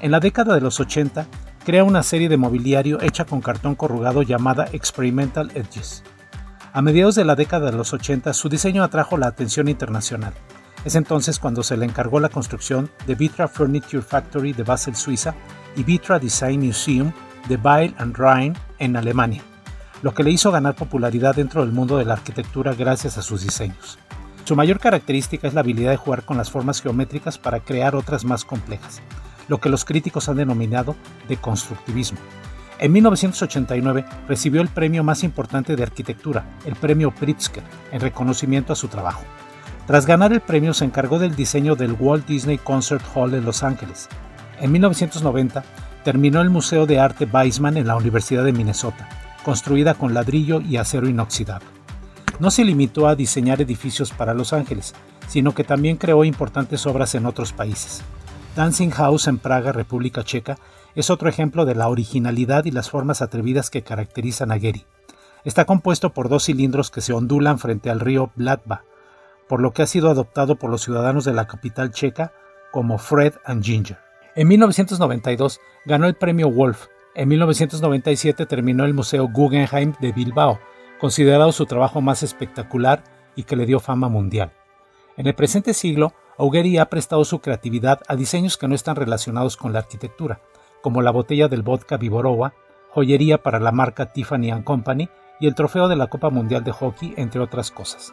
En 0.00 0.10
la 0.10 0.18
década 0.18 0.56
de 0.56 0.60
los 0.60 0.80
80, 0.80 1.28
crea 1.64 1.84
una 1.84 2.02
serie 2.02 2.28
de 2.28 2.36
mobiliario 2.36 3.00
hecha 3.00 3.24
con 3.24 3.40
cartón 3.40 3.76
corrugado 3.76 4.22
llamada 4.22 4.66
Experimental 4.72 5.52
Edges. 5.54 6.02
A 6.72 6.82
mediados 6.82 7.14
de 7.14 7.24
la 7.24 7.36
década 7.36 7.70
de 7.70 7.76
los 7.76 7.92
80, 7.92 8.32
su 8.34 8.48
diseño 8.48 8.82
atrajo 8.82 9.16
la 9.16 9.28
atención 9.28 9.68
internacional. 9.68 10.34
Es 10.84 10.96
entonces 10.96 11.38
cuando 11.38 11.62
se 11.62 11.76
le 11.76 11.84
encargó 11.84 12.18
la 12.18 12.30
construcción 12.30 12.90
de 13.06 13.14
Vitra 13.14 13.46
Furniture 13.46 14.02
Factory 14.02 14.54
de 14.54 14.64
Basel, 14.64 14.96
Suiza, 14.96 15.36
y 15.76 15.84
Vitra 15.84 16.18
Design 16.18 16.66
Museum 16.66 17.12
de 17.48 17.54
Weil 17.54 17.94
and 17.98 18.16
Rhein 18.16 18.54
en 18.80 18.96
Alemania 18.96 19.44
lo 20.02 20.14
que 20.14 20.22
le 20.22 20.30
hizo 20.30 20.52
ganar 20.52 20.74
popularidad 20.74 21.34
dentro 21.34 21.62
del 21.62 21.72
mundo 21.72 21.98
de 21.98 22.04
la 22.04 22.14
arquitectura 22.14 22.74
gracias 22.74 23.18
a 23.18 23.22
sus 23.22 23.42
diseños. 23.42 23.98
Su 24.44 24.56
mayor 24.56 24.78
característica 24.78 25.46
es 25.46 25.54
la 25.54 25.60
habilidad 25.60 25.90
de 25.90 25.96
jugar 25.96 26.24
con 26.24 26.36
las 26.36 26.50
formas 26.50 26.80
geométricas 26.80 27.36
para 27.38 27.60
crear 27.60 27.94
otras 27.94 28.24
más 28.24 28.44
complejas. 28.44 29.02
lo 29.48 29.60
que 29.60 29.70
los 29.70 29.86
críticos 29.86 30.28
han 30.28 30.36
denominado 30.36 30.94
de 31.26 31.38
constructivismo. 31.38 32.18
En 32.78 32.92
1989 32.92 34.04
recibió 34.28 34.60
el 34.60 34.68
premio 34.68 35.02
más 35.02 35.24
importante 35.24 35.74
de 35.74 35.82
arquitectura, 35.82 36.44
el 36.66 36.76
premio 36.76 37.14
Pritzker, 37.14 37.62
en 37.90 38.00
reconocimiento 38.00 38.74
a 38.74 38.76
su 38.76 38.88
trabajo. 38.88 39.22
Tras 39.86 40.04
ganar 40.04 40.34
el 40.34 40.42
premio 40.42 40.74
se 40.74 40.84
encargó 40.84 41.18
del 41.18 41.34
diseño 41.34 41.76
del 41.76 41.96
Walt 41.98 42.26
Disney 42.26 42.58
Concert 42.58 43.02
Hall 43.14 43.32
en 43.32 43.46
Los 43.46 43.62
Ángeles. 43.62 44.08
En 44.60 44.70
1990 44.70 45.64
terminó 46.04 46.42
el 46.42 46.50
Museo 46.50 46.84
de 46.84 47.00
Arte 47.00 47.24
Weizmann 47.24 47.78
en 47.78 47.86
la 47.86 47.96
Universidad 47.96 48.44
de 48.44 48.52
Minnesota, 48.52 49.08
construida 49.48 49.94
con 49.94 50.12
ladrillo 50.12 50.60
y 50.60 50.76
acero 50.76 51.08
inoxidable. 51.08 51.66
No 52.38 52.50
se 52.50 52.64
limitó 52.64 53.08
a 53.08 53.16
diseñar 53.16 53.62
edificios 53.62 54.10
para 54.10 54.34
Los 54.34 54.52
Ángeles, 54.52 54.94
sino 55.26 55.54
que 55.54 55.64
también 55.64 55.96
creó 55.96 56.22
importantes 56.24 56.86
obras 56.86 57.14
en 57.14 57.24
otros 57.24 57.54
países. 57.54 58.02
Dancing 58.54 58.90
House 58.90 59.26
en 59.26 59.38
Praga, 59.38 59.72
República 59.72 60.22
Checa, 60.22 60.58
es 60.94 61.08
otro 61.08 61.30
ejemplo 61.30 61.64
de 61.64 61.74
la 61.74 61.88
originalidad 61.88 62.66
y 62.66 62.72
las 62.72 62.90
formas 62.90 63.22
atrevidas 63.22 63.70
que 63.70 63.80
caracterizan 63.80 64.52
a 64.52 64.58
Gehry. 64.58 64.84
Está 65.46 65.64
compuesto 65.64 66.12
por 66.12 66.28
dos 66.28 66.44
cilindros 66.44 66.90
que 66.90 67.00
se 67.00 67.14
ondulan 67.14 67.58
frente 67.58 67.88
al 67.88 68.00
río 68.00 68.30
Blatba, 68.36 68.84
por 69.48 69.62
lo 69.62 69.72
que 69.72 69.80
ha 69.80 69.86
sido 69.86 70.10
adoptado 70.10 70.56
por 70.56 70.68
los 70.68 70.82
ciudadanos 70.82 71.24
de 71.24 71.32
la 71.32 71.46
capital 71.46 71.90
checa 71.90 72.34
como 72.70 72.98
Fred 72.98 73.32
and 73.46 73.64
Ginger. 73.64 73.96
En 74.36 74.46
1992 74.46 75.58
ganó 75.86 76.06
el 76.06 76.16
premio 76.16 76.50
Wolf. 76.50 76.88
En 77.14 77.28
1997 77.28 78.46
terminó 78.46 78.84
el 78.84 78.94
Museo 78.94 79.28
Guggenheim 79.28 79.94
de 80.00 80.12
Bilbao, 80.12 80.58
considerado 81.00 81.52
su 81.52 81.66
trabajo 81.66 82.00
más 82.00 82.22
espectacular 82.22 83.02
y 83.34 83.44
que 83.44 83.56
le 83.56 83.66
dio 83.66 83.80
fama 83.80 84.08
mundial. 84.08 84.52
En 85.16 85.26
el 85.26 85.34
presente 85.34 85.74
siglo, 85.74 86.12
Augueri 86.36 86.78
ha 86.78 86.88
prestado 86.88 87.24
su 87.24 87.40
creatividad 87.40 88.00
a 88.06 88.14
diseños 88.14 88.56
que 88.56 88.68
no 88.68 88.74
están 88.74 88.94
relacionados 88.94 89.56
con 89.56 89.72
la 89.72 89.80
arquitectura, 89.80 90.40
como 90.82 91.02
la 91.02 91.10
botella 91.10 91.48
del 91.48 91.62
vodka 91.62 91.96
Viborova, 91.96 92.54
joyería 92.90 93.42
para 93.42 93.58
la 93.58 93.72
marca 93.72 94.12
Tiffany 94.12 94.62
Company 94.62 95.08
y 95.40 95.46
el 95.46 95.54
trofeo 95.54 95.88
de 95.88 95.96
la 95.96 96.06
Copa 96.06 96.30
Mundial 96.30 96.64
de 96.64 96.72
Hockey, 96.72 97.14
entre 97.16 97.40
otras 97.40 97.70
cosas. 97.70 98.12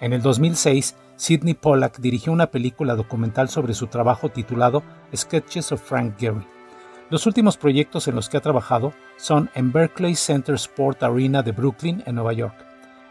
En 0.00 0.12
el 0.12 0.22
2006, 0.22 0.96
Sidney 1.16 1.54
Pollack 1.54 2.00
dirigió 2.00 2.32
una 2.32 2.48
película 2.48 2.96
documental 2.96 3.48
sobre 3.48 3.74
su 3.74 3.86
trabajo 3.86 4.30
titulado 4.30 4.82
Sketches 5.14 5.70
of 5.70 5.80
Frank 5.80 6.18
Gehry. 6.18 6.44
Los 7.10 7.26
últimos 7.26 7.56
proyectos 7.56 8.08
en 8.08 8.14
los 8.14 8.28
que 8.28 8.36
ha 8.36 8.40
trabajado 8.40 8.92
son 9.16 9.50
en 9.54 9.72
Berkeley 9.72 10.14
Center 10.14 10.54
Sport 10.54 11.02
Arena 11.02 11.42
de 11.42 11.52
Brooklyn, 11.52 12.02
en 12.06 12.14
Nueva 12.14 12.32
York, 12.32 12.54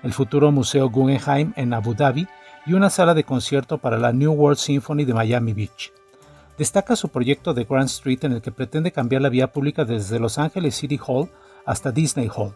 el 0.03 0.13
futuro 0.13 0.51
Museo 0.51 0.89
Guggenheim 0.89 1.53
en 1.55 1.73
Abu 1.73 1.93
Dhabi 1.93 2.27
y 2.65 2.73
una 2.73 2.89
sala 2.89 3.13
de 3.13 3.23
concierto 3.23 3.77
para 3.77 3.97
la 3.97 4.11
New 4.11 4.33
World 4.33 4.57
Symphony 4.57 5.05
de 5.05 5.13
Miami 5.13 5.53
Beach. 5.53 5.91
Destaca 6.57 6.95
su 6.95 7.09
proyecto 7.09 7.53
de 7.53 7.63
Grand 7.63 7.89
Street 7.89 8.19
en 8.23 8.33
el 8.33 8.41
que 8.41 8.51
pretende 8.51 8.91
cambiar 8.91 9.21
la 9.21 9.29
vía 9.29 9.51
pública 9.51 9.85
desde 9.85 10.19
Los 10.19 10.37
Angeles 10.37 10.75
City 10.75 10.99
Hall 11.05 11.29
hasta 11.65 11.91
Disney 11.91 12.29
Hall. 12.35 12.53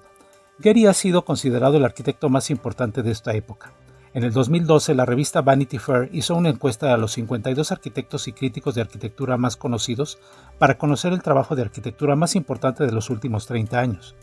Gehry 0.60 0.86
ha 0.86 0.94
sido 0.94 1.26
considerado 1.26 1.78
el 1.78 1.86
arquitecto 1.86 2.30
más 2.30 2.50
importante 2.50 3.04
de 3.04 3.12
esta 3.12 3.34
época. 3.34 3.72
En 4.16 4.24
el 4.24 4.32
2012, 4.32 4.96
la 4.96 5.04
revista 5.04 5.42
Vanity 5.42 5.78
Fair 5.78 6.08
hizo 6.14 6.36
una 6.36 6.48
encuesta 6.48 6.94
a 6.94 6.98
los 6.98 7.12
52 7.12 7.74
arquitectos 7.74 8.30
y 8.30 8.32
críticos 8.32 8.74
de 8.74 8.80
arquitectura 8.80 9.36
más 9.36 9.58
conocidos 9.58 10.20
para 10.58 10.78
conocer 10.78 11.12
el 11.12 11.22
trabajo 11.22 11.54
de 11.54 11.64
arquitectura 11.64 12.16
más 12.16 12.38
importante 12.38 12.86
de 12.86 12.94
los 12.94 13.10
últimos 13.10 13.46
30 13.46 13.78
años. 13.78 14.16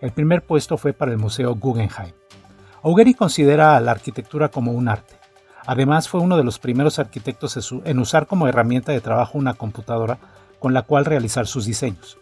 El 0.00 0.10
primer 0.10 0.42
puesto 0.42 0.76
fue 0.76 0.92
para 0.92 1.12
el 1.12 1.18
Museo 1.18 1.54
Guggenheim. 1.54 2.12
Augury 2.82 3.14
considera 3.14 3.76
a 3.76 3.80
la 3.80 3.92
arquitectura 3.92 4.48
como 4.48 4.72
un 4.72 4.88
arte. 4.88 5.14
Además, 5.64 6.08
fue 6.08 6.20
uno 6.20 6.36
de 6.36 6.42
los 6.42 6.58
primeros 6.58 6.98
arquitectos 6.98 7.72
en 7.84 8.00
usar 8.00 8.26
como 8.26 8.48
herramienta 8.48 8.90
de 8.90 9.00
trabajo 9.00 9.38
una 9.38 9.54
computadora 9.54 10.18
con 10.58 10.74
la 10.74 10.82
cual 10.82 11.04
realizar 11.04 11.46
sus 11.46 11.66
diseños. 11.66 12.18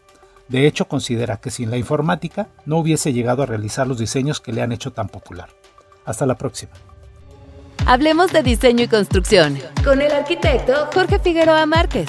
De 0.48 0.66
hecho, 0.66 0.88
considera 0.88 1.38
que 1.38 1.50
sin 1.50 1.70
la 1.70 1.78
informática 1.78 2.48
no 2.66 2.76
hubiese 2.76 3.14
llegado 3.14 3.42
a 3.42 3.46
realizar 3.46 3.86
los 3.86 3.96
diseños 3.96 4.42
que 4.42 4.52
le 4.52 4.60
han 4.60 4.72
hecho 4.72 4.92
tan 4.92 5.08
popular. 5.08 5.48
Hasta 6.04 6.26
la 6.26 6.34
próxima. 6.34 6.72
Hablemos 7.86 8.32
de 8.32 8.42
diseño 8.42 8.84
y 8.84 8.88
construcción 8.88 9.58
con 9.84 10.00
el 10.00 10.10
arquitecto 10.10 10.88
Jorge 10.94 11.18
Figueroa 11.18 11.66
Márquez. 11.66 12.08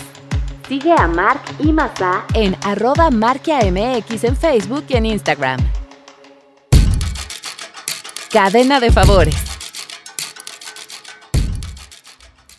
Sigue 0.69 0.93
a 0.93 1.05
Marc 1.05 1.41
y 1.59 1.73
Mazá 1.73 2.23
en 2.33 2.55
arroba 2.63 3.11
marquiamx 3.11 4.23
en 4.23 4.37
Facebook 4.37 4.85
y 4.87 4.95
en 4.95 5.05
Instagram. 5.05 5.59
Cadena 8.31 8.79
de 8.79 8.89
favores. 8.89 9.44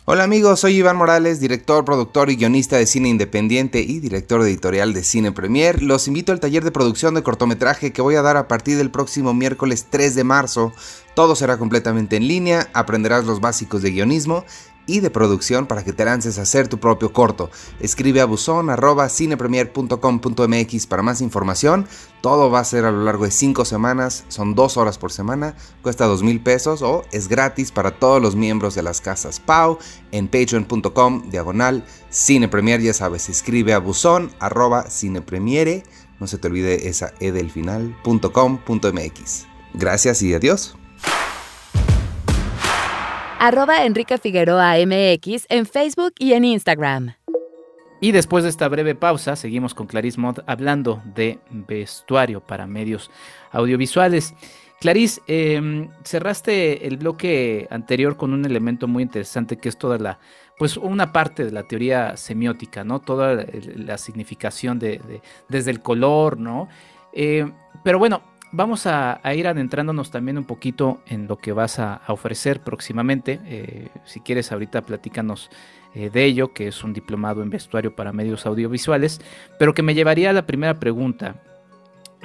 Hola 0.09 0.23
amigos, 0.23 0.61
soy 0.61 0.77
Iván 0.77 0.99
Morales, 0.99 1.41
director, 1.41 1.85
productor 1.85 2.31
y 2.31 2.37
guionista 2.37 2.77
de 2.77 2.87
cine 2.87 3.09
independiente 3.09 3.81
y 3.81 3.99
director 3.99 4.41
editorial 4.41 4.93
de 4.93 5.03
Cine 5.03 5.33
Premier. 5.33 5.83
Los 5.83 6.07
invito 6.07 6.31
al 6.31 6.39
taller 6.39 6.63
de 6.63 6.71
producción 6.71 7.15
de 7.15 7.25
cortometraje 7.25 7.93
que 7.93 8.03
voy 8.03 8.15
a 8.15 8.23
dar 8.23 8.37
a 8.37 8.47
partir 8.47 8.77
del 8.77 8.93
próximo 8.93 9.35
miércoles 9.35 9.89
3 9.91 10.15
de 10.15 10.23
marzo. 10.23 10.73
Todo 11.17 11.35
será 11.35 11.59
completamente 11.59 12.15
en 12.15 12.29
línea, 12.29 12.69
aprenderás 12.73 13.25
los 13.25 13.41
básicos 13.41 13.83
de 13.83 13.91
guionismo 13.91 14.45
y 14.87 15.01
de 15.01 15.11
producción 15.11 15.67
para 15.67 15.85
que 15.85 15.93
te 15.93 16.05
lances 16.05 16.39
a 16.39 16.43
hacer 16.43 16.69
tu 16.69 16.79
propio 16.79 17.13
corto. 17.13 17.51
Escribe 17.81 18.21
a 18.21 18.25
buzón.cinepremier.com.mx 18.25 20.87
para 20.87 21.03
más 21.03 21.21
información. 21.21 21.89
Todo 22.21 22.49
va 22.51 22.61
a 22.61 22.65
ser 22.65 22.85
a 22.85 22.91
lo 22.91 23.05
largo 23.05 23.25
de 23.25 23.31
5 23.31 23.65
semanas, 23.65 24.25
son 24.29 24.55
2 24.55 24.77
horas 24.77 24.99
por 24.99 25.11
semana, 25.13 25.57
cuesta 25.83 26.05
2 26.07 26.23
mil 26.23 26.43
pesos 26.43 26.83
o 26.83 27.05
es 27.13 27.29
gratis 27.29 27.73
para 27.73 27.99
todos 27.99 28.21
los 28.21 28.37
miembros 28.37 28.75
de 28.75 28.83
las 28.83 29.01
casas 29.01 29.41
PAU 29.41 29.79
en 30.13 30.29
patreon.com 30.29 31.31
diagonal 31.31 31.85
cinepremier. 32.11 32.81
Ya 32.81 32.93
sabes, 32.95 33.29
escribe 33.29 33.75
a 33.75 33.79
buzón 33.79 34.33
cinepremiere, 34.89 35.85
no 36.19 36.27
se 36.27 36.39
te 36.39 36.49
olvide 36.49 36.89
esa 36.89 37.13
e 37.21 37.31
del 37.33 37.51
final.com.mx. 37.51 39.47
Gracias 39.75 40.23
y 40.23 40.33
adiós 40.35 40.77
arroba 43.39 43.85
Enrique 43.85 44.19
Figueroa 44.19 44.75
MX 44.85 45.47
en 45.49 45.67
Facebook 45.67 46.15
y 46.19 46.33
en 46.33 46.45
Instagram. 46.45 47.15
Y 48.01 48.13
después 48.13 48.45
de 48.45 48.51
esta 48.51 48.69
breve 48.69 48.95
pausa, 48.95 49.37
seguimos 49.37 49.75
con 49.75 49.87
Clarice 49.87 50.21
Mod 50.21 50.41
hablando 50.47 51.03
de 51.15 51.39
vestuario 51.51 52.41
para 52.41 52.67
medios 52.67 53.11
audiovisuales. 53.53 54.35
Clarice, 54.81 55.23
em, 55.27 55.89
cerraste 56.05 56.87
el 56.87 56.99
bloque 56.99 57.67
anterior 57.71 58.17
con 58.17 58.35
un 58.35 58.45
elemento 58.45 58.87
muy 58.87 59.03
interesante 59.03 59.57
que 59.57 59.71
es 59.71 59.79
toda 59.79 59.99
la, 59.99 60.19
pues 60.59 60.77
una 60.77 61.13
parte 61.13 61.47
de 61.47 61.53
la 61.53 61.63
teoría 61.63 62.17
semiótica, 62.19 62.85
¿no? 62.85 63.01
Toda 63.01 63.47
la 63.77 63.97
significación 63.97 64.79
de, 64.79 65.01
desde 65.49 65.71
el 65.71 65.81
color, 65.81 66.39
¿no? 66.39 66.69
Eh, 67.15 67.51
pero 67.83 67.99
bueno, 67.99 68.21
vamos 68.53 68.87
a, 68.87 69.21
ir 69.35 69.47
adentrándonos 69.47 70.11
también 70.11 70.39
un 70.39 70.45
poquito 70.45 71.01
en 71.07 71.27
lo 71.27 71.37
que 71.37 71.53
vas 71.53 71.79
a, 71.79 72.03
ofrecer 72.09 72.61
próximamente. 72.61 73.41
Eh, 73.45 73.89
si 74.05 74.21
quieres, 74.21 74.53
ahorita 74.53 74.83
platícanos 74.83 75.51
eh, 75.95 76.11
de 76.11 76.25
ello, 76.25 76.53
que 76.53 76.69
es 76.69 76.85
un 76.85 76.93
diplomado 76.93 77.43
en 77.43 77.51
vestuario 77.51 77.95
para 77.95 78.13
medios 78.13 78.47
audiovisuales, 78.47 79.21
pero 79.59 79.75
que 79.75 79.83
me 79.83 79.95
llevaría 79.95 80.31
a 80.31 80.33
la 80.33 80.47
primera 80.47 80.75
pregunta, 80.79 81.43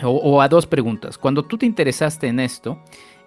o, 0.03 0.41
a 0.41 0.47
dos 0.47 0.65
preguntas. 0.65 1.17
Cuando 1.17 1.43
tú 1.43 1.57
te 1.57 1.65
interesaste 1.65 2.28
en 2.28 2.39
esto, 2.39 2.80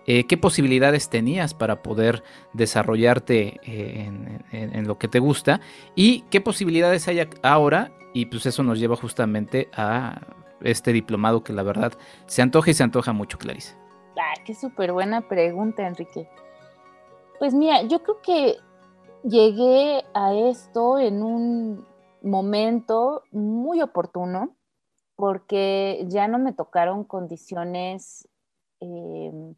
eh, 0.07 0.25
¿qué 0.25 0.37
posibilidades 0.37 1.09
tenías 1.09 1.55
para 1.55 1.83
poder 1.83 2.23
desarrollarte 2.53 3.61
en, 3.65 4.87
lo 4.87 4.99
que 4.99 5.09
te 5.09 5.19
gusta? 5.19 5.61
¿Y 5.95 6.23
qué 6.31 6.41
posibilidades 6.41 7.07
hay 7.07 7.29
ahora? 7.43 7.93
Y 8.13 8.27
pues 8.27 8.47
eso 8.47 8.63
nos 8.63 8.79
lleva 8.79 8.97
justamente 8.97 9.69
a 9.73 10.21
este 10.65 10.93
diplomado 10.93 11.45
que 11.45 11.53
la 11.53 11.63
verdad 11.63 11.93
se 12.27 12.43
antoja 12.43 12.71
y 12.71 12.75
se 12.75 12.83
antoja 12.83 13.13
mucho, 13.13 13.39
Clarice? 13.39 13.77
Ah, 14.19 14.35
qué 14.45 14.55
súper 14.55 14.93
buena 14.93 15.29
pregunta, 15.29 15.87
Enrique. 15.87 16.29
Pues 17.39 17.55
mira, 17.55 17.83
yo 17.83 18.03
creo 18.03 18.21
que 18.23 18.57
llegué 19.25 20.05
a 20.15 20.35
esto 20.35 20.99
en 20.99 21.23
un 21.23 21.87
momento 22.23 23.23
muy 23.33 23.83
oportuno 23.83 24.57
porque 25.17 26.05
ya 26.09 26.29
no 26.29 26.39
me 26.39 26.53
tocaron 26.53 27.05
condiciones 27.05 28.29
em, 28.81 29.55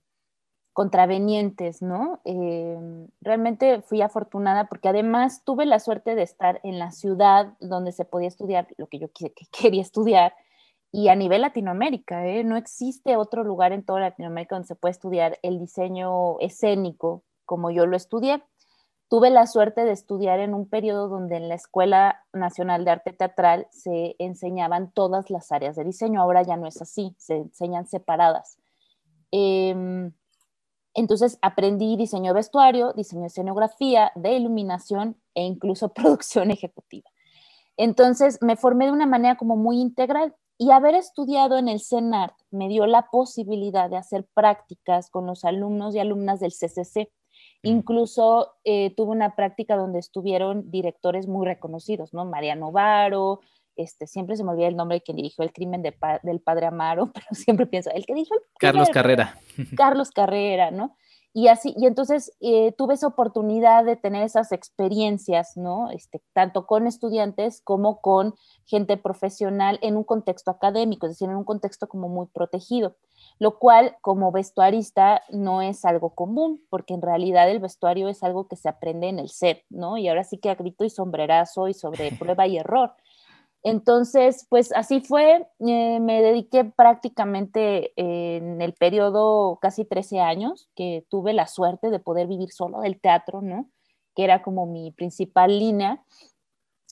contravenientes, 0.72 1.80
¿no? 1.80 2.20
Em, 2.24 3.08
realmente 3.20 3.80
fui 3.82 4.02
afortunada 4.02 4.68
porque 4.68 4.88
además 4.88 5.42
tuve 5.44 5.64
la 5.64 5.78
suerte 5.78 6.14
de 6.14 6.22
estar 6.22 6.60
en 6.64 6.78
la 6.78 6.90
ciudad 6.90 7.54
donde 7.60 7.92
se 7.92 8.04
podía 8.04 8.28
estudiar 8.28 8.68
lo 8.76 8.86
que 8.88 8.98
yo 8.98 9.08
quería 9.52 9.82
estudiar 9.82 10.34
y 10.92 11.08
a 11.08 11.14
nivel 11.14 11.42
Latinoamérica, 11.42 12.26
¿eh? 12.26 12.44
no 12.44 12.56
existe 12.56 13.16
otro 13.16 13.44
lugar 13.44 13.72
en 13.72 13.84
toda 13.84 14.00
Latinoamérica 14.00 14.54
donde 14.54 14.68
se 14.68 14.76
puede 14.76 14.92
estudiar 14.92 15.38
el 15.42 15.58
diseño 15.58 16.38
escénico 16.40 17.22
como 17.44 17.70
yo 17.70 17.86
lo 17.86 17.96
estudié. 17.96 18.42
Tuve 19.08 19.30
la 19.30 19.46
suerte 19.46 19.84
de 19.84 19.92
estudiar 19.92 20.40
en 20.40 20.52
un 20.52 20.68
periodo 20.68 21.08
donde 21.08 21.36
en 21.36 21.48
la 21.48 21.54
Escuela 21.54 22.24
Nacional 22.32 22.84
de 22.84 22.90
Arte 22.90 23.12
Teatral 23.12 23.68
se 23.70 24.16
enseñaban 24.18 24.90
todas 24.90 25.30
las 25.30 25.52
áreas 25.52 25.76
de 25.76 25.84
diseño. 25.84 26.20
Ahora 26.20 26.42
ya 26.42 26.56
no 26.56 26.66
es 26.66 26.82
así, 26.82 27.14
se 27.18 27.36
enseñan 27.36 27.86
separadas. 27.86 28.58
Em, 29.30 30.12
entonces 30.94 31.38
aprendí 31.40 31.96
diseño 31.96 32.32
de 32.32 32.38
vestuario, 32.38 32.94
diseño 32.94 33.22
de 33.22 33.28
escenografía, 33.28 34.10
de 34.16 34.32
iluminación 34.32 35.16
e 35.34 35.42
incluso 35.44 35.88
producción 35.94 36.50
ejecutiva. 36.50 37.08
Entonces 37.76 38.38
me 38.42 38.56
formé 38.56 38.86
de 38.86 38.92
una 38.92 39.06
manera 39.06 39.36
como 39.36 39.56
muy 39.56 39.80
integral 39.80 40.34
y 40.58 40.70
haber 40.70 40.94
estudiado 40.94 41.58
en 41.58 41.68
el 41.68 41.80
CENART 41.80 42.34
me 42.50 42.68
dio 42.68 42.86
la 42.86 43.08
posibilidad 43.10 43.90
de 43.90 43.96
hacer 43.96 44.26
prácticas 44.34 45.10
con 45.10 45.26
los 45.26 45.44
alumnos 45.44 45.94
y 45.94 45.98
alumnas 45.98 46.40
del 46.40 46.52
CCC. 46.52 47.10
Incluso 47.62 48.54
eh, 48.64 48.94
tuve 48.96 49.10
una 49.10 49.34
práctica 49.34 49.76
donde 49.76 49.98
estuvieron 49.98 50.70
directores 50.70 51.26
muy 51.26 51.46
reconocidos, 51.46 52.14
¿no? 52.14 52.24
Mariano 52.24 52.72
Varo, 52.72 53.40
este, 53.76 54.06
siempre 54.06 54.36
se 54.36 54.44
me 54.44 54.52
olvida 54.52 54.68
el 54.68 54.76
nombre 54.76 54.96
de 54.96 55.02
quien 55.02 55.16
dirigió 55.16 55.44
el 55.44 55.52
crimen 55.52 55.82
del 55.82 56.40
padre 56.40 56.66
Amaro, 56.66 57.10
pero 57.14 57.26
siempre 57.32 57.66
pienso, 57.66 57.90
el 57.90 58.06
que 58.06 58.14
dijo 58.14 58.34
el 58.34 58.40
Carlos 58.58 58.88
Carrera. 58.88 59.38
Carlos 59.76 60.10
Carrera, 60.10 60.70
¿no? 60.70 60.96
Y 61.38 61.48
así, 61.48 61.74
y 61.76 61.84
entonces 61.84 62.32
eh, 62.40 62.72
tuve 62.78 62.94
esa 62.94 63.08
oportunidad 63.08 63.84
de 63.84 63.96
tener 63.96 64.22
esas 64.22 64.52
experiencias, 64.52 65.54
¿no? 65.54 65.90
Este, 65.90 66.22
tanto 66.32 66.66
con 66.66 66.86
estudiantes 66.86 67.60
como 67.60 68.00
con 68.00 68.34
gente 68.64 68.96
profesional 68.96 69.78
en 69.82 69.98
un 69.98 70.04
contexto 70.04 70.50
académico, 70.50 71.04
es 71.04 71.12
decir, 71.12 71.28
en 71.28 71.36
un 71.36 71.44
contexto 71.44 71.88
como 71.88 72.08
muy 72.08 72.24
protegido, 72.28 72.96
lo 73.38 73.58
cual 73.58 73.98
como 74.00 74.32
vestuarista 74.32 75.24
no 75.28 75.60
es 75.60 75.84
algo 75.84 76.14
común, 76.14 76.64
porque 76.70 76.94
en 76.94 77.02
realidad 77.02 77.50
el 77.50 77.58
vestuario 77.58 78.08
es 78.08 78.22
algo 78.22 78.48
que 78.48 78.56
se 78.56 78.70
aprende 78.70 79.10
en 79.10 79.18
el 79.18 79.28
set, 79.28 79.62
¿no? 79.68 79.98
Y 79.98 80.08
ahora 80.08 80.24
sí 80.24 80.38
que 80.38 80.48
a 80.48 80.54
grito 80.54 80.86
y 80.86 80.88
sombrerazo 80.88 81.68
y 81.68 81.74
sobre 81.74 82.12
prueba 82.18 82.46
y 82.46 82.56
error. 82.56 82.94
Entonces, 83.62 84.46
pues 84.48 84.72
así 84.72 85.00
fue, 85.00 85.48
eh, 85.60 86.00
me 86.00 86.22
dediqué 86.22 86.64
prácticamente 86.64 87.92
en 87.96 88.62
el 88.62 88.74
periodo 88.74 89.58
casi 89.60 89.84
13 89.84 90.20
años, 90.20 90.68
que 90.76 91.04
tuve 91.10 91.32
la 91.32 91.46
suerte 91.46 91.90
de 91.90 91.98
poder 91.98 92.28
vivir 92.28 92.52
solo 92.52 92.80
del 92.80 93.00
teatro, 93.00 93.42
¿no? 93.42 93.68
Que 94.14 94.24
era 94.24 94.42
como 94.42 94.66
mi 94.66 94.92
principal 94.92 95.58
línea 95.58 96.02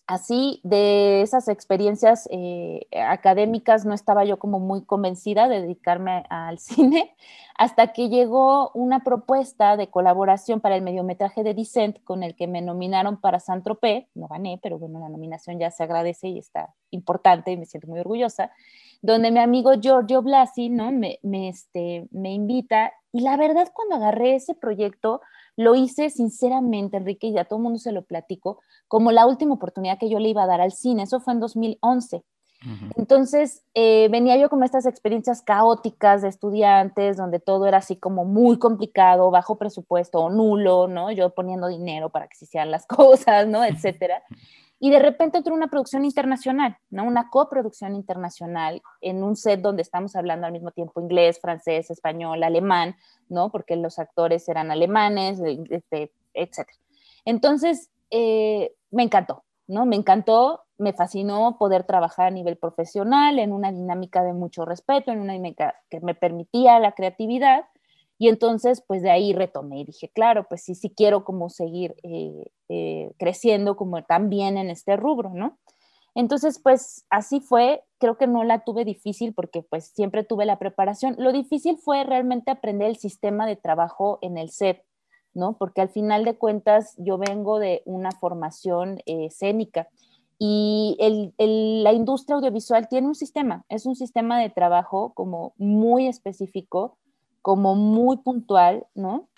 así 0.06 0.60
de 0.64 1.22
esas 1.22 1.48
experiencias 1.48 2.28
eh, 2.30 2.86
académicas 3.08 3.84
no 3.86 3.94
estaba 3.94 4.24
yo 4.24 4.38
como 4.38 4.60
muy 4.60 4.84
convencida 4.84 5.48
de 5.48 5.62
dedicarme 5.62 6.24
al 6.28 6.58
cine 6.60 7.14
hasta 7.56 7.92
que 7.92 8.08
llegó 8.08 8.70
una 8.74 9.00
propuesta 9.04 9.76
de 9.76 9.88
colaboración 9.88 10.60
para 10.60 10.76
el 10.76 10.82
mediometraje 10.82 11.42
de 11.42 11.54
Dissent 11.54 12.02
con 12.04 12.22
el 12.22 12.34
que 12.34 12.46
me 12.46 12.60
nominaron 12.60 13.20
para 13.20 13.40
Saint 13.40 13.62
Tropez, 13.64 14.06
no 14.14 14.26
gané, 14.26 14.58
pero 14.62 14.78
bueno, 14.78 14.98
la 15.00 15.08
nominación 15.08 15.58
ya 15.58 15.70
se 15.70 15.84
agradece 15.84 16.28
y 16.28 16.38
está 16.38 16.74
importante 16.90 17.52
y 17.52 17.56
me 17.56 17.66
siento 17.66 17.88
muy 17.88 18.00
orgullosa, 18.00 18.50
donde 19.02 19.30
mi 19.30 19.38
amigo 19.38 19.72
Giorgio 19.80 20.22
Blasi, 20.22 20.68
¿no? 20.68 20.90
Me, 20.90 21.18
me, 21.22 21.48
este, 21.48 22.08
me 22.10 22.32
invita 22.32 22.92
y 23.14 23.20
la 23.20 23.36
verdad 23.36 23.70
cuando 23.72 23.94
agarré 23.94 24.34
ese 24.34 24.54
proyecto 24.54 25.20
lo 25.54 25.76
hice 25.76 26.10
sinceramente, 26.10 26.96
Enrique, 26.96 27.28
y 27.28 27.32
ya 27.32 27.44
todo 27.44 27.60
el 27.60 27.62
mundo 27.62 27.78
se 27.78 27.92
lo 27.92 28.02
platico, 28.02 28.60
como 28.88 29.12
la 29.12 29.24
última 29.24 29.54
oportunidad 29.54 29.98
que 29.98 30.10
yo 30.10 30.18
le 30.18 30.30
iba 30.30 30.42
a 30.42 30.48
dar 30.48 30.60
al 30.60 30.72
cine. 30.72 31.04
Eso 31.04 31.20
fue 31.20 31.32
en 31.32 31.38
2011. 31.38 32.24
Entonces, 32.96 33.62
eh, 33.74 34.08
venía 34.10 34.36
yo 34.38 34.48
con 34.48 34.64
estas 34.64 34.86
experiencias 34.86 35.42
caóticas 35.42 36.22
de 36.22 36.28
estudiantes, 36.28 37.16
donde 37.16 37.38
todo 37.38 37.66
era 37.66 37.78
así 37.78 37.94
como 37.94 38.24
muy 38.24 38.58
complicado, 38.58 39.30
bajo 39.30 39.58
presupuesto 39.58 40.18
o 40.20 40.30
nulo, 40.30 40.88
¿no? 40.88 41.12
Yo 41.12 41.30
poniendo 41.34 41.68
dinero 41.68 42.08
para 42.08 42.26
que 42.26 42.36
se 42.36 42.46
hicieran 42.46 42.70
las 42.70 42.86
cosas, 42.88 43.46
¿no? 43.46 43.64
Etcétera. 43.64 44.24
Y 44.84 44.90
de 44.90 44.98
repente 44.98 45.38
entró 45.38 45.54
una 45.54 45.68
producción 45.68 46.04
internacional, 46.04 46.76
¿no? 46.90 47.04
Una 47.04 47.30
coproducción 47.30 47.94
internacional 47.94 48.82
en 49.00 49.22
un 49.22 49.34
set 49.34 49.62
donde 49.62 49.80
estamos 49.80 50.14
hablando 50.14 50.46
al 50.46 50.52
mismo 50.52 50.72
tiempo 50.72 51.00
inglés, 51.00 51.40
francés, 51.40 51.90
español, 51.90 52.42
alemán, 52.42 52.94
¿no? 53.30 53.50
Porque 53.50 53.76
los 53.76 53.98
actores 53.98 54.46
eran 54.46 54.70
alemanes, 54.70 55.40
este, 55.70 56.12
etc. 56.34 56.68
Entonces, 57.24 57.88
eh, 58.10 58.74
me 58.90 59.04
encantó, 59.04 59.44
¿no? 59.68 59.86
Me 59.86 59.96
encantó, 59.96 60.64
me 60.76 60.92
fascinó 60.92 61.56
poder 61.58 61.84
trabajar 61.84 62.26
a 62.26 62.30
nivel 62.30 62.58
profesional 62.58 63.38
en 63.38 63.54
una 63.54 63.72
dinámica 63.72 64.22
de 64.22 64.34
mucho 64.34 64.66
respeto, 64.66 65.12
en 65.12 65.20
una 65.20 65.32
dinámica 65.32 65.76
que 65.88 66.00
me 66.00 66.14
permitía 66.14 66.78
la 66.78 66.92
creatividad. 66.92 67.64
Y 68.24 68.28
entonces, 68.28 68.82
pues 68.86 69.02
de 69.02 69.10
ahí 69.10 69.34
retomé 69.34 69.80
y 69.80 69.84
dije, 69.84 70.08
claro, 70.08 70.46
pues 70.48 70.62
sí, 70.62 70.74
sí 70.74 70.88
quiero 70.88 71.26
como 71.26 71.50
seguir 71.50 71.94
eh, 72.02 72.46
eh, 72.70 73.12
creciendo 73.18 73.76
como 73.76 74.02
también 74.02 74.56
en 74.56 74.70
este 74.70 74.96
rubro, 74.96 75.32
¿no? 75.34 75.58
Entonces, 76.14 76.58
pues 76.58 77.04
así 77.10 77.40
fue, 77.40 77.84
creo 77.98 78.16
que 78.16 78.26
no 78.26 78.42
la 78.42 78.64
tuve 78.64 78.86
difícil 78.86 79.34
porque 79.34 79.60
pues 79.62 79.88
siempre 79.94 80.24
tuve 80.24 80.46
la 80.46 80.58
preparación. 80.58 81.16
Lo 81.18 81.32
difícil 81.32 81.76
fue 81.76 82.02
realmente 82.04 82.50
aprender 82.50 82.88
el 82.88 82.96
sistema 82.96 83.46
de 83.46 83.56
trabajo 83.56 84.18
en 84.22 84.38
el 84.38 84.48
set, 84.48 84.82
¿no? 85.34 85.58
Porque 85.58 85.82
al 85.82 85.90
final 85.90 86.24
de 86.24 86.38
cuentas 86.38 86.94
yo 86.96 87.18
vengo 87.18 87.58
de 87.58 87.82
una 87.84 88.10
formación 88.10 89.00
eh, 89.04 89.26
escénica 89.26 89.90
y 90.38 90.96
la 91.36 91.92
industria 91.92 92.36
audiovisual 92.36 92.88
tiene 92.88 93.06
un 93.06 93.14
sistema, 93.14 93.66
es 93.68 93.84
un 93.84 93.96
sistema 93.96 94.40
de 94.40 94.48
trabajo 94.48 95.12
como 95.12 95.52
muy 95.58 96.06
específico, 96.06 96.96
como 97.44 97.74
muy 97.74 98.16
puntual, 98.16 98.86
¿no? 98.94 99.28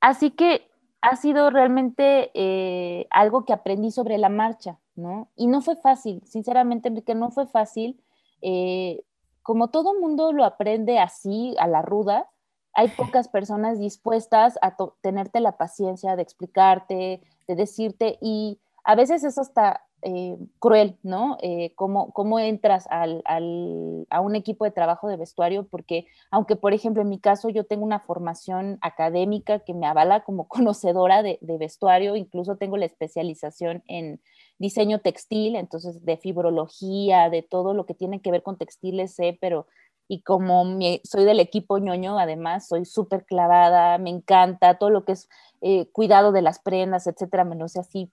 Así 0.00 0.32
que 0.32 0.68
ha 1.00 1.14
sido 1.14 1.48
realmente 1.48 2.32
eh, 2.34 3.06
algo 3.10 3.44
que 3.44 3.52
aprendí 3.52 3.92
sobre 3.92 4.18
la 4.18 4.28
marcha, 4.28 4.80
¿no? 4.96 5.28
Y 5.36 5.46
no 5.46 5.60
fue 5.60 5.76
fácil, 5.76 6.24
sinceramente, 6.26 6.88
Enrique, 6.88 7.14
no 7.14 7.30
fue 7.30 7.46
fácil. 7.46 8.02
Eh, 8.40 9.04
como 9.42 9.70
todo 9.70 9.94
mundo 10.00 10.32
lo 10.32 10.44
aprende 10.44 10.98
así, 10.98 11.54
a 11.60 11.68
la 11.68 11.82
ruda, 11.82 12.28
hay 12.74 12.88
pocas 12.96 13.28
personas 13.28 13.78
dispuestas 13.78 14.58
a 14.60 14.74
tenerte 15.00 15.38
la 15.38 15.56
paciencia 15.56 16.16
de 16.16 16.22
explicarte, 16.22 17.22
de 17.46 17.54
decirte, 17.54 18.18
y 18.20 18.58
a 18.82 18.96
veces 18.96 19.22
es 19.22 19.38
hasta 19.38 19.84
eh, 20.04 20.36
cruel, 20.58 20.98
¿no? 21.04 21.38
Eh, 21.42 21.74
cómo, 21.76 22.38
entras 22.40 22.88
al, 22.90 23.22
a 23.24 24.20
un 24.20 24.34
equipo 24.34 24.64
de 24.64 24.72
trabajo 24.72 25.08
de 25.08 25.16
vestuario, 25.16 25.68
porque 25.68 26.06
aunque, 26.30 26.56
por 26.56 26.72
ejemplo, 26.72 27.02
en 27.02 27.08
mi 27.08 27.20
caso 27.20 27.50
yo 27.50 27.64
tengo 27.64 27.84
una 27.84 28.00
formación 28.00 28.78
académica 28.80 29.60
que 29.60 29.74
me 29.74 29.86
avala 29.86 30.24
como 30.24 30.48
conocedora 30.48 31.22
de, 31.22 31.38
vestuario, 31.40 32.16
incluso 32.16 32.56
tengo 32.56 32.76
la 32.76 32.86
especialización 32.86 33.84
en 33.86 34.20
diseño 34.58 34.98
textil, 34.98 35.54
entonces 35.54 36.04
de 36.04 36.16
fibrología, 36.16 37.30
de 37.30 37.42
todo 37.42 37.72
lo 37.72 37.86
que 37.86 37.94
tiene 37.94 38.20
que 38.20 38.32
ver 38.32 38.42
con 38.42 38.58
textiles, 38.58 39.14
sé, 39.14 39.38
pero 39.40 39.66
y 40.08 40.22
como 40.22 40.78
soy 41.04 41.24
del 41.24 41.38
equipo 41.38 41.78
ñoño, 41.78 42.18
además, 42.18 42.66
soy 42.68 42.84
súper 42.84 43.24
clavada, 43.24 43.98
me 43.98 44.10
encanta 44.10 44.78
todo 44.78 44.90
lo 44.90 45.04
que 45.04 45.12
es 45.12 45.28
eh, 45.60 45.86
cuidado 45.92 46.32
de 46.32 46.42
las 46.42 46.58
prendas, 46.58 47.06
etcétera, 47.06 47.44
menos 47.44 47.76
así 47.76 48.10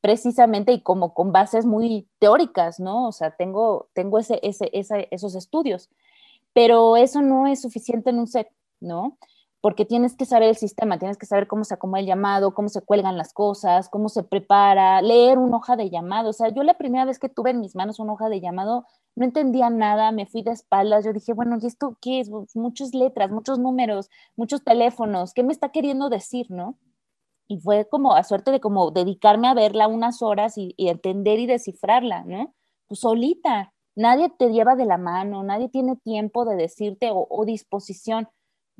precisamente 0.00 0.72
y 0.72 0.82
como 0.82 1.14
con 1.14 1.32
bases 1.32 1.66
muy 1.66 2.08
teóricas, 2.18 2.80
¿no? 2.80 3.08
O 3.08 3.12
sea, 3.12 3.32
tengo, 3.32 3.88
tengo 3.92 4.18
esos 4.18 5.34
estudios, 5.34 5.90
pero 6.52 6.96
eso 6.96 7.22
no 7.22 7.46
es 7.46 7.60
suficiente 7.62 8.10
en 8.10 8.18
un 8.18 8.26
set, 8.26 8.48
¿no? 8.80 9.18
Porque 9.60 9.84
tienes 9.84 10.16
que 10.16 10.24
saber 10.24 10.48
el 10.48 10.56
sistema, 10.56 10.98
tienes 10.98 11.18
que 11.18 11.26
saber 11.26 11.46
cómo 11.46 11.64
se 11.64 11.74
acomoda 11.74 12.00
el 12.00 12.06
llamado, 12.06 12.54
cómo 12.54 12.70
se 12.70 12.80
cuelgan 12.80 13.18
las 13.18 13.34
cosas, 13.34 13.90
cómo 13.90 14.08
se 14.08 14.22
prepara, 14.22 15.02
leer 15.02 15.38
una 15.38 15.58
hoja 15.58 15.76
de 15.76 15.90
llamado. 15.90 16.30
O 16.30 16.32
sea, 16.32 16.48
yo 16.48 16.62
la 16.62 16.78
primera 16.78 17.04
vez 17.04 17.18
que 17.18 17.28
tuve 17.28 17.50
en 17.50 17.60
mis 17.60 17.76
manos 17.76 17.98
una 17.98 18.14
hoja 18.14 18.30
de 18.30 18.40
llamado, 18.40 18.86
no 19.16 19.26
entendía 19.26 19.68
nada, 19.68 20.12
me 20.12 20.24
fui 20.24 20.42
de 20.42 20.52
espaldas, 20.52 21.04
yo 21.04 21.12
dije, 21.12 21.34
bueno, 21.34 21.58
¿y 21.60 21.66
esto 21.66 21.98
qué 22.00 22.20
es? 22.20 22.30
Muchas 22.54 22.94
letras, 22.94 23.30
muchos 23.30 23.58
números, 23.58 24.08
muchos 24.34 24.64
teléfonos, 24.64 25.34
¿qué 25.34 25.42
me 25.42 25.52
está 25.52 25.70
queriendo 25.70 26.08
decir, 26.08 26.46
no? 26.50 26.78
Y 27.50 27.58
fue 27.58 27.88
como 27.88 28.14
a 28.14 28.22
suerte 28.22 28.52
de 28.52 28.60
como 28.60 28.92
dedicarme 28.92 29.48
a 29.48 29.54
verla 29.54 29.88
unas 29.88 30.22
horas 30.22 30.56
y, 30.56 30.72
entender 30.78 31.40
y 31.40 31.46
descifrarla, 31.46 32.22
¿no? 32.24 32.54
Pues 32.86 33.00
solita, 33.00 33.74
nadie 33.96 34.30
te 34.38 34.50
lleva 34.50 34.76
de 34.76 34.84
la 34.84 34.98
mano, 34.98 35.42
nadie 35.42 35.68
tiene 35.68 35.96
tiempo 35.96 36.44
de 36.44 36.54
decirte 36.54 37.10
o 37.12 37.44
disposición. 37.44 38.28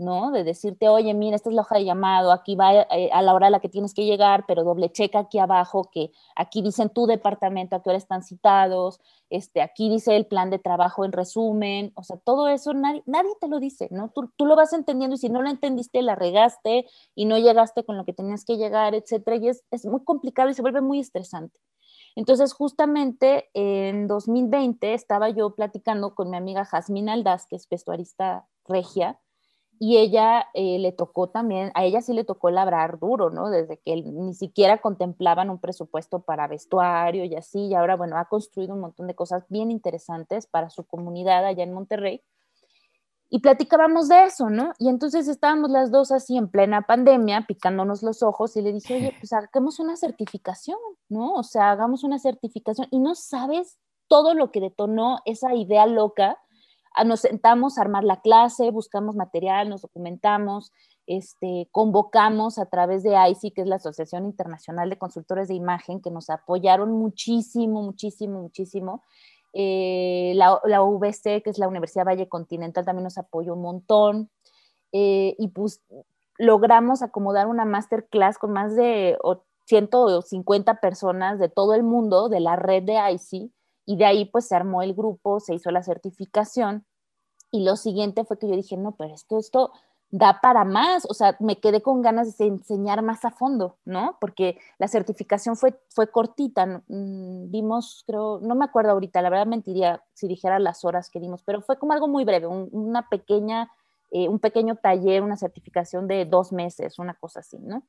¿No? 0.00 0.30
De 0.32 0.44
decirte, 0.44 0.88
oye, 0.88 1.14
mira, 1.14 1.36
esta 1.36 1.50
es 1.50 1.54
la 1.54 1.62
hoja 1.62 1.76
de 1.76 1.84
llamado, 1.84 2.32
aquí 2.32 2.56
va 2.56 2.74
eh, 2.74 3.10
a 3.12 3.22
la 3.22 3.34
hora 3.34 3.48
a 3.48 3.50
la 3.50 3.60
que 3.60 3.68
tienes 3.68 3.94
que 3.94 4.04
llegar, 4.04 4.44
pero 4.48 4.64
doble 4.64 4.90
checa 4.90 5.20
aquí 5.20 5.38
abajo 5.38 5.90
que 5.92 6.10
aquí 6.34 6.62
dicen 6.62 6.90
tu 6.90 7.06
departamento, 7.06 7.76
a 7.76 7.82
qué 7.82 7.90
hora 7.90 7.98
están 7.98 8.22
citados, 8.22 9.00
este, 9.28 9.62
aquí 9.62 9.88
dice 9.88 10.16
el 10.16 10.26
plan 10.26 10.50
de 10.50 10.58
trabajo 10.58 11.04
en 11.04 11.12
resumen, 11.12 11.92
o 11.94 12.02
sea, 12.02 12.16
todo 12.16 12.48
eso 12.48 12.72
nadie, 12.74 13.02
nadie 13.06 13.30
te 13.40 13.48
lo 13.48 13.60
dice, 13.60 13.88
¿no? 13.90 14.10
Tú, 14.10 14.30
tú 14.36 14.46
lo 14.46 14.56
vas 14.56 14.72
entendiendo 14.72 15.16
y 15.16 15.18
si 15.18 15.28
no 15.28 15.42
lo 15.42 15.50
entendiste, 15.50 16.02
la 16.02 16.16
regaste 16.16 16.86
y 17.14 17.26
no 17.26 17.38
llegaste 17.38 17.84
con 17.84 17.96
lo 17.96 18.04
que 18.04 18.12
tenías 18.12 18.44
que 18.44 18.56
llegar, 18.56 18.94
etcétera, 18.94 19.36
y 19.36 19.48
es, 19.48 19.64
es 19.70 19.86
muy 19.86 20.02
complicado 20.04 20.50
y 20.50 20.54
se 20.54 20.62
vuelve 20.62 20.80
muy 20.80 21.00
estresante. 21.00 21.58
Entonces, 22.16 22.52
justamente 22.52 23.50
en 23.54 24.06
2020 24.06 24.94
estaba 24.94 25.30
yo 25.30 25.54
platicando 25.54 26.14
con 26.14 26.30
mi 26.30 26.36
amiga 26.36 26.64
Jazmín 26.64 27.08
Aldaz, 27.08 27.46
que 27.46 27.56
es 27.56 27.68
vestuarista 27.68 28.46
regia, 28.66 29.20
y 29.82 29.96
ella 29.96 30.46
eh, 30.52 30.78
le 30.78 30.92
tocó 30.92 31.30
también, 31.30 31.72
a 31.74 31.84
ella 31.86 32.02
sí 32.02 32.12
le 32.12 32.24
tocó 32.24 32.50
labrar 32.50 32.98
duro, 32.98 33.30
¿no? 33.30 33.48
Desde 33.48 33.78
que 33.78 33.96
ni 33.96 34.34
siquiera 34.34 34.78
contemplaban 34.78 35.48
un 35.48 35.58
presupuesto 35.58 36.20
para 36.20 36.46
vestuario 36.48 37.24
y 37.24 37.34
así, 37.34 37.68
y 37.68 37.74
ahora, 37.74 37.96
bueno, 37.96 38.18
ha 38.18 38.26
construido 38.26 38.74
un 38.74 38.80
montón 38.80 39.06
de 39.06 39.14
cosas 39.14 39.46
bien 39.48 39.70
interesantes 39.70 40.46
para 40.46 40.68
su 40.68 40.84
comunidad 40.84 41.46
allá 41.46 41.64
en 41.64 41.72
Monterrey. 41.72 42.22
y 43.32 43.38
platicábamos 43.40 44.08
de 44.08 44.24
eso, 44.24 44.50
¿no? 44.50 44.72
Y 44.78 44.88
entonces 44.88 45.28
estábamos 45.28 45.70
las 45.70 45.92
dos 45.92 46.10
así 46.10 46.36
en 46.36 46.48
plena 46.48 46.82
pandemia, 46.82 47.46
picándonos 47.46 48.02
los 48.02 48.22
ojos, 48.24 48.56
y 48.56 48.62
le 48.62 48.72
dije, 48.72 48.96
oye, 48.96 49.14
pues 49.20 49.32
hagamos 49.32 49.78
una 49.78 49.96
certificación, 49.96 50.78
¿no? 51.08 51.34
O 51.34 51.44
sea, 51.44 51.70
hagamos 51.70 52.02
una 52.02 52.18
certificación. 52.18 52.88
Y 52.90 52.98
no 52.98 53.14
sabes 53.14 53.78
todo 54.08 54.34
lo 54.34 54.50
que 54.50 54.60
detonó 54.60 55.20
esa 55.26 55.54
idea 55.54 55.86
loca. 55.86 56.38
Nos 57.04 57.20
sentamos 57.20 57.78
a 57.78 57.82
armar 57.82 58.04
la 58.04 58.20
clase, 58.20 58.70
buscamos 58.70 59.16
material, 59.16 59.68
nos 59.68 59.82
documentamos, 59.82 60.72
este, 61.06 61.68
convocamos 61.70 62.58
a 62.58 62.66
través 62.66 63.02
de 63.02 63.16
ICI, 63.30 63.52
que 63.52 63.62
es 63.62 63.66
la 63.66 63.76
Asociación 63.76 64.24
Internacional 64.26 64.90
de 64.90 64.98
Consultores 64.98 65.48
de 65.48 65.54
Imagen, 65.54 66.00
que 66.00 66.10
nos 66.10 66.30
apoyaron 66.30 66.92
muchísimo, 66.92 67.82
muchísimo, 67.82 68.40
muchísimo. 68.40 69.02
Eh, 69.52 70.32
la, 70.36 70.60
la, 70.64 70.82
UBC, 70.82 71.42
que 71.42 71.50
es 71.50 71.58
la 71.58 71.68
Universidad 71.68 72.04
Valle 72.04 72.28
Continental, 72.28 72.84
también 72.84 73.04
nos 73.04 73.18
apoyó 73.18 73.54
un 73.54 73.62
montón. 73.62 74.30
Eh, 74.92 75.34
y 75.38 75.48
pues 75.48 75.82
logramos 76.38 77.02
acomodar 77.02 77.46
una 77.46 77.64
masterclass 77.64 78.38
con 78.38 78.52
más 78.52 78.74
de 78.74 79.16
150 79.66 80.80
personas 80.80 81.38
de 81.38 81.48
todo 81.48 81.74
el 81.74 81.82
mundo, 81.82 82.28
de 82.28 82.40
la 82.40 82.56
red 82.56 82.82
de 82.82 82.94
IC, 82.94 83.50
y 83.90 83.96
de 83.96 84.04
ahí 84.04 84.24
pues 84.24 84.46
se 84.46 84.54
armó 84.54 84.82
el 84.82 84.94
grupo, 84.94 85.40
se 85.40 85.52
hizo 85.52 85.72
la 85.72 85.82
certificación. 85.82 86.86
Y 87.50 87.64
lo 87.64 87.74
siguiente 87.74 88.24
fue 88.24 88.38
que 88.38 88.46
yo 88.48 88.54
dije, 88.54 88.76
no, 88.76 88.92
pero 88.92 89.12
esto, 89.12 89.36
esto, 89.36 89.72
da 90.12 90.40
para 90.40 90.64
más, 90.64 91.08
o 91.10 91.12
sea, 91.12 91.36
me 91.40 91.58
quedé 91.58 91.82
con 91.82 92.00
ganas 92.00 92.38
de 92.38 92.46
enseñar 92.46 93.02
más 93.02 93.24
a 93.24 93.32
fondo, 93.32 93.78
¿no? 93.84 94.16
Porque 94.20 94.58
la 94.78 94.86
certificación 94.86 95.56
fue, 95.56 95.76
fue 95.88 96.08
cortita, 96.08 96.84
mm, 96.86 97.50
vimos, 97.50 98.04
creo, 98.06 98.38
no 98.40 98.54
me 98.54 98.64
acuerdo 98.64 98.92
ahorita, 98.92 99.22
la 99.22 99.30
verdad 99.30 99.46
mentiría 99.46 100.04
si 100.14 100.28
dijera 100.28 100.60
las 100.60 100.84
horas 100.84 101.10
que 101.10 101.18
dimos, 101.18 101.42
pero 101.42 101.60
fue 101.60 101.76
como 101.76 101.92
algo 101.92 102.06
muy 102.06 102.24
breve, 102.24 102.46
una 102.46 103.08
pequeña, 103.08 103.72
eh, 104.12 104.28
un 104.28 104.38
pequeño 104.38 104.76
taller, 104.76 105.24
una 105.24 105.36
certificación 105.36 106.06
de 106.06 106.26
dos 106.26 106.52
meses, 106.52 107.00
una 107.00 107.14
cosa 107.14 107.40
así, 107.40 107.58
¿no? 107.58 107.82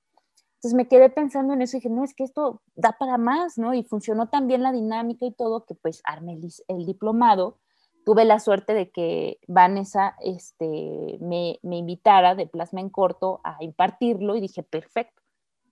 Entonces 0.61 0.75
me 0.75 0.87
quedé 0.87 1.09
pensando 1.09 1.53
en 1.53 1.63
eso 1.63 1.75
y 1.75 1.79
dije, 1.79 1.89
no, 1.89 2.03
es 2.03 2.13
que 2.13 2.23
esto 2.23 2.61
da 2.75 2.95
para 2.99 3.17
más, 3.17 3.57
¿no? 3.57 3.73
Y 3.73 3.83
funcionó 3.83 4.29
tan 4.29 4.45
bien 4.45 4.61
la 4.61 4.71
dinámica 4.71 5.25
y 5.25 5.31
todo 5.31 5.65
que 5.65 5.73
pues 5.73 6.03
armé 6.05 6.37
el 6.67 6.85
diplomado 6.85 7.57
tuve 8.05 8.25
la 8.25 8.39
suerte 8.39 8.73
de 8.73 8.91
que 8.91 9.39
Vanessa 9.47 10.15
este, 10.21 11.17
me, 11.19 11.59
me, 11.63 11.77
invitara 11.77 12.35
de 12.35 12.47
plasma 12.47 12.79
en 12.79 12.89
corto 12.89 13.41
a 13.43 13.57
impartirlo 13.61 14.35
y 14.35 14.41
dije, 14.41 14.63
perfecto. 14.63 15.21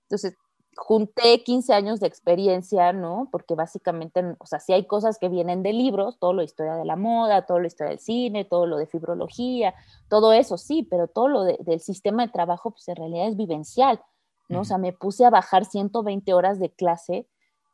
Entonces, 0.04 0.38
junté 0.76 1.44
15 1.44 1.74
años 1.74 2.00
de 2.00 2.08
experiencia, 2.08 2.94
¿no? 2.94 3.28
Porque 3.32 3.56
básicamente, 3.56 4.24
o 4.40 4.46
sea, 4.46 4.60
si 4.60 4.74
hay 4.74 4.86
cosas 4.86 5.18
que 5.20 5.30
vienen 5.30 5.64
de 5.64 5.74
libros, 5.74 6.18
todo 6.20 6.34
lo 6.34 6.40
de 6.40 6.46
historia 6.46 6.76
de 6.76 6.86
la 6.86 6.96
moda, 6.96 7.46
todo 7.46 7.60
lo 7.60 7.64
de 7.64 7.68
historia 7.68 7.92
del 7.92 8.00
cine, 8.00 8.46
todo 8.46 8.66
lo 8.66 8.78
de 8.78 8.88
fibrología, 8.88 9.74
todo 10.10 10.34
eso 10.34 10.58
sí, 10.58 10.88
pero 10.90 11.08
todo 11.08 11.28
lo 11.28 11.44
del 11.44 11.80
sistema 11.80 12.26
de 12.26 12.32
trabajo, 12.32 12.72
pues 12.72 12.88
en 12.88 12.96
realidad 12.96 13.28
es 13.28 13.38
vivencial, 13.38 14.02
¿no? 14.50 14.62
O 14.62 14.66
sea, 14.66 14.78
me 14.78 14.93
puse 14.93 15.26
a 15.26 15.30
bajar 15.30 15.66
120 15.66 16.34
horas 16.34 16.60
de 16.60 16.72
clase 16.72 17.28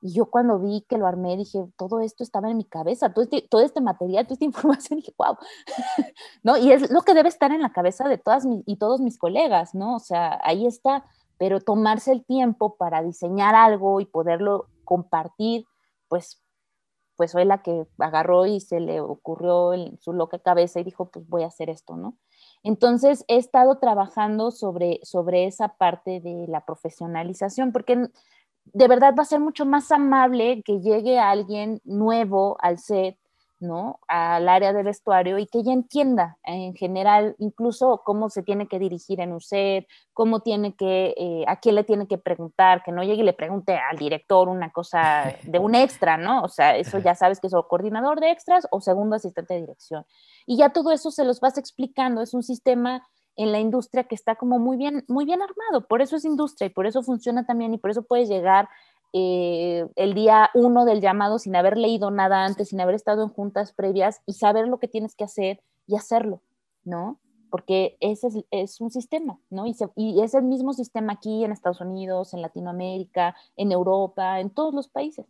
y 0.06 0.14
yo 0.14 0.28
cuando 0.28 0.60
vi 0.60 0.86
que 0.88 1.00
lo 1.00 1.08
armé, 1.08 1.36
dije, 1.36 1.66
todo 1.78 2.00
esto 2.00 2.24
estaba 2.24 2.52
en 2.52 2.58
mi 2.58 2.66
cabeza, 2.66 3.12
todo 3.12 3.24
este, 3.24 3.42
todo 3.50 3.62
este 3.62 3.82
material, 3.82 4.26
toda 4.26 4.36
esta 4.36 4.46
información, 4.86 5.00
dije, 5.00 5.14
wow, 5.18 5.36
¿no? 6.44 6.58
Y 6.58 6.72
es 6.72 6.92
lo 6.92 7.02
que 7.02 7.16
debe 7.16 7.30
estar 7.30 7.52
en 7.52 7.62
la 7.62 7.72
cabeza 7.72 8.08
de 8.08 8.20
todas 8.20 8.46
mis, 8.46 8.62
y 8.68 8.76
todos 8.78 9.02
mis 9.02 9.18
colegas, 9.18 9.74
¿no? 9.74 9.96
O 9.96 10.00
sea, 10.00 10.40
ahí 10.44 10.68
está, 10.68 11.06
pero 11.40 11.60
tomarse 11.60 12.12
el 12.12 12.24
tiempo 12.24 12.76
para 12.78 13.02
diseñar 13.02 13.56
algo 13.56 14.00
y 14.00 14.06
poderlo 14.06 14.68
compartir, 14.84 15.66
pues, 16.08 16.40
pues 17.16 17.32
soy 17.32 17.46
la 17.46 17.64
que 17.64 17.88
agarró 17.98 18.46
y 18.46 18.60
se 18.60 18.80
le 18.80 19.02
ocurrió 19.02 19.74
en 19.74 20.00
su 20.02 20.14
loca 20.14 20.38
cabeza 20.38 20.80
y 20.80 20.84
dijo, 20.84 21.10
pues 21.10 21.28
voy 21.28 21.42
a 21.42 21.48
hacer 21.48 21.72
esto, 21.72 21.96
¿no? 21.96 22.16
Entonces, 22.64 23.24
he 23.28 23.38
estado 23.38 23.78
trabajando 23.78 24.52
sobre, 24.52 25.00
sobre 25.04 25.46
esa 25.46 25.70
parte 25.70 26.20
de 26.20 26.46
la 26.48 26.66
profesionalización, 26.66 27.72
porque 27.72 28.10
de 28.66 28.88
verdad 28.88 29.14
va 29.18 29.24
a 29.24 29.26
ser 29.26 29.40
mucho 29.40 29.66
más 29.66 29.92
amable 29.92 30.64
que 30.64 30.80
llegue 30.80 31.20
alguien 31.20 31.82
nuevo 31.84 32.58
al 32.62 32.80
set, 32.80 33.18
¿no? 33.66 34.00
Al 34.08 34.48
área 34.48 34.74
de 34.74 34.84
vestuario 34.84 35.38
y 35.38 35.48
que 35.48 35.64
ya 35.64 35.74
entienda 35.74 36.38
en 36.44 36.76
general 36.76 37.36
incluso 37.40 38.02
cómo 38.06 38.30
se 38.30 38.44
tiene 38.44 38.68
que 38.68 38.80
dirigir 38.80 39.20
en 39.20 39.34
un 39.34 39.42
set, 39.42 39.88
cómo 40.14 40.40
tiene 40.40 40.76
que, 40.76 41.14
eh, 41.18 41.44
a 41.48 41.60
quién 41.60 41.76
le 41.76 41.84
tiene 41.84 42.08
que 42.08 42.18
preguntar, 42.18 42.84
que 42.84 42.92
no 42.92 43.04
llegue 43.04 43.22
y 43.22 43.26
le 43.26 43.34
pregunte 43.34 43.76
al 43.76 43.98
director 43.98 44.48
una 44.48 44.72
cosa 44.72 45.34
de 45.44 45.60
un 45.60 45.76
extra, 45.76 46.18
¿no? 46.18 46.44
O 46.44 46.50
sea, 46.50 46.78
eso 46.78 47.00
ya 47.00 47.16
sabes 47.16 47.40
que 47.40 47.48
es 47.48 47.54
o 47.54 47.68
coordinador 47.68 48.20
de 48.20 48.32
extras 48.32 48.68
o 48.72 48.82
segundo 48.82 49.16
asistente 49.16 49.56
de 49.56 49.62
dirección. 49.62 50.06
Y 50.46 50.58
ya 50.58 50.70
todo 50.70 50.92
eso 50.92 51.12
se 51.12 51.26
los 51.26 51.40
vas 51.40 51.58
explicando, 51.58 52.22
es 52.22 52.34
un 52.34 52.44
sistema 52.44 53.04
en 53.36 53.52
la 53.52 53.60
industria 53.60 54.06
que 54.06 54.16
está 54.16 54.36
como 54.36 54.60
muy 54.60 54.78
bien, 54.78 55.04
muy 55.08 55.26
bien 55.26 55.42
armado. 55.42 55.88
Por 55.88 56.02
eso 56.02 56.16
es 56.16 56.26
industria 56.26 56.68
y 56.68 56.70
por 56.70 56.86
eso 56.86 57.04
funciona 57.04 57.46
también 57.46 57.74
y 57.74 57.78
por 57.78 57.92
eso 57.92 58.04
puedes 58.04 58.30
llegar 58.30 58.70
eh, 59.18 59.88
el 59.96 60.14
día 60.14 60.50
uno 60.54 60.84
del 60.84 61.00
llamado 61.00 61.40
sin 61.40 61.56
haber 61.56 61.78
leído 61.78 62.12
nada 62.12 62.44
antes, 62.44 62.68
sin 62.68 62.82
haber 62.82 62.96
estado 62.96 63.24
en 63.24 63.30
juntas 63.30 63.72
previas 63.72 64.22
y 64.26 64.34
saber 64.34 64.68
lo 64.68 64.78
que 64.78 64.90
tienes 64.90 65.16
que 65.16 65.24
hacer 65.24 65.62
y 65.88 65.96
hacerlo, 65.96 66.42
¿no? 66.84 67.18
Porque 67.50 67.96
ese 68.02 68.46
es, 68.52 68.82
un 68.82 68.92
sistema, 68.92 69.40
¿no? 69.50 69.66
Y, 69.66 69.74
y 69.96 70.22
es 70.22 70.34
el 70.34 70.44
mismo 70.44 70.74
sistema 70.74 71.14
aquí 71.14 71.46
en 71.46 71.54
Estados 71.54 71.80
Unidos, 71.80 72.34
en 72.34 72.42
Latinoamérica, 72.42 73.38
en 73.56 73.72
Europa, 73.72 74.42
en 74.42 74.50
todos 74.50 74.74
los 74.74 74.90
países. 74.90 75.26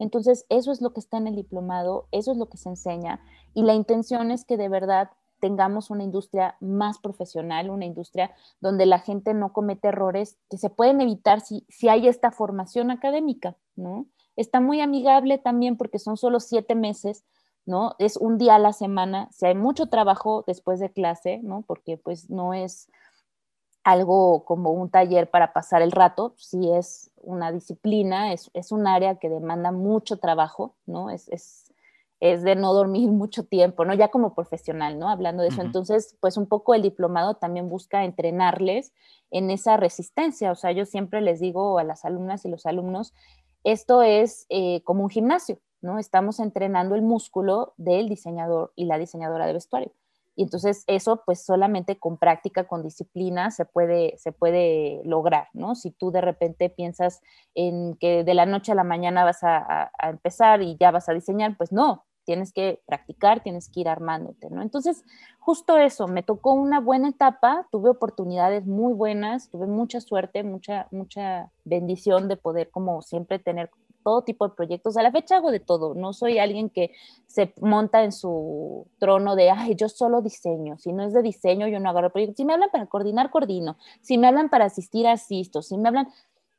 Entonces, 0.00 0.44
eso 0.48 0.72
es 0.72 0.80
lo 0.80 0.92
que 0.92 0.98
está 0.98 1.18
en 1.18 1.28
el 1.28 1.36
diplomado, 1.36 2.08
eso 2.10 2.32
es 2.32 2.38
lo 2.38 2.48
que 2.48 2.56
se 2.56 2.70
enseña 2.70 3.20
y 3.54 3.62
la 3.62 3.74
intención 3.74 4.32
es 4.32 4.44
que 4.44 4.56
de 4.56 4.68
verdad 4.68 5.10
tengamos 5.40 5.90
una 5.90 6.04
industria 6.04 6.56
más 6.60 6.98
profesional, 6.98 7.70
una 7.70 7.84
industria 7.84 8.32
donde 8.60 8.86
la 8.86 8.98
gente 8.98 9.34
no 9.34 9.52
comete 9.52 9.88
errores 9.88 10.38
que 10.50 10.58
se 10.58 10.70
pueden 10.70 11.00
evitar 11.00 11.40
si, 11.40 11.64
si 11.68 11.88
hay 11.88 12.08
esta 12.08 12.30
formación 12.30 12.90
académica, 12.90 13.56
¿no? 13.76 14.06
Está 14.36 14.60
muy 14.60 14.80
amigable 14.80 15.38
también 15.38 15.76
porque 15.76 15.98
son 15.98 16.16
solo 16.16 16.40
siete 16.40 16.74
meses, 16.74 17.24
¿no? 17.66 17.94
Es 17.98 18.16
un 18.16 18.38
día 18.38 18.54
a 18.54 18.58
la 18.58 18.72
semana, 18.72 19.28
si 19.32 19.46
hay 19.46 19.54
mucho 19.54 19.86
trabajo 19.86 20.44
después 20.46 20.80
de 20.80 20.92
clase, 20.92 21.40
¿no? 21.42 21.62
Porque 21.62 21.96
pues 21.96 22.30
no 22.30 22.54
es 22.54 22.88
algo 23.84 24.44
como 24.44 24.72
un 24.72 24.90
taller 24.90 25.30
para 25.30 25.52
pasar 25.52 25.82
el 25.82 25.92
rato, 25.92 26.34
sí 26.36 26.70
es 26.70 27.10
una 27.16 27.52
disciplina, 27.52 28.32
es, 28.32 28.50
es 28.52 28.70
un 28.70 28.86
área 28.86 29.16
que 29.16 29.28
demanda 29.28 29.72
mucho 29.72 30.18
trabajo, 30.18 30.74
¿no? 30.86 31.10
Es, 31.10 31.28
es 31.28 31.67
es 32.20 32.42
de 32.42 32.56
no 32.56 32.72
dormir 32.72 33.10
mucho 33.10 33.44
tiempo, 33.44 33.84
¿no? 33.84 33.94
Ya 33.94 34.08
como 34.08 34.34
profesional, 34.34 34.98
¿no? 34.98 35.08
Hablando 35.08 35.42
de 35.42 35.48
eso. 35.48 35.62
Entonces, 35.62 36.16
pues 36.20 36.36
un 36.36 36.46
poco 36.46 36.74
el 36.74 36.82
diplomado 36.82 37.34
también 37.34 37.68
busca 37.68 38.04
entrenarles 38.04 38.92
en 39.30 39.50
esa 39.50 39.76
resistencia. 39.76 40.50
O 40.50 40.54
sea, 40.54 40.72
yo 40.72 40.84
siempre 40.84 41.20
les 41.20 41.40
digo 41.40 41.78
a 41.78 41.84
las 41.84 42.04
alumnas 42.04 42.44
y 42.44 42.48
los 42.48 42.66
alumnos, 42.66 43.14
esto 43.64 44.02
es 44.02 44.46
eh, 44.48 44.82
como 44.84 45.04
un 45.04 45.10
gimnasio, 45.10 45.58
¿no? 45.80 45.98
Estamos 45.98 46.40
entrenando 46.40 46.94
el 46.94 47.02
músculo 47.02 47.74
del 47.76 48.08
diseñador 48.08 48.72
y 48.76 48.86
la 48.86 48.98
diseñadora 48.98 49.46
de 49.46 49.52
vestuario. 49.52 49.92
Y 50.34 50.44
entonces 50.44 50.84
eso 50.86 51.22
pues 51.26 51.44
solamente 51.44 51.98
con 51.98 52.16
práctica, 52.16 52.68
con 52.68 52.84
disciplina 52.84 53.50
se 53.50 53.64
puede, 53.64 54.16
se 54.18 54.30
puede 54.30 55.02
lograr, 55.04 55.48
¿no? 55.52 55.74
Si 55.74 55.90
tú 55.90 56.12
de 56.12 56.20
repente 56.20 56.70
piensas 56.70 57.20
en 57.56 57.96
que 57.96 58.22
de 58.22 58.34
la 58.34 58.46
noche 58.46 58.70
a 58.70 58.76
la 58.76 58.84
mañana 58.84 59.24
vas 59.24 59.42
a 59.42 59.90
empezar 60.00 60.62
y 60.62 60.76
ya 60.78 60.92
vas 60.92 61.08
a 61.08 61.12
diseñar, 61.12 61.56
pues 61.56 61.72
no, 61.72 62.04
tienes 62.28 62.52
que 62.52 62.82
practicar, 62.84 63.42
tienes 63.42 63.70
que 63.70 63.80
ir 63.80 63.88
armándote, 63.88 64.50
¿no? 64.50 64.60
Entonces, 64.60 65.02
justo 65.38 65.78
eso, 65.78 66.08
me 66.08 66.22
tocó 66.22 66.52
una 66.52 66.78
buena 66.78 67.08
etapa, 67.08 67.66
tuve 67.72 67.88
oportunidades 67.88 68.66
muy 68.66 68.92
buenas, 68.92 69.48
tuve 69.48 69.66
mucha 69.66 70.02
suerte, 70.02 70.42
mucha, 70.42 70.88
mucha 70.90 71.50
bendición 71.64 72.28
de 72.28 72.36
poder 72.36 72.68
como 72.68 73.00
siempre 73.00 73.38
tener 73.38 73.70
todo 74.04 74.24
tipo 74.24 74.46
de 74.46 74.54
proyectos. 74.54 74.98
A 74.98 75.02
la 75.02 75.10
fecha 75.10 75.36
hago 75.38 75.50
de 75.50 75.60
todo, 75.60 75.94
no 75.94 76.12
soy 76.12 76.38
alguien 76.38 76.68
que 76.68 76.90
se 77.26 77.54
monta 77.62 78.04
en 78.04 78.12
su 78.12 78.86
trono 78.98 79.34
de, 79.34 79.48
ay, 79.48 79.74
yo 79.74 79.88
solo 79.88 80.20
diseño, 80.20 80.76
si 80.76 80.92
no 80.92 81.04
es 81.04 81.14
de 81.14 81.22
diseño, 81.22 81.66
yo 81.66 81.80
no 81.80 81.88
agarro 81.88 82.12
proyectos. 82.12 82.36
Si 82.36 82.44
me 82.44 82.52
hablan 82.52 82.68
para 82.70 82.84
coordinar, 82.84 83.30
coordino. 83.30 83.78
Si 84.02 84.18
me 84.18 84.26
hablan 84.26 84.50
para 84.50 84.66
asistir, 84.66 85.06
asisto. 85.06 85.62
Si 85.62 85.78
me 85.78 85.88
hablan, 85.88 86.08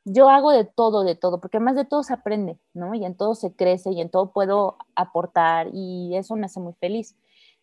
yo 0.04 0.28
hago 0.28 0.50
de 0.50 0.64
todo, 0.64 1.04
de 1.04 1.14
todo, 1.14 1.40
porque 1.40 1.58
además 1.58 1.76
de 1.76 1.84
todo 1.84 2.02
se 2.02 2.14
aprende, 2.14 2.58
¿no? 2.74 2.94
Y 2.94 3.04
en 3.04 3.14
todo 3.14 3.34
se 3.34 3.54
crece 3.54 3.90
y 3.90 4.00
en 4.00 4.10
todo 4.10 4.32
puedo 4.32 4.76
aportar 4.94 5.68
y 5.72 6.16
eso 6.16 6.36
me 6.36 6.46
hace 6.46 6.60
muy 6.60 6.72
feliz. 6.74 7.16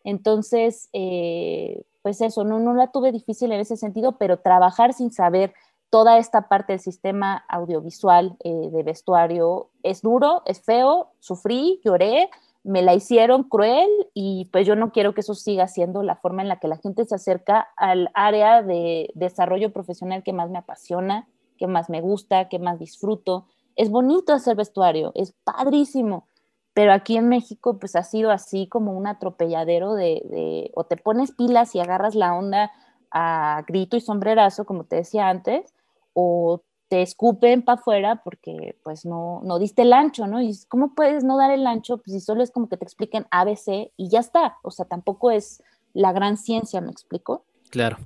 Entonces, 0.04 0.88
eh, 0.92 1.82
pues 2.02 2.20
eso, 2.20 2.44
no, 2.44 2.60
no 2.60 2.74
la 2.74 2.92
tuve 2.92 3.12
difícil 3.12 3.52
en 3.52 3.60
ese 3.60 3.76
sentido, 3.76 4.16
pero 4.18 4.38
trabajar 4.38 4.92
sin 4.94 5.12
saber 5.12 5.52
toda 5.90 6.18
esta 6.18 6.48
parte 6.48 6.74
del 6.74 6.80
sistema 6.80 7.44
audiovisual 7.48 8.36
eh, 8.44 8.70
de 8.70 8.82
vestuario 8.82 9.70
es 9.82 10.02
duro, 10.02 10.42
es 10.44 10.62
feo, 10.62 11.10
sufrí, 11.18 11.80
lloré, 11.84 12.28
me 12.62 12.82
la 12.82 12.94
hicieron 12.94 13.44
cruel 13.44 13.88
y 14.12 14.48
pues 14.52 14.66
yo 14.66 14.76
no 14.76 14.92
quiero 14.92 15.14
que 15.14 15.22
eso 15.22 15.34
siga 15.34 15.68
siendo 15.68 16.02
la 16.02 16.16
forma 16.16 16.42
en 16.42 16.48
la 16.48 16.58
que 16.58 16.68
la 16.68 16.76
gente 16.76 17.04
se 17.06 17.14
acerca 17.14 17.68
al 17.76 18.10
área 18.14 18.62
de 18.62 19.10
desarrollo 19.14 19.72
profesional 19.72 20.22
que 20.22 20.32
más 20.32 20.50
me 20.50 20.58
apasiona, 20.58 21.26
que 21.58 21.66
más 21.66 21.90
me 21.90 22.00
gusta, 22.00 22.48
que 22.48 22.58
más 22.58 22.78
disfruto. 22.78 23.46
Es 23.76 23.90
bonito 23.90 24.32
hacer 24.32 24.56
vestuario, 24.56 25.12
es 25.14 25.34
padrísimo, 25.44 26.26
pero 26.72 26.92
aquí 26.92 27.16
en 27.16 27.28
México 27.28 27.78
pues 27.78 27.96
ha 27.96 28.02
sido 28.02 28.30
así 28.30 28.68
como 28.68 28.96
un 28.96 29.06
atropelladero 29.06 29.94
de, 29.94 30.22
de, 30.24 30.70
o 30.74 30.84
te 30.84 30.96
pones 30.96 31.32
pilas 31.32 31.74
y 31.74 31.80
agarras 31.80 32.14
la 32.14 32.34
onda 32.34 32.70
a 33.10 33.64
grito 33.66 33.96
y 33.96 34.00
sombrerazo, 34.00 34.64
como 34.64 34.84
te 34.84 34.96
decía 34.96 35.28
antes, 35.28 35.74
o 36.12 36.62
te 36.88 37.02
escupen 37.02 37.62
para 37.62 37.80
afuera 37.80 38.22
porque 38.24 38.78
pues 38.82 39.04
no, 39.04 39.40
no 39.44 39.58
diste 39.58 39.82
el 39.82 39.92
ancho, 39.92 40.26
¿no? 40.26 40.40
Y 40.40 40.58
¿cómo 40.68 40.94
puedes 40.94 41.22
no 41.22 41.36
dar 41.36 41.50
el 41.50 41.66
ancho? 41.66 41.98
Pues 41.98 42.12
si 42.12 42.20
solo 42.20 42.42
es 42.42 42.50
como 42.50 42.68
que 42.68 42.76
te 42.76 42.84
expliquen 42.84 43.26
ABC 43.30 43.92
y 43.96 44.08
ya 44.08 44.20
está, 44.20 44.56
o 44.62 44.70
sea, 44.70 44.86
tampoco 44.86 45.30
es 45.30 45.62
la 45.92 46.12
gran 46.12 46.36
ciencia, 46.36 46.80
¿me 46.80 46.90
explico? 46.90 47.44
Claro. 47.70 47.98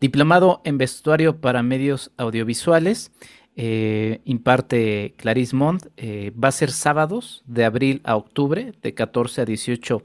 Diplomado 0.00 0.60
en 0.64 0.78
vestuario 0.78 1.40
para 1.40 1.62
medios 1.62 2.12
audiovisuales. 2.16 3.12
Eh, 3.56 4.20
imparte 4.24 5.14
Clarice 5.16 5.56
Mont. 5.56 5.86
Eh, 5.96 6.32
va 6.32 6.48
a 6.48 6.52
ser 6.52 6.70
sábados 6.70 7.42
de 7.46 7.64
abril 7.64 8.02
a 8.04 8.16
octubre, 8.16 8.72
de 8.82 8.94
14 8.94 9.42
a 9.42 9.44
18 9.44 10.02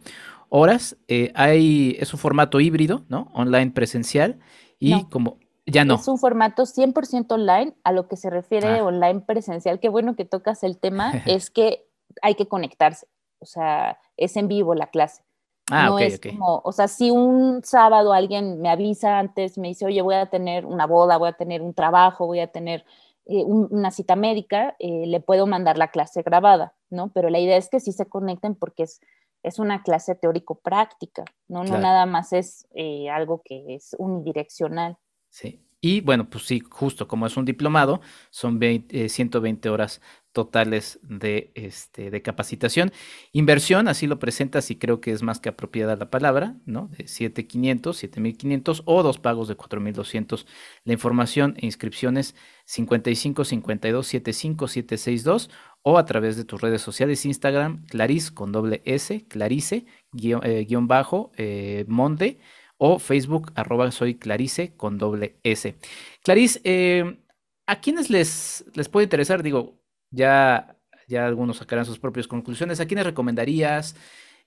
horas. 0.50 0.98
Eh, 1.08 1.32
hay, 1.36 1.98
es 2.00 2.14
un 2.14 2.20
formato 2.20 2.60
híbrido, 2.60 3.04
¿no? 3.10 3.30
Online 3.34 3.72
presencial. 3.72 4.40
Y 4.80 5.04
como 5.06 5.38
ya 5.66 5.86
no. 5.86 5.96
Es 5.96 6.08
un 6.08 6.18
formato 6.18 6.64
100% 6.64 7.32
online. 7.32 7.76
A 7.84 7.92
lo 7.92 8.08
que 8.08 8.16
se 8.16 8.30
refiere 8.30 8.80
ah. 8.80 8.84
online 8.86 9.22
presencial, 9.22 9.80
qué 9.80 9.90
bueno 9.90 10.16
que 10.16 10.26
tocas 10.26 10.64
el 10.64 10.78
tema, 10.78 11.12
es 11.26 11.50
que 11.50 11.86
hay 12.22 12.36
que 12.36 12.48
conectarse. 12.48 13.08
O 13.40 13.46
sea, 13.46 14.00
es 14.18 14.38
en 14.38 14.48
vivo 14.48 14.76
la 14.76 14.88
clase. 14.88 15.24
Ah, 15.70 15.88
no 15.88 16.00
es 16.00 16.20
como, 16.20 16.62
o 16.64 16.72
sea, 16.72 16.88
si 16.88 17.12
un 17.12 17.62
sábado 17.64 18.14
alguien 18.14 18.60
me 18.62 18.70
avisa 18.70 19.20
antes, 19.20 19.58
me 19.58 19.70
dice, 19.70 19.86
oye, 19.86 20.02
voy 20.02 20.16
a 20.16 20.26
tener 20.26 20.66
una 20.66 20.86
boda, 20.86 21.18
voy 21.18 21.30
a 21.30 21.34
tener 21.34 21.62
un 21.62 21.74
trabajo, 21.74 22.26
voy 22.26 22.40
a 22.40 22.48
tener 22.48 22.84
eh, 23.26 23.44
una 23.46 23.92
cita 23.92 24.16
médica, 24.16 24.76
eh, 24.80 25.06
le 25.06 25.20
puedo 25.20 25.46
mandar 25.46 25.78
la 25.78 25.90
clase 25.90 26.24
grabada, 26.24 26.74
¿no? 26.90 27.12
Pero 27.14 27.30
la 27.30 27.40
idea 27.40 27.56
es 27.56 27.70
que 27.70 27.80
sí 27.80 27.92
se 27.92 28.08
conecten 28.08 28.56
porque 28.56 28.84
es, 28.84 29.00
es 29.44 29.60
una 29.60 29.84
clase 29.84 30.16
teórico-práctica, 30.16 31.24
¿no? 31.48 31.64
No 31.64 31.78
nada 31.78 32.06
más 32.06 32.34
es 32.34 32.68
eh, 32.74 33.10
algo 33.10 33.42
que 33.46 33.76
es 33.76 33.96
unidireccional. 34.00 34.98
Sí. 35.30 35.64
Y 35.80 36.02
bueno, 36.02 36.30
pues 36.30 36.46
sí, 36.46 36.60
justo 36.60 37.08
como 37.08 37.26
es 37.26 37.38
un 37.38 37.46
diplomado, 37.46 38.02
son 38.30 38.60
120 38.60 39.70
horas 39.70 40.00
totales 40.32 41.00
de, 41.04 41.52
este, 41.56 42.10
de 42.10 42.22
capacitación. 42.22 42.92
Inversión, 43.32 43.88
así 43.88 44.08
lo 44.08 44.20
presentas 44.20 44.72
y 44.72 44.78
creo 44.78 45.02
que 45.02 45.12
es 45.12 45.24
más 45.24 45.40
que 45.40 45.50
apropiada 45.50 45.96
la 45.96 46.10
palabra, 46.10 46.56
¿no? 46.66 46.88
De 46.98 47.06
7.500, 47.06 47.94
7.500 47.94 48.84
o 48.86 49.04
dos 49.04 49.20
pagos 49.20 49.48
de 49.48 49.58
4.200. 49.58 50.46
La 50.86 50.94
información 50.94 51.56
e 51.58 51.66
inscripciones 51.66 52.36
55 52.66 53.44
52 53.44 54.08
75 54.08 54.68
762 54.68 55.50
o 55.84 55.98
a 55.98 56.06
través 56.06 56.38
de 56.38 56.46
tus 56.46 56.62
redes 56.62 56.82
sociales 56.82 57.26
Instagram, 57.26 57.86
Clarice 57.88 58.34
con 58.34 58.52
doble 58.52 58.82
S, 58.86 59.26
Clarice, 59.28 59.86
guion, 60.12 60.42
eh, 60.44 60.68
bajo, 60.82 61.32
eh, 61.38 61.86
Monte 61.88 62.40
o 62.78 63.00
Facebook 63.00 63.52
arroba 63.56 63.92
soy 63.92 64.16
Clarice 64.16 64.76
con 64.76 64.98
doble 64.98 65.40
S. 65.44 65.76
Clarice, 66.24 66.62
eh, 66.64 67.20
¿a 67.68 67.80
quiénes 67.80 68.10
les, 68.10 68.66
les 68.74 68.90
puede 68.90 69.06
interesar? 69.06 69.44
Digo, 69.44 69.81
ya, 70.12 70.78
ya 71.08 71.26
algunos 71.26 71.58
sacarán 71.58 71.86
sus 71.86 72.00
propias 72.00 72.28
conclusiones. 72.28 72.80
¿A 72.80 72.86
quiénes 72.86 73.06
recomendarías? 73.06 73.96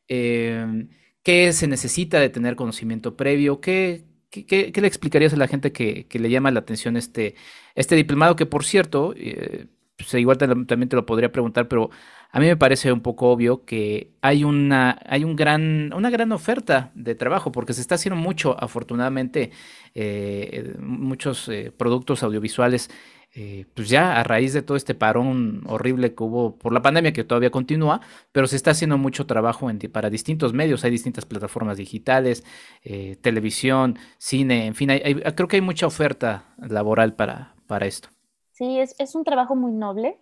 Em, 0.09 0.89
¿Qué 1.23 1.53
se 1.53 1.67
necesita 1.67 2.21
de 2.21 2.29
tener 2.29 2.57
conocimiento 2.57 3.17
previo? 3.17 3.61
¿Qué, 3.61 4.05
qué, 4.31 4.73
le 4.75 4.87
explicarías 4.87 5.33
a 5.33 5.37
la 5.37 5.49
gente 5.49 5.73
que, 5.73 6.07
le 6.13 6.31
llama 6.31 6.51
la 6.51 6.61
atención 6.61 6.97
este, 6.97 7.35
este 7.75 7.97
diplomado? 7.97 8.37
Que 8.37 8.47
por 8.47 8.65
cierto, 8.65 9.15
eh, 9.17 9.67
pues, 9.97 10.13
igual 10.15 10.39
también 10.39 10.89
te 10.89 10.97
lo 10.97 11.07
podría 11.07 11.33
preguntar, 11.33 11.69
pero 11.69 11.91
a 12.31 12.41
mí 12.41 12.47
me 12.47 12.57
parece 12.57 12.93
un 12.93 13.01
poco 13.01 13.31
obvio 13.31 13.65
que 13.65 14.13
hay 14.21 14.45
una, 14.45 14.99
hay 15.07 15.25
un 15.25 15.37
gran, 15.37 15.93
una 15.95 16.11
gran 16.11 16.33
oferta 16.33 16.91
de 16.95 17.15
trabajo, 17.15 17.53
porque 17.53 17.73
se 17.73 17.81
está 17.81 17.95
haciendo 17.95 18.21
mucho, 18.21 18.57
afortunadamente, 18.61 19.53
eh, 19.95 20.75
muchos 20.81 21.49
eh, 21.49 21.73
productos 21.77 22.23
audiovisuales 22.25 22.91
eh, 23.37 23.67
pues 23.75 23.89
ya 23.89 24.21
a 24.21 24.23
raíz 24.23 24.53
de 24.53 24.63
todo 24.63 24.77
este 24.77 24.95
parón 24.95 25.63
horrible 25.67 26.15
que 26.15 26.23
hubo 26.23 26.57
por 26.57 26.73
la 26.73 26.83
pandemia 26.83 27.13
que 27.13 27.25
todavía 27.25 27.51
continúa, 27.51 28.01
pero 28.31 28.47
se 28.47 28.55
está 28.55 28.71
haciendo 28.71 28.97
mucho 28.97 29.27
trabajo 29.27 29.69
para 29.93 30.09
distintos 30.11 30.53
medios, 30.53 30.85
hay 30.85 30.91
distintas 30.91 31.27
plataformas 31.27 31.77
digitales, 31.77 32.45
eh, 32.83 33.17
televisión, 33.21 33.99
cine, 34.19 34.67
en 34.67 34.75
fin, 34.75 34.91
creo 35.35 35.49
que 35.49 35.57
hay 35.57 35.63
mucha 35.63 35.87
oferta 35.87 36.55
laboral 36.59 37.15
para, 37.15 37.55
para 37.67 37.87
esto. 37.87 38.09
Sí, 38.53 38.79
es, 38.79 38.95
es 39.01 39.15
un 39.17 39.25
trabajo 39.25 39.57
muy 39.57 39.73
noble, 39.73 40.19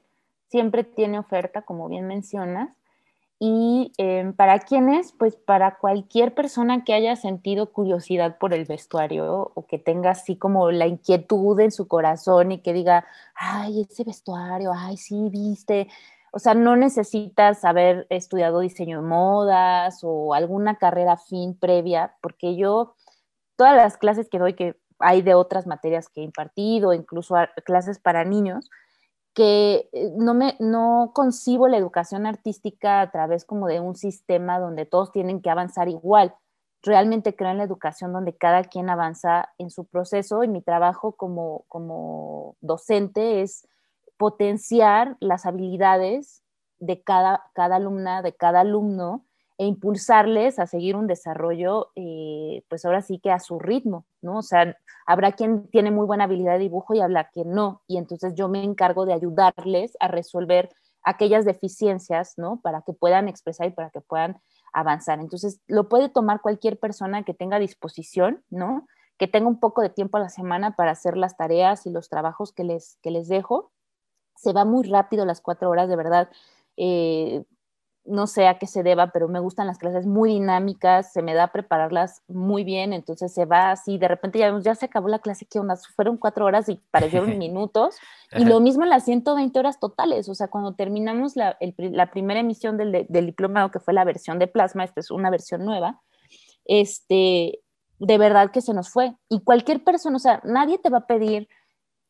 siempre 0.49 0.85
tiene 0.85 1.19
oferta, 1.19 1.63
como 1.63 1.89
bien 1.89 2.07
mencionas, 2.07 2.82
y 3.45 3.93
em, 3.99 4.35
para 4.35 4.61
quiénes, 4.61 5.11
pues 5.11 5.35
para 5.35 5.77
cualquier 5.79 6.33
persona 6.33 6.85
que 6.85 6.95
haya 6.95 7.17
sentido 7.17 7.73
curiosidad 7.73 8.39
por 8.39 8.55
el 8.55 8.67
vestuario 8.67 9.51
o 9.57 9.67
que 9.67 9.81
tenga 9.81 10.11
así 10.11 10.37
como 10.37 10.71
la 10.71 10.87
inquietud 10.87 11.59
en 11.59 11.73
su 11.73 11.89
corazón 11.89 12.53
y 12.53 12.59
que 12.63 12.73
diga, 12.73 13.05
ay, 13.35 13.81
ese 13.81 14.05
vestuario, 14.05 14.71
ay, 14.73 14.97
sí, 14.97 15.29
viste. 15.29 15.89
O 16.31 16.39
sea, 16.39 16.55
no 16.55 16.77
necesitas 16.77 17.65
haber 17.65 18.07
estudiado 18.11 18.61
diseño 18.61 19.03
de 19.03 19.09
modas 19.09 19.99
o 20.05 20.35
alguna 20.35 20.77
carrera 20.77 21.17
fin 21.17 21.59
previa, 21.59 22.15
porque 22.23 22.55
yo, 22.55 22.95
todas 23.57 23.75
las 23.75 23.97
clases 23.97 24.29
que 24.29 24.39
doy, 24.39 24.55
que 24.55 24.77
hay 25.01 25.21
de 25.21 25.35
otras 25.35 25.67
materias 25.67 26.09
que 26.09 26.21
he 26.21 26.25
impartido, 26.25 26.95
incluso 26.95 27.35
clases 27.65 27.99
para 27.99 28.25
niños, 28.25 28.71
que 29.35 29.89
eh, 29.93 30.13
no, 30.17 30.35
me, 30.35 30.57
no 30.61 31.13
concibo 31.15 31.69
la 31.69 31.79
educación 31.79 32.27
artística 32.27 33.01
a 33.01 33.11
través 33.11 33.45
como 33.45 33.67
de 33.67 33.81
un 33.81 33.97
sistema 33.97 34.59
donde 34.59 34.87
todos 34.87 35.13
tienen 35.13 35.41
que 35.41 35.51
avanzar 35.51 35.89
igual. 35.89 36.35
Realmente 36.83 37.35
creo 37.35 37.51
en 37.51 37.59
la 37.59 37.65
educación 37.65 38.13
donde 38.13 38.37
cada 38.37 38.65
quien 38.65 38.91
avanza 38.91 39.51
en 39.59 39.71
su 39.71 39.87
proceso 39.87 40.45
y 40.45 40.49
mi 40.49 40.63
trabajo 40.63 41.13
como, 41.13 41.65
como 41.69 42.57
docente 42.61 43.43
es 43.43 43.69
potenciar 44.17 45.17
las 45.21 45.47
habilidades 45.47 46.43
de 46.79 47.03
cada, 47.03 47.45
cada 47.55 47.77
alumna, 47.77 48.23
de 48.23 48.35
cada 48.35 48.61
alumno 48.61 49.25
e 49.63 49.67
impulsarles 49.67 50.59
a 50.59 50.67
seguir 50.67 50.97
un 50.97 51.07
desarrollo, 51.07 51.93
eh, 51.95 52.65
pues 52.69 52.85
ahora 52.85 53.01
sí 53.01 53.21
que 53.21 53.31
a 53.31 53.39
su 53.39 53.61
ritmo, 53.61 54.07
¿no? 54.21 54.39
O 54.39 54.43
sea, 54.43 54.77
habrá 55.07 55.31
quien 55.31 55.69
tiene 55.69 55.93
muy 55.93 56.05
buena 56.05 56.25
habilidad 56.25 56.55
de 56.55 56.59
dibujo 56.59 56.95
y 56.95 57.01
habrá 57.01 57.29
quien 57.29 57.53
no, 57.53 57.81
y 57.87 57.97
entonces 57.97 58.35
yo 58.35 58.49
me 58.49 58.65
encargo 58.65 59.07
de 59.07 59.13
ayudarles 59.13 59.97
a 60.01 60.09
resolver 60.09 60.71
aquellas 61.05 61.45
deficiencias, 61.45 62.35
¿no? 62.39 62.61
Para 62.61 62.83
que 62.83 62.93
puedan 62.93 63.29
expresar 63.29 63.69
y 63.69 63.71
para 63.71 63.91
que 63.91 64.01
puedan 64.01 64.41
avanzar. 64.73 65.21
Entonces, 65.21 65.61
lo 65.69 65.89
puede 65.89 66.09
tomar 66.09 66.41
cualquier 66.41 66.81
persona 66.81 67.23
que 67.23 67.33
tenga 67.33 67.61
disposición, 67.61 68.43
¿no? 68.51 68.89
Que 69.17 69.29
tenga 69.29 69.47
un 69.47 69.61
poco 69.61 69.81
de 69.81 69.91
tiempo 69.91 70.17
a 70.17 70.21
la 70.21 70.29
semana 70.29 70.75
para 70.75 70.91
hacer 70.91 71.17
las 71.17 71.37
tareas 71.37 71.87
y 71.87 71.91
los 71.91 72.09
trabajos 72.09 72.53
que 72.53 72.65
les, 72.65 72.99
que 73.01 73.13
les 73.13 73.29
dejo. 73.29 73.71
Se 74.35 74.53
va 74.53 74.65
muy 74.65 74.89
rápido 74.89 75.25
las 75.25 75.41
cuatro 75.41 75.71
horas, 75.71 75.89
de 75.89 75.95
verdad. 75.95 76.31
Eh, 76.77 77.45
no 78.05 78.27
sé 78.27 78.49
a 78.49 78.59
qué 78.59 78.67
se 78.67 78.83
deba, 78.83 79.09
pero 79.09 79.29
me 79.29 79.39
gustan 79.39 79.67
las 79.67 79.79
clases 79.79 80.07
muy 80.07 80.31
dinámicas, 80.31 81.13
se 81.13 81.23
me 81.23 81.35
da 81.35 81.53
prepararlas 81.53 82.23
muy 82.27 82.65
bien, 82.65 82.93
entonces 82.93 83.33
se 83.33 83.45
va 83.45 83.71
así, 83.71 83.97
de 83.97 84.09
repente 84.09 84.41
ya, 84.41 84.59
ya 84.61 84.75
se 84.75 84.87
acabó 84.87 85.09
la 85.09 85.21
clase, 85.21 85.47
¿qué 85.47 85.61
onda? 85.61 85.77
Fueron 85.95 86.17
cuatro 86.17 86.45
horas 86.45 86.69
y 86.69 86.81
parecieron 86.91 87.39
minutos, 87.39 87.97
y 88.33 88.45
lo 88.45 88.61
mismo 88.61 88.83
en 88.83 88.91
las 88.91 89.05
120 89.05 89.57
horas 89.59 89.79
totales, 89.79 90.29
o 90.29 90.35
sea, 90.35 90.49
cuando 90.49 90.75
terminamos 90.75 91.37
la, 91.37 91.57
primera 92.11 92.41
emisión 92.41 92.77
del, 92.77 93.07
del, 93.09 93.27
diplomado, 93.27 93.71
que 93.71 93.81
fue 93.81 93.95
la 93.95 94.05
versión 94.05 94.39
de 94.39 94.49
plasma, 94.49 94.85
esta 94.85 95.01
es 95.01 95.11
una 95.11 95.31
versión 95.31 95.65
nueva, 95.65 96.01
este, 96.65 97.61
de 97.99 98.19
verdad 98.19 98.51
que 98.51 98.63
se 98.63 98.75
nos 98.75 98.91
fue, 98.91 99.15
y 99.29 99.43
cualquier 99.43 99.85
persona, 99.85 100.17
o 100.17 100.21
sea, 100.21 100.41
nadie 100.45 100.79
te 100.79 100.91
va 100.91 100.99
a 100.99 101.07
pedir 101.07 101.49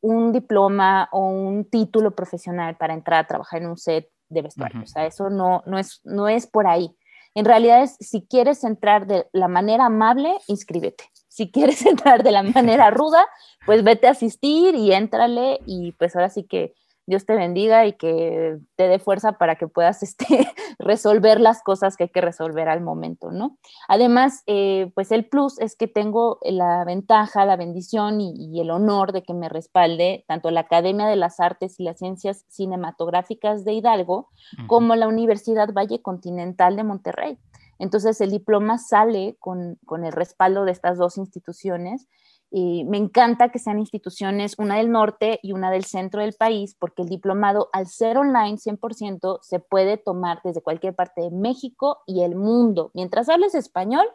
un 0.01 0.32
diploma 0.32 1.09
o 1.12 1.26
un 1.28 1.64
título 1.64 2.12
profesional 2.12 2.76
para 2.76 2.95
entrar 2.95 3.20
a 3.20 3.26
trabajar 3.26 3.62
en 3.62 3.68
un 3.68 3.76
set 3.76 4.09
de 4.33 4.43
vestuario. 4.43 4.83
O 4.83 4.87
sea, 4.87 5.07
eso 5.07 5.30
no, 5.30 5.62
no, 5.66 5.78
es, 5.78 6.01
no 6.05 6.28
es 6.28 6.47
por 6.47 6.66
ahí. 6.66 6.95
En 7.35 7.45
realidad 7.45 7.83
es, 7.83 7.97
si 8.01 8.26
quieres 8.26 8.62
entrar 8.64 9.07
de 9.07 9.26
la 9.33 9.49
manera 9.49 9.87
amable, 9.87 10.35
inscríbete. 10.49 11.05
Si 11.28 11.51
quieres 11.51 11.85
entrar 11.87 12.22
de 12.22 12.30
la 12.30 12.43
manera 12.43 12.91
ruda, 12.91 13.26
pues 13.66 13.83
vete 13.85 14.07
a 14.07 14.12
asistir 14.12 14.74
y 14.74 14.93
éntrale 14.93 15.61
y 15.66 15.93
pues 15.93 16.14
ahora 16.16 16.28
sí 16.28 16.45
que 16.45 16.74
Dios 17.07 17.26
te 17.26 17.34
bendiga 17.34 17.84
y 17.86 17.94
que 17.94 18.59
te 18.76 18.86
dé 18.86 18.98
fuerza 18.98 19.32
para 19.32 19.57
que 19.57 19.66
puedas 19.66 20.03
este, 20.03 20.53
resolver 20.78 21.40
las 21.40 21.62
cosas 21.62 21.96
que 21.96 22.05
hay 22.05 22.11
que 22.11 22.20
resolver 22.20 22.68
al 22.68 22.80
momento, 22.80 23.30
¿no? 23.30 23.59
Además, 23.88 24.42
eh, 24.46 24.90
pues 24.94 25.11
el 25.12 25.26
plus 25.28 25.59
es 25.61 25.76
que 25.76 25.88
tengo 25.88 26.38
la 26.42 26.84
ventaja, 26.84 27.44
la 27.44 27.57
bendición 27.57 28.20
y, 28.20 28.61
el 28.61 28.70
honor 28.70 29.12
de 29.12 29.22
que 29.22 29.34
me 29.34 29.48
respalde 29.48 30.24
tanto 30.28 30.50
la 30.50 30.61
Academia 30.61 31.07
de 31.07 31.16
las 31.16 31.40
Artes 31.40 31.80
y 31.80 31.84
las 31.84 31.98
Ciencias 31.98 32.44
Cinematográficas 32.48 33.64
de 33.64 33.72
Hidalgo 33.72 34.28
como 34.68 34.94
la 34.94 35.09
Universidad 35.09 35.72
Valle 35.72 36.00
Continental 36.00 36.76
de 36.76 36.84
Monterrey. 36.84 37.38
Entonces, 37.78 38.20
el 38.20 38.30
diploma 38.30 38.78
sale 38.78 39.36
con, 39.40 39.78
con 39.84 40.05
el 40.05 40.12
respaldo 40.12 40.64
de 40.64 40.70
estas 40.70 40.98
dos 40.98 41.18
instituciones 41.18 42.07
Y 42.55 42.84
me 42.84 42.98
encanta 42.98 43.48
que 43.48 43.59
sean 43.59 43.78
instituciones, 43.78 44.57
una 44.59 44.76
del 44.76 44.90
norte 44.90 45.40
y 45.42 45.53
una 45.53 45.70
del 45.70 45.84
centro 45.84 46.20
del 46.20 46.34
país, 46.34 46.76
porque 46.78 47.00
el 47.00 47.09
diplomado, 47.09 47.70
al 47.72 47.86
ser 47.86 48.18
online 48.18 48.59
100%, 48.59 49.38
se 49.40 49.59
puede 49.59 49.96
tomar 49.96 50.40
desde 50.44 50.61
cualquier 50.61 50.94
parte 50.94 51.22
de 51.22 51.30
México 51.30 52.03
y 52.07 52.22
el 52.22 52.34
mundo. 52.34 52.90
Mientras 52.92 53.30
hables 53.30 53.55
español, 53.55 54.07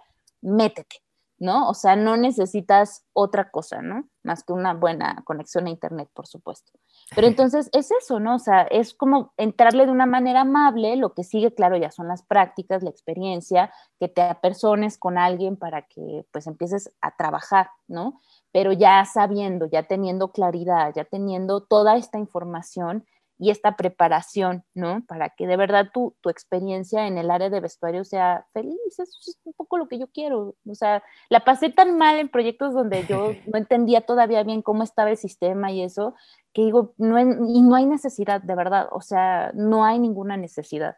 métete. 0.42 0.98
¿no? 1.40 1.70
O 1.70 1.74
sea, 1.74 1.96
no 1.96 2.18
necesitas 2.18 3.06
otra 3.14 3.52
cosa, 3.52 3.82
¿no? 3.82 4.10
Más 4.24 4.44
que 4.44 4.54
una 4.54 4.74
buena 4.74 5.22
conexión 5.24 5.68
a 5.68 5.70
Internet, 5.70 6.10
por 6.14 6.28
supuesto. 6.28 6.72
Pero 7.16 7.28
entonces 7.28 7.70
es 7.72 7.90
eso, 7.92 8.20
¿no? 8.20 8.36
O 8.36 8.40
sea, 8.40 8.64
es 8.64 8.94
como 8.94 9.34
entrarle 9.38 9.86
de 9.86 9.92
una 9.92 10.06
manera 10.06 10.42
amable, 10.42 10.96
lo 10.98 11.14
que 11.14 11.24
sigue, 11.24 11.54
claro, 11.54 11.78
ya 11.78 11.90
son 11.90 12.08
las 12.08 12.22
prácticas, 12.24 12.84
la 12.84 12.90
experiencia, 12.90 13.72
que 14.00 14.10
te 14.10 14.22
apersones 14.22 14.98
con 14.98 15.18
alguien 15.18 15.56
para 15.56 15.84
que 15.84 16.26
pues 16.32 16.48
empieces 16.48 16.92
a 17.02 17.16
trabajar, 17.16 17.70
¿no? 17.88 18.20
Pero 18.52 18.74
ya 18.74 19.06
sabiendo, 19.06 19.68
ya 19.68 19.84
teniendo 19.84 20.32
claridad, 20.32 20.92
ya 20.96 21.06
teniendo 21.06 21.62
toda 21.62 21.96
esta 21.96 22.18
información, 22.18 23.06
y 23.40 23.52
esta 23.52 23.76
preparación, 23.76 24.64
¿no? 24.74 25.04
Para 25.08 25.30
que 25.30 25.46
de 25.46 25.58
verdad 25.58 25.90
tu, 25.94 26.16
tu 26.22 26.30
experiencia 26.30 27.08
en 27.08 27.18
el 27.18 27.30
área 27.30 27.50
de 27.50 27.60
vestuario 27.60 28.04
sea 28.04 28.48
feliz. 28.54 28.78
Eso 28.88 29.04
es 29.04 29.40
un 29.44 29.54
poco 29.54 29.78
lo 29.78 29.88
que 29.88 30.00
yo 30.00 30.08
quiero. 30.08 30.56
O 30.68 30.76
sea, 30.76 31.04
la 31.30 31.44
pasé 31.44 31.70
tan 31.70 31.98
mal 31.98 32.18
en 32.18 32.30
proyectos 32.30 32.74
donde 32.74 33.06
yo 33.06 33.32
no 33.46 33.58
entendía 33.58 34.02
todavía 34.02 34.44
bien 34.44 34.62
cómo 34.62 34.84
estaba 34.84 35.12
el 35.12 35.18
sistema 35.18 35.72
y 35.72 35.84
eso, 35.84 36.16
que 36.54 36.64
digo, 36.64 36.94
no, 36.98 37.20
y 37.20 37.62
no 37.62 37.76
hay 37.76 37.86
necesidad, 37.86 38.42
de 38.42 38.56
verdad. 38.56 38.88
O 38.92 39.02
sea, 39.02 39.52
no 39.54 39.86
hay 39.86 40.00
ninguna 40.00 40.36
necesidad. 40.38 40.98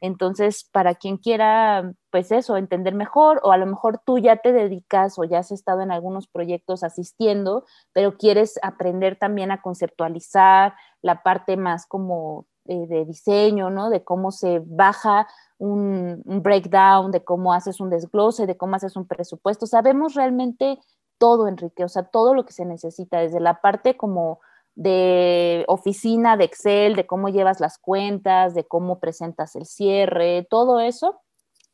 Entonces, 0.00 0.68
para 0.72 0.94
quien 0.94 1.16
quiera, 1.16 1.92
pues 2.10 2.30
eso, 2.30 2.56
entender 2.56 2.94
mejor, 2.94 3.40
o 3.42 3.52
a 3.52 3.56
lo 3.56 3.66
mejor 3.66 4.00
tú 4.04 4.18
ya 4.18 4.36
te 4.36 4.52
dedicas 4.52 5.18
o 5.18 5.24
ya 5.24 5.38
has 5.38 5.50
estado 5.52 5.80
en 5.80 5.90
algunos 5.90 6.28
proyectos 6.28 6.82
asistiendo, 6.82 7.64
pero 7.92 8.16
quieres 8.16 8.58
aprender 8.62 9.16
también 9.18 9.50
a 9.50 9.62
conceptualizar 9.62 10.74
la 11.02 11.22
parte 11.22 11.56
más 11.56 11.86
como 11.86 12.46
eh, 12.66 12.86
de 12.88 13.04
diseño, 13.04 13.70
¿no? 13.70 13.90
De 13.90 14.04
cómo 14.04 14.32
se 14.32 14.60
baja 14.66 15.28
un, 15.58 16.20
un, 16.24 16.42
breakdown, 16.42 17.10
de 17.12 17.24
cómo 17.24 17.52
haces 17.54 17.80
un 17.80 17.90
desglose, 17.90 18.46
de 18.46 18.56
cómo 18.56 18.76
haces 18.76 18.96
un 18.96 19.06
presupuesto. 19.06 19.66
Sabemos 19.66 20.14
realmente 20.14 20.78
todo, 21.18 21.48
Enrique, 21.48 21.84
o 21.84 21.88
sea, 21.88 22.02
todo 22.04 22.34
lo 22.34 22.44
que 22.44 22.52
se 22.52 22.64
necesita, 22.64 23.20
desde 23.20 23.40
la 23.40 23.60
parte 23.60 23.96
como 23.96 24.40
de 24.76 25.64
oficina, 25.68 26.36
de 26.36 26.44
Excel, 26.44 26.94
de 26.94 27.06
cómo 27.06 27.28
llevas 27.28 27.60
las 27.60 27.78
cuentas, 27.78 28.54
de 28.54 28.64
cómo 28.64 29.00
presentas 29.00 29.56
el 29.56 29.66
cierre, 29.66 30.46
todo 30.48 30.80
eso, 30.80 31.22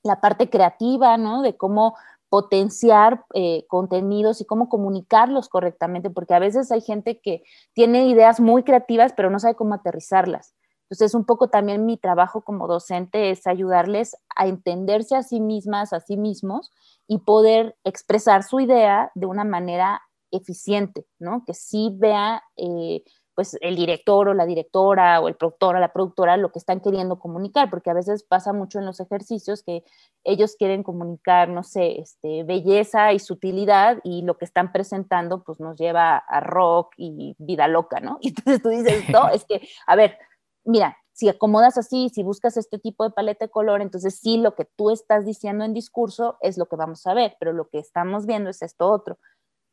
la 0.03 0.20
parte 0.20 0.48
creativa, 0.48 1.18
¿no? 1.18 1.42
De 1.42 1.57
cómo 1.57 1.96
potenciar 2.28 3.26
eh, 3.34 3.66
contenidos 3.68 4.40
y 4.40 4.46
cómo 4.46 4.68
comunicarlos 4.70 5.50
correctamente, 5.50 6.09
porque 6.09 6.32
a 6.32 6.38
veces 6.38 6.72
hay 6.72 6.80
gente 6.80 7.20
que 7.20 7.42
tiene 7.74 8.07
ideas 8.07 8.40
muy 8.40 8.62
creativas, 8.62 9.12
pero 9.12 9.28
no 9.28 9.38
sabe 9.38 9.55
cómo 9.55 9.74
aterrizarlas. 9.74 10.55
Entonces, 10.84 11.14
un 11.14 11.24
poco 11.24 11.48
también 11.48 11.84
mi 11.84 11.96
trabajo 11.96 12.42
como 12.42 12.68
docente 12.68 13.30
es 13.30 13.46
ayudarles 13.46 14.16
a 14.36 14.46
entenderse 14.46 15.16
a 15.16 15.22
sí 15.22 15.40
mismas, 15.40 15.92
a 15.92 16.00
sí 16.00 16.16
mismos 16.16 16.70
y 17.09 17.18
poder 17.18 17.76
expresar 17.84 18.44
su 18.44 18.61
idea 18.61 19.11
de 19.14 19.26
una 19.26 19.44
manera 19.44 20.03
eficiente, 20.33 21.07
¿no? 21.18 21.45
Que 21.47 21.55
sí 21.55 21.91
vea, 21.95 22.43
eh, 22.57 23.05
pues, 23.35 23.57
el 23.61 23.76
director 23.76 24.28
o 24.28 24.35
la 24.35 24.45
directora 24.47 25.20
o 25.20 25.28
el 25.28 25.37
productor 25.37 25.76
o 25.76 25.80
la 25.80 25.93
productora 25.93 26.37
lo 26.37 26.51
que 26.51 26.59
están 26.59 26.80
queriendo 26.80 27.18
comunicar, 27.18 27.70
porque 27.70 27.91
a 27.91 27.95
veces 27.95 28.24
pasa 28.24 28.53
mucho 28.53 28.78
en 28.78 28.87
los 28.87 29.01
ejercicios 29.01 29.62
que 29.62 29.85
ellos 30.24 30.57
quieren 30.59 30.83
comunicar, 30.83 31.49
no 31.49 31.62
sé, 31.62 32.01
este, 32.01 32.45
belleza 32.45 33.12
y 33.12 33.18
sutilidad 33.18 33.99
y 34.05 34.22
lo 34.22 34.37
que 34.37 34.45
están 34.45 34.72
presentando, 34.72 35.45
pues, 35.45 35.61
nos 35.61 35.78
lleva 35.78 36.16
a 36.16 36.41
rock 36.41 36.95
y 36.97 37.37
vida 37.39 37.68
loca, 37.68 38.01
¿no? 38.01 38.18
Y 38.22 38.28
entonces 38.28 38.62
tú 38.62 38.68
dices, 38.70 39.09
no, 39.11 39.28
es 39.28 39.45
que, 39.45 39.68
a 39.87 39.97
ver, 39.97 40.18
mira, 40.64 40.97
si 41.12 41.28
acomodas 41.28 41.76
así, 41.76 42.09
si 42.09 42.22
buscas 42.22 42.57
este 42.57 42.78
tipo 42.78 43.05
de 43.05 43.11
paleta 43.11 43.47
de 43.47 43.51
color, 43.51 43.83
entonces 43.83 44.18
sí, 44.18 44.39
lo 44.39 44.55
que 44.55 44.64
tú 44.64 44.91
estás 44.91 45.24
diciendo 45.24 45.64
en 45.64 45.74
discurso 45.74 46.39
es 46.41 46.57
lo 46.57 46.66
que 46.66 46.76
vamos 46.76 47.07
a 47.07 47.14
ver, 47.14 47.37
pero 47.39 47.53
lo 47.53 47.68
que 47.68 47.78
estamos 47.78 48.26
viendo 48.26 48.51
es 48.51 48.62
esto 48.62 48.91
otro. 48.91 49.18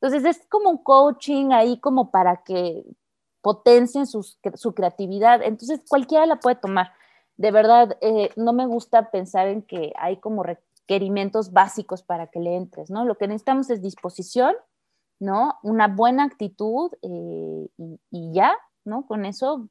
Entonces 0.01 0.37
es 0.37 0.47
como 0.47 0.69
un 0.69 0.77
coaching 0.77 1.51
ahí 1.51 1.79
como 1.79 2.11
para 2.11 2.43
que 2.43 2.85
potencien 3.41 4.05
su 4.05 4.73
creatividad. 4.73 5.41
Entonces 5.43 5.81
cualquiera 5.87 6.25
la 6.25 6.39
puede 6.39 6.55
tomar. 6.55 6.91
De 7.39 7.51
verdad, 7.51 7.97
eh, 8.01 8.31
no 8.35 8.51
me 8.51 8.65
gusta 8.65 9.11
pensar 9.11 9.47
en 9.47 9.61
que 9.61 9.93
hay 9.95 10.17
como 10.17 10.43
requerimientos 10.43 11.53
básicos 11.53 12.03
para 12.03 12.27
que 12.27 12.41
le 12.41 12.57
entres, 12.57 12.89
¿no? 12.89 13.05
Lo 13.05 13.15
que 13.15 13.27
necesitamos 13.27 13.69
es 13.69 13.81
disposición, 13.81 14.55
¿no? 15.19 15.57
Una 15.63 15.87
buena 15.87 16.25
actitud 16.25 16.91
eh, 17.01 17.69
y, 17.77 17.99
y, 18.11 18.33
ya, 18.33 18.57
¿no? 18.83 19.05
Con 19.05 19.25
eso, 19.25 19.69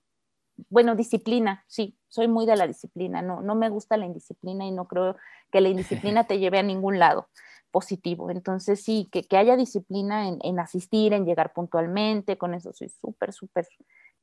bueno, 0.70 0.94
disciplina, 0.94 1.62
sí, 1.66 1.98
soy 2.08 2.26
muy 2.26 2.46
de 2.46 2.56
la 2.56 2.66
disciplina, 2.66 3.20
no, 3.20 3.42
no 3.42 3.54
me 3.54 3.68
gusta 3.68 3.98
la 3.98 4.06
indisciplina 4.06 4.64
y 4.64 4.70
no 4.70 4.88
creo 4.88 5.16
que 5.52 5.60
la 5.60 5.68
indisciplina 5.68 6.24
te 6.26 6.38
lleve 6.38 6.58
a 6.58 6.62
ningún 6.62 6.98
lado 6.98 7.28
positivo. 7.70 8.30
Entonces, 8.30 8.82
sí, 8.82 9.08
que, 9.10 9.36
haya 9.36 9.56
disciplina 9.56 10.28
en, 10.28 10.58
asistir, 10.60 11.12
en 11.12 11.24
llegar 11.24 11.52
puntualmente, 11.52 12.38
con 12.38 12.54
eso 12.54 12.72
soy 12.72 12.88
súper, 12.88 13.32
súper 13.32 13.66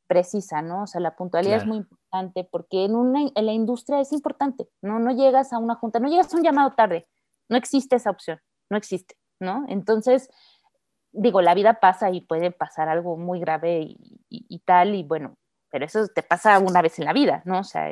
precisa, 0.07 0.61
¿no? 0.61 0.83
O 0.83 0.87
sea, 0.87 1.01
la 1.01 1.15
puntualidad 1.15 1.57
es 1.57 1.65
muy 1.65 1.77
importante 1.77 2.43
porque 2.43 2.85
en, 2.85 2.95
una, 2.95 3.21
en 3.33 3.45
la 3.45 3.53
industria 3.53 3.99
es 3.99 4.11
importante, 4.11 4.67
¿no? 4.81 4.99
No 4.99 5.11
llegas 5.11 5.53
a 5.53 5.57
una 5.57 5.75
junta, 5.75 5.99
no 5.99 6.09
llegas 6.09 6.33
a 6.33 6.37
un 6.37 6.43
llamado 6.43 6.73
tarde, 6.73 7.07
no 7.49 7.57
existe 7.57 7.95
esa 7.95 8.11
opción, 8.11 8.39
no 8.69 8.77
existe, 8.77 9.15
¿no? 9.39 9.65
Entonces, 9.67 10.29
digo, 11.11 11.41
la 11.41 11.55
vida 11.55 11.79
pasa 11.79 12.11
y 12.11 12.21
puede 12.21 12.51
pasar 12.51 12.89
algo 12.89 13.17
muy 13.17 13.39
grave 13.39 13.81
y, 13.81 14.19
y 14.29 14.59
tal, 14.59 14.95
y 14.95 15.03
bueno, 15.03 15.37
pero 15.71 15.85
eso 15.85 16.07
te 16.07 16.23
pasa 16.23 16.59
una 16.59 16.81
vez 16.81 16.99
en 16.99 17.05
la 17.05 17.13
vida, 17.13 17.41
¿no? 17.45 17.59
O 17.59 17.63
sea, 17.63 17.91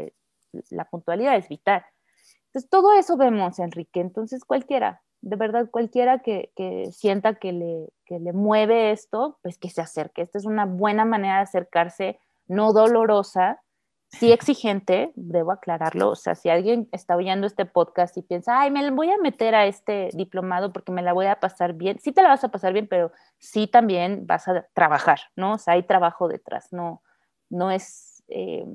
la 0.69 0.85
puntualidad 0.85 1.35
es 1.35 1.49
vital. 1.49 1.83
Entonces, 2.45 2.69
todo 2.69 2.93
eso 2.93 3.17
vemos, 3.17 3.59
Enrique. 3.59 3.99
Entonces, 3.99 4.45
cualquiera, 4.45 5.02
de 5.23 5.37
verdad 5.37 5.69
cualquiera 5.71 6.19
que, 6.19 6.51
sienta 6.91 7.35
que 7.35 7.53
le, 7.53 8.19
le 8.19 8.33
mueve 8.33 8.91
esto, 8.91 9.39
pues 9.41 9.57
que 9.57 9.69
se 9.69 9.81
acerque. 9.81 10.21
Esta 10.21 10.37
es 10.37 10.45
una 10.45 10.65
buena 10.65 11.05
manera 11.05 11.37
de 11.37 11.43
acercarse, 11.43 12.19
no 12.47 12.73
dolorosa, 12.73 13.61
sí 14.09 14.33
exigente, 14.33 15.13
debo 15.15 15.53
aclararlo. 15.53 16.09
O 16.09 16.15
sea, 16.15 16.35
si 16.35 16.49
alguien 16.49 16.89
está 16.91 17.15
oyendo 17.15 17.47
este 17.47 17.65
podcast 17.65 18.17
y 18.17 18.21
piensa, 18.21 18.59
ay, 18.59 18.69
me 18.69 18.91
voy 18.91 19.11
a 19.11 19.17
meter 19.17 19.55
a 19.55 19.65
este 19.65 20.09
diplomado 20.13 20.73
porque 20.73 20.91
me 20.91 21.01
la 21.01 21.13
voy 21.13 21.27
a 21.27 21.39
pasar 21.39 21.73
bien, 21.73 21.99
sí 21.99 22.11
te 22.11 22.21
la 22.21 22.27
vas 22.27 22.43
a 22.43 22.49
pasar 22.49 22.73
bien, 22.73 22.87
pero 22.87 23.13
sí 23.39 23.67
también 23.67 24.27
vas 24.27 24.49
a 24.49 24.67
trabajar, 24.73 25.19
¿no? 25.37 25.53
O 25.53 25.57
sea, 25.57 25.75
hay 25.75 25.83
trabajo 25.83 26.27
detrás, 26.27 26.67
no, 26.73 27.01
no 27.49 27.71
es 27.71 28.23
eh, 28.27 28.65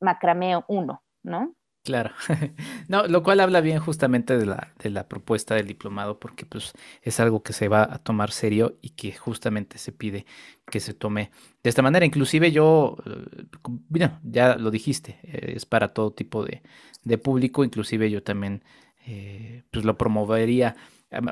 macrameo 0.00 0.64
uno, 0.66 1.04
¿no? 1.22 1.54
Claro. 1.86 2.10
no, 2.88 3.06
lo 3.06 3.22
cual 3.22 3.38
habla 3.38 3.60
bien 3.60 3.78
justamente 3.78 4.36
de 4.36 4.44
la, 4.44 4.72
de 4.82 4.90
la 4.90 5.06
propuesta 5.08 5.54
del 5.54 5.68
diplomado, 5.68 6.18
porque 6.18 6.44
pues 6.44 6.72
es 7.00 7.20
algo 7.20 7.44
que 7.44 7.52
se 7.52 7.68
va 7.68 7.84
a 7.88 7.98
tomar 8.00 8.32
serio 8.32 8.76
y 8.82 8.90
que 8.90 9.12
justamente 9.12 9.78
se 9.78 9.92
pide 9.92 10.26
que 10.68 10.80
se 10.80 10.94
tome 10.94 11.30
de 11.62 11.70
esta 11.70 11.82
manera. 11.82 12.04
Inclusive 12.04 12.50
yo, 12.50 12.96
eh, 13.06 14.10
ya 14.24 14.56
lo 14.56 14.72
dijiste, 14.72 15.20
eh, 15.22 15.52
es 15.54 15.64
para 15.64 15.94
todo 15.94 16.12
tipo 16.12 16.44
de, 16.44 16.60
de 17.04 17.18
público, 17.18 17.62
inclusive 17.62 18.10
yo 18.10 18.20
también 18.20 18.64
eh, 19.06 19.62
pues 19.70 19.84
lo 19.84 19.96
promovería 19.96 20.74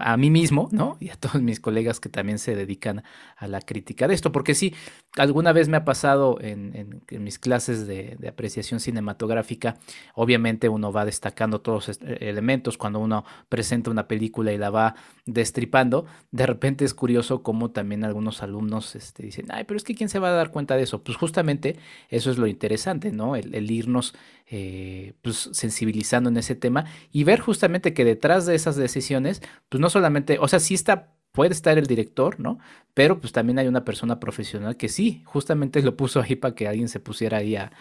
a, 0.00 0.16
mí 0.16 0.30
mismo, 0.30 0.68
¿no? 0.72 0.96
Y 1.00 1.10
a 1.10 1.16
todos 1.16 1.40
mis 1.42 1.60
colegas 1.60 2.00
que 2.00 2.08
también 2.08 2.38
se 2.38 2.54
dedican 2.54 3.02
a 3.36 3.46
la 3.46 3.60
crítica 3.60 4.08
de 4.08 4.14
esto, 4.14 4.32
porque 4.32 4.54
sí, 4.54 4.74
alguna 5.16 5.52
vez 5.52 5.68
me 5.68 5.76
ha 5.76 5.84
pasado 5.84 6.38
en, 6.40 7.02
mis 7.10 7.38
clases 7.38 7.86
de, 7.86 8.16
apreciación 8.28 8.80
cinematográfica, 8.80 9.76
obviamente 10.14 10.68
uno 10.68 10.92
va 10.92 11.04
destacando 11.04 11.60
todos 11.60 11.88
los 11.88 12.00
elementos, 12.20 12.78
cuando 12.78 12.98
uno 12.98 13.24
presenta 13.48 13.90
una 13.90 14.08
película 14.08 14.52
y 14.52 14.58
la 14.58 14.70
va 14.70 14.94
destripando, 15.26 16.06
de 16.30 16.46
repente 16.46 16.84
es 16.84 16.94
curioso 16.94 17.42
cómo 17.42 17.70
también 17.70 18.04
algunos 18.04 18.42
alumnos 18.42 18.94
este, 18.94 19.22
dicen, 19.22 19.46
ay, 19.50 19.64
pero 19.64 19.76
es 19.78 19.84
que 19.84 19.94
¿quién 19.94 20.08
se 20.08 20.18
va 20.18 20.28
a 20.28 20.32
dar 20.32 20.50
cuenta 20.50 20.76
de 20.76 20.82
eso? 20.82 21.02
Pues 21.02 21.16
justamente 21.16 21.76
eso 22.08 22.30
es 22.30 22.38
lo 22.38 22.46
interesante, 22.46 23.12
¿no? 23.12 23.36
El, 23.36 23.70
irnos 23.70 24.14
eh, 24.46 25.14
pues, 25.22 25.48
sensibilizando 25.52 26.28
en 26.28 26.36
ese 26.36 26.54
tema 26.54 26.84
y 27.10 27.24
ver 27.24 27.40
justamente 27.40 27.94
que 27.94 28.04
detrás 28.04 28.46
de 28.46 28.54
esas 28.54 28.76
decisiones, 28.76 29.42
pues 29.68 29.80
no 29.80 29.88
solamente, 29.88 30.38
o 30.38 30.48
sea, 30.48 30.60
sí 30.60 30.74
está, 30.74 31.14
puede 31.32 31.52
estar 31.52 31.78
el 31.78 31.86
director, 31.86 32.38
¿no? 32.38 32.58
Pero 32.94 33.20
pues 33.20 33.32
también 33.32 33.58
hay 33.58 33.66
una 33.66 33.84
persona 33.84 34.20
profesional 34.20 34.76
que 34.76 34.88
sí, 34.88 35.22
justamente 35.24 35.82
lo 35.82 35.96
puso 35.96 36.20
ahí 36.20 36.36
para 36.36 36.54
que 36.54 36.68
alguien 36.68 36.88
se 36.88 37.00
pusiera 37.00 37.38
ahí 37.38 37.56
a, 37.56 37.72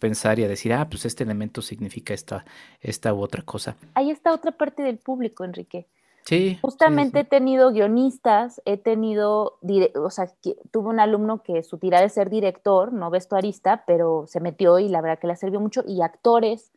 pensar 0.00 0.38
y 0.38 0.44
a 0.44 0.48
decir, 0.48 0.72
ah, 0.72 0.88
pues 0.88 1.04
este 1.04 1.24
elemento 1.24 1.60
significa 1.60 2.14
esta, 2.14 2.44
esta 2.80 3.12
u 3.12 3.20
otra 3.20 3.42
cosa. 3.42 3.76
Ahí 3.94 4.10
está 4.10 4.32
otra 4.32 4.52
parte 4.52 4.82
del 4.82 4.96
público, 4.96 5.44
Enrique. 5.44 5.86
Sí. 6.30 6.60
Justamente 6.62 7.18
he 7.18 7.24
tenido 7.24 7.72
guionistas, 7.72 8.62
he 8.64 8.76
tenido, 8.76 9.58
o 9.96 10.10
sea, 10.10 10.32
tuve 10.70 10.88
un 10.88 11.00
alumno 11.00 11.42
que 11.42 11.64
su 11.64 11.76
tirada 11.78 12.04
es 12.04 12.12
ser 12.12 12.30
director, 12.30 12.92
no 12.92 13.10
vestuarista, 13.10 13.82
pero 13.84 14.26
se 14.28 14.38
metió 14.38 14.78
y 14.78 14.88
la 14.88 15.00
verdad 15.00 15.18
que 15.18 15.26
le 15.26 15.34
sirvió 15.34 15.58
mucho, 15.58 15.82
y 15.84 16.02
actores, 16.02 16.70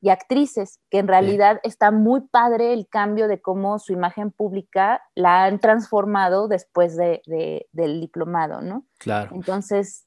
y 0.00 0.10
actrices, 0.10 0.78
que 0.90 0.98
en 0.98 1.08
realidad 1.08 1.58
está 1.64 1.90
muy 1.90 2.20
padre 2.20 2.72
el 2.72 2.86
cambio 2.86 3.26
de 3.26 3.42
cómo 3.42 3.80
su 3.80 3.92
imagen 3.92 4.30
pública 4.30 5.02
la 5.16 5.42
han 5.42 5.58
transformado 5.58 6.46
después 6.46 6.96
de, 6.96 7.20
del 7.72 8.00
diplomado, 8.00 8.60
¿no? 8.60 8.84
Claro. 8.98 9.34
Entonces, 9.34 10.06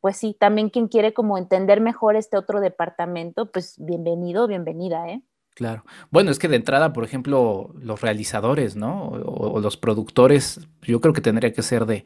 pues 0.00 0.18
sí, 0.18 0.36
también 0.38 0.70
quien 0.70 0.86
quiere 0.86 1.12
como 1.12 1.36
entender 1.36 1.80
mejor 1.80 2.14
este 2.14 2.36
otro 2.36 2.60
departamento, 2.60 3.50
pues 3.50 3.74
bienvenido, 3.76 4.46
bienvenida, 4.46 5.08
¿eh? 5.08 5.24
Claro. 5.56 5.86
Bueno, 6.10 6.30
es 6.30 6.38
que 6.38 6.48
de 6.48 6.56
entrada, 6.56 6.92
por 6.92 7.02
ejemplo, 7.02 7.74
los 7.80 8.02
realizadores, 8.02 8.76
¿no? 8.76 9.04
O, 9.08 9.58
los 9.58 9.78
productores, 9.78 10.60
yo 10.82 11.00
creo 11.00 11.14
que 11.14 11.22
tendría 11.22 11.50
que 11.54 11.62
ser 11.62 11.86
de, 11.86 12.04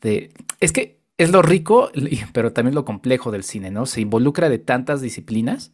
de... 0.00 0.32
Es 0.60 0.72
que 0.72 0.98
es 1.18 1.30
lo 1.30 1.42
rico, 1.42 1.90
pero 2.32 2.54
también 2.54 2.74
lo 2.74 2.86
complejo 2.86 3.30
del 3.30 3.44
cine, 3.44 3.70
¿no? 3.70 3.84
Se 3.84 4.00
involucra 4.00 4.48
de 4.48 4.58
tantas 4.58 5.02
disciplinas 5.02 5.70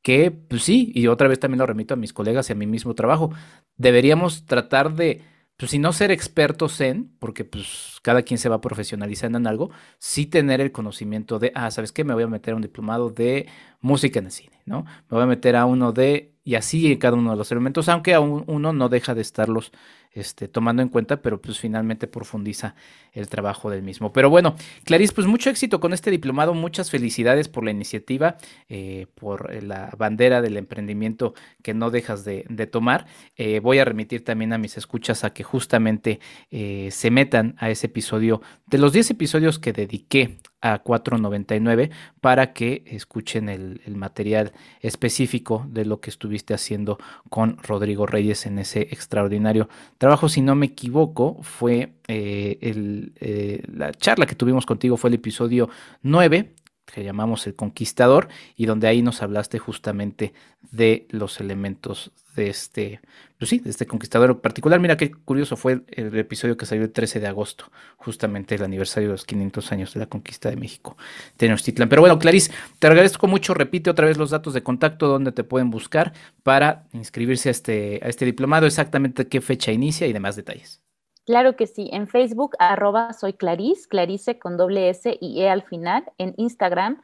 que, 0.00 0.30
pues 0.30 0.62
sí, 0.62 0.92
y 0.94 1.08
otra 1.08 1.28
vez 1.28 1.38
también 1.40 1.58
lo 1.58 1.66
remito 1.66 1.92
a 1.92 1.98
mis 1.98 2.14
colegas 2.14 2.48
y 2.48 2.54
a 2.54 2.56
mi 2.56 2.66
mismo 2.66 2.94
trabajo, 2.94 3.32
deberíamos 3.76 4.46
tratar 4.46 4.94
de, 4.94 5.20
pues 5.56 5.70
si 5.70 5.78
no 5.78 5.92
ser 5.92 6.10
expertos 6.10 6.80
en, 6.80 7.10
porque 7.18 7.44
pues 7.44 7.98
cada 8.02 8.22
quien 8.22 8.38
se 8.38 8.48
va 8.48 8.60
profesionalizando 8.60 9.38
en 9.38 9.46
algo, 9.46 9.70
sí 9.98 10.26
tener 10.26 10.60
el 10.60 10.70
conocimiento 10.70 11.38
de, 11.38 11.52
ah, 11.54 11.70
¿sabes 11.70 11.92
qué? 11.92 12.04
Me 12.04 12.14
voy 12.14 12.24
a 12.24 12.28
meter 12.28 12.52
a 12.52 12.56
un 12.56 12.62
diplomado 12.62 13.10
de 13.10 13.46
música 13.80 14.18
en 14.18 14.26
el 14.26 14.32
cine, 14.32 14.60
¿no? 14.66 14.84
Me 14.84 15.16
voy 15.16 15.22
a 15.22 15.26
meter 15.26 15.56
a 15.56 15.64
uno 15.64 15.92
de, 15.92 16.34
y 16.44 16.56
así 16.56 16.92
en 16.92 16.98
cada 16.98 17.16
uno 17.16 17.30
de 17.30 17.36
los 17.36 17.50
elementos, 17.50 17.88
aunque 17.88 18.14
aún 18.14 18.44
uno 18.46 18.72
no 18.72 18.88
deja 18.88 19.14
de 19.14 19.22
estarlos 19.22 19.72
este, 20.16 20.48
tomando 20.48 20.82
en 20.82 20.88
cuenta, 20.88 21.20
pero 21.20 21.40
pues 21.40 21.58
finalmente 21.58 22.06
profundiza 22.06 22.74
el 23.12 23.28
trabajo 23.28 23.70
del 23.70 23.82
mismo. 23.82 24.12
Pero 24.12 24.30
bueno, 24.30 24.56
Clarice, 24.84 25.12
pues 25.12 25.26
mucho 25.26 25.50
éxito 25.50 25.78
con 25.78 25.92
este 25.92 26.10
diplomado, 26.10 26.54
muchas 26.54 26.90
felicidades 26.90 27.48
por 27.48 27.64
la 27.64 27.70
iniciativa, 27.70 28.36
eh, 28.68 29.06
por 29.14 29.62
la 29.62 29.92
bandera 29.96 30.42
del 30.42 30.56
emprendimiento 30.56 31.34
que 31.62 31.74
no 31.74 31.90
dejas 31.90 32.24
de, 32.24 32.44
tomar. 32.70 33.06
Eh, 33.36 33.60
voy 33.60 33.78
a 33.78 33.84
remitir 33.84 34.24
también 34.24 34.52
a 34.52 34.58
mis 34.58 34.76
escuchas 34.76 35.22
a 35.22 35.32
que 35.32 35.44
justamente 35.44 36.18
eh, 36.50 36.88
se 36.90 37.10
metan 37.10 37.54
a 37.58 37.70
ese 37.70 37.86
episodio, 37.86 38.40
de 38.66 38.78
los 38.78 38.92
10 38.92 39.12
episodios 39.12 39.58
que 39.58 39.72
dediqué 39.72 40.38
a 40.60 40.82
4.99 40.82 41.90
para 42.20 42.52
que 42.52 42.84
escuchen 42.86 43.48
el, 43.48 43.80
material 43.96 44.52
específico 44.80 45.66
de 45.68 45.84
lo 45.84 46.00
que 46.00 46.10
estuviste 46.10 46.54
haciendo 46.54 46.98
con 47.28 47.58
Rodrigo 47.62 48.06
Reyes 48.06 48.46
en 48.46 48.58
ese 48.58 48.82
extraordinario 48.82 49.68
trabajo. 49.98 50.28
Si 50.28 50.40
no 50.40 50.54
me 50.54 50.66
equivoco, 50.66 51.38
fue 51.42 51.94
eh, 52.08 52.58
eh, 52.60 53.62
la 53.72 53.92
charla 53.92 54.26
que 54.26 54.34
tuvimos 54.34 54.66
contigo 54.66 54.96
fue 54.96 55.08
el 55.08 55.14
episodio 55.14 55.68
9 56.02 56.54
que 56.86 57.04
llamamos 57.04 57.46
El 57.46 57.56
Conquistador, 57.56 58.28
y 58.56 58.66
donde 58.66 58.86
ahí 58.86 59.02
nos 59.02 59.20
hablaste 59.20 59.58
justamente 59.58 60.32
de 60.70 61.06
los 61.10 61.40
elementos 61.40 62.12
de 62.36 62.48
este, 62.48 63.00
pues 63.38 63.48
sí, 63.48 63.58
de 63.58 63.70
este 63.70 63.86
conquistador 63.86 64.40
particular. 64.40 64.78
Mira 64.78 64.96
qué 64.96 65.10
curioso 65.10 65.56
fue 65.56 65.80
el, 65.88 66.16
episodio 66.16 66.56
que 66.56 66.66
salió 66.66 66.84
el 66.84 66.92
13 66.92 67.18
de 67.20 67.26
agosto, 67.26 67.70
justamente 67.96 68.54
el 68.54 68.62
aniversario 68.62 69.08
de 69.08 69.14
los 69.14 69.24
500 69.24 69.72
años 69.72 69.94
de 69.94 70.00
la 70.00 70.06
conquista 70.06 70.50
de 70.50 70.56
México, 70.56 70.96
Tenochtitlan. 71.36 71.88
Pero 71.88 72.02
bueno, 72.02 72.18
Clarice, 72.18 72.52
te 72.78 72.86
agradezco 72.86 73.26
mucho. 73.26 73.54
Repite 73.54 73.90
otra 73.90 74.06
vez 74.06 74.16
los 74.18 74.30
datos 74.30 74.54
de 74.54 74.62
contacto 74.62 75.08
donde 75.08 75.32
te 75.32 75.42
pueden 75.42 75.70
buscar 75.70 76.12
para 76.42 76.84
inscribirse 76.92 77.48
a 77.48 77.52
este, 77.52 78.00
a 78.02 78.08
este 78.08 78.24
diplomado, 78.24 78.66
exactamente 78.66 79.26
qué 79.26 79.40
fecha 79.40 79.72
inicia 79.72 80.06
y 80.06 80.12
demás 80.12 80.36
detalles. 80.36 80.82
Claro 81.26 81.56
que 81.56 81.66
sí, 81.66 81.90
en 81.92 82.06
Facebook, 82.06 82.54
arroba 82.60 83.12
soy 83.12 83.32
Clarice, 83.32 83.88
Clarice 83.88 84.38
con 84.38 84.56
doble 84.56 84.90
S 84.90 85.18
y 85.20 85.40
E 85.40 85.48
al 85.50 85.62
final, 85.62 86.04
en 86.18 86.34
Instagram, 86.36 87.02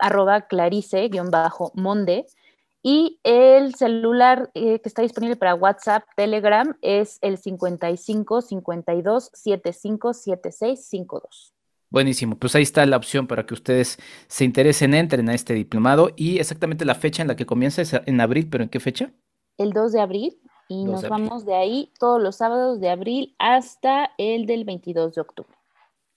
arroba 0.00 0.42
Clarice-monde, 0.48 2.26
y 2.86 3.18
el 3.24 3.74
celular 3.74 4.50
eh, 4.52 4.78
que 4.78 4.88
está 4.90 5.00
disponible 5.00 5.36
para 5.36 5.54
WhatsApp, 5.54 6.04
Telegram, 6.16 6.76
es 6.82 7.18
el 7.22 7.38
55 7.38 8.42
52 8.42 9.30
75 9.32 10.12
76 10.12 10.84
52. 10.84 11.54
Buenísimo, 11.88 12.36
pues 12.36 12.54
ahí 12.54 12.62
está 12.62 12.84
la 12.84 12.98
opción 12.98 13.26
para 13.26 13.46
que 13.46 13.54
ustedes 13.54 13.98
se 14.26 14.44
interesen, 14.44 14.92
entren 14.92 15.30
a 15.30 15.34
este 15.34 15.54
diplomado. 15.54 16.10
Y 16.14 16.38
exactamente 16.38 16.84
la 16.84 16.94
fecha 16.94 17.22
en 17.22 17.28
la 17.28 17.36
que 17.36 17.46
comienza 17.46 17.80
es 17.80 17.94
en 17.94 18.20
abril, 18.20 18.48
pero 18.50 18.64
¿en 18.64 18.68
qué 18.68 18.80
fecha? 18.80 19.12
El 19.56 19.72
2 19.72 19.92
de 19.92 20.00
abril. 20.02 20.38
Y 20.68 20.84
nos 20.84 21.08
vamos 21.08 21.46
de 21.46 21.54
ahí 21.54 21.90
todos 21.98 22.20
los 22.20 22.36
sábados 22.36 22.80
de 22.80 22.90
abril 22.90 23.34
hasta 23.38 24.10
el 24.18 24.44
del 24.44 24.64
22 24.64 25.14
de 25.14 25.20
octubre. 25.22 25.56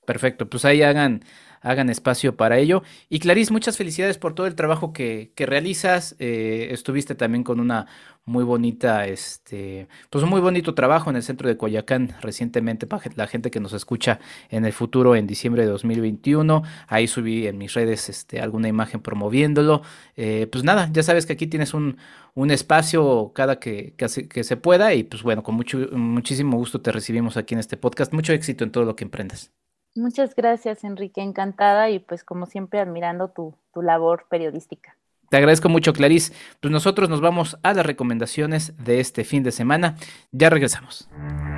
Perfecto, 0.05 0.49
pues 0.49 0.65
ahí 0.65 0.81
hagan, 0.81 1.23
hagan 1.61 1.89
espacio 1.89 2.35
para 2.35 2.57
ello. 2.57 2.83
Y 3.09 3.19
Clarice, 3.19 3.51
muchas 3.51 3.77
felicidades 3.77 4.17
por 4.17 4.33
todo 4.33 4.47
el 4.47 4.55
trabajo 4.55 4.93
que, 4.93 5.31
realizas. 5.37 6.15
Eh, 6.19 6.69
estuviste 6.71 7.15
también 7.15 7.43
con 7.43 7.59
una 7.59 7.87
muy 8.27 8.43
bonita, 8.43 9.07
este, 9.07 9.87
pues 10.09 10.21
un 10.23 10.29
muy 10.29 10.41
bonito 10.41 10.75
trabajo 10.75 11.09
en 11.09 11.15
el 11.15 11.23
centro 11.23 11.47
de 11.47 11.55
Coyacán 11.55 12.13
recientemente 12.21 12.85
para 12.85 13.03
la 13.15 13.25
gente 13.25 13.49
que 13.49 13.61
nos 13.61 13.71
escucha 13.71 14.19
en 14.49 14.65
el 14.65 14.73
futuro 14.73 15.15
en 15.15 15.27
diciembre 15.27 15.63
de 15.63 15.69
2021. 15.69 16.61
Ahí 16.87 17.07
subí 17.07 17.47
en 17.47 17.57
mis 17.57 17.73
redes 17.73 18.09
este, 18.09 18.41
alguna 18.41 18.67
imagen 18.67 19.01
promoviéndolo. 19.01 19.81
Eh, 20.17 20.47
pues 20.51 20.65
nada, 20.65 20.89
ya 20.91 21.03
sabes 21.03 21.25
que 21.25 21.33
aquí 21.33 21.47
tienes 21.47 21.73
un, 21.73 21.97
un 22.35 22.51
espacio 22.51 23.31
cada 23.33 23.59
que, 23.59 23.93
que, 23.95 24.27
que, 24.27 24.43
se 24.43 24.57
pueda 24.57 24.93
y 24.93 25.03
pues 25.03 25.23
bueno, 25.23 25.41
con 25.41 25.55
mucho, 25.55 25.77
muchísimo 25.93 26.57
gusto 26.57 26.81
te 26.81 26.91
recibimos 26.91 27.37
aquí 27.37 27.53
en 27.53 27.61
este 27.61 27.77
podcast. 27.77 28.13
Mucho 28.13 28.33
éxito 28.33 28.65
en 28.65 28.71
todo 28.71 28.83
lo 28.83 28.95
que 28.97 29.05
emprendas. 29.05 29.51
Muchas 29.97 30.35
gracias, 30.35 30.83
Enrique, 30.83 31.21
encantada 31.21 31.89
y 31.89 31.97
pues 31.97 32.23
como 32.23 32.45
siempre 32.45 32.79
admirando 32.79 33.29
tu, 33.29 33.55
labor 33.81 34.25
periodística. 34.29 34.95
Te 35.29 35.37
agradezco 35.37 35.69
mucho, 35.69 35.91
Clarice. 35.91 36.33
Pues 36.61 36.71
nosotros 36.71 37.09
nos 37.09 37.19
vamos 37.19 37.57
a 37.63 37.73
las 37.73 37.85
recomendaciones 37.85 38.73
de 38.77 38.99
este 38.99 39.23
fin 39.23 39.43
de 39.43 39.51
semana. 39.51 39.95
Ya 40.31 40.49
regresamos. 40.49 41.09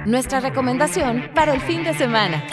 Nuestra 0.06 0.40
recomendación 0.40 1.30
para 1.36 1.54
el 1.54 1.62
fin 1.62 1.84
de 1.84 1.94
semana. 1.94 2.44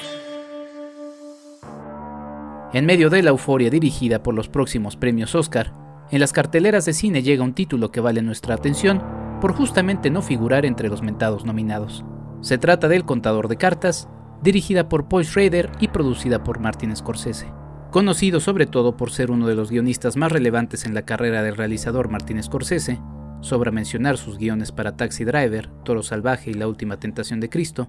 En 2.72 2.84
medio 2.84 3.08
de 3.08 3.22
la 3.22 3.30
euforia 3.30 3.70
dirigida 3.70 4.22
por 4.22 4.34
los 4.34 4.48
próximos 4.48 4.96
premios 4.96 5.34
Oscar, 5.34 5.72
en 6.10 6.20
las 6.20 6.32
carteleras 6.32 6.84
de 6.84 6.92
cine 6.92 7.22
llega 7.22 7.44
un 7.44 7.54
título 7.54 7.90
que 7.90 8.00
vale 8.00 8.22
nuestra 8.22 8.54
atención 8.54 9.02
por 9.40 9.54
justamente 9.54 10.10
no 10.10 10.20
figurar 10.20 10.66
entre 10.66 10.88
los 10.88 11.02
mentados 11.02 11.44
nominados. 11.44 12.04
Se 12.40 12.58
trata 12.58 12.88
del 12.88 13.04
Contador 13.04 13.48
de 13.48 13.56
Cartas, 13.56 14.08
dirigida 14.42 14.88
por 14.88 15.08
Paul 15.08 15.24
Schrader 15.24 15.70
y 15.80 15.88
producida 15.88 16.42
por 16.44 16.60
Martin 16.60 16.94
Scorsese. 16.94 17.46
Conocido 17.90 18.40
sobre 18.40 18.66
todo 18.66 18.96
por 18.96 19.10
ser 19.10 19.30
uno 19.30 19.46
de 19.46 19.54
los 19.54 19.70
guionistas 19.70 20.16
más 20.16 20.32
relevantes 20.32 20.84
en 20.84 20.94
la 20.94 21.02
carrera 21.02 21.42
del 21.42 21.56
realizador 21.56 22.10
Martin 22.10 22.42
Scorsese, 22.42 23.00
sobra 23.40 23.70
mencionar 23.70 24.18
sus 24.18 24.38
guiones 24.38 24.72
para 24.72 24.96
Taxi 24.96 25.24
Driver, 25.24 25.68
Toro 25.84 26.02
Salvaje 26.02 26.50
y 26.50 26.54
La 26.54 26.68
Última 26.68 26.98
Tentación 26.98 27.40
de 27.40 27.48
Cristo, 27.48 27.88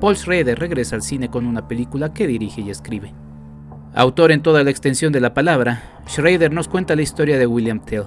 Paul 0.00 0.16
Schrader 0.16 0.58
regresa 0.58 0.96
al 0.96 1.02
cine 1.02 1.30
con 1.30 1.46
una 1.46 1.68
película 1.68 2.12
que 2.12 2.26
dirige 2.26 2.60
y 2.60 2.70
escribe. 2.70 3.12
Autor 3.94 4.32
en 4.32 4.42
toda 4.42 4.64
la 4.64 4.70
extensión 4.70 5.12
de 5.12 5.20
la 5.20 5.34
palabra, 5.34 6.00
Schrader 6.08 6.52
nos 6.52 6.68
cuenta 6.68 6.96
la 6.96 7.02
historia 7.02 7.38
de 7.38 7.46
William 7.46 7.80
Tell, 7.80 8.04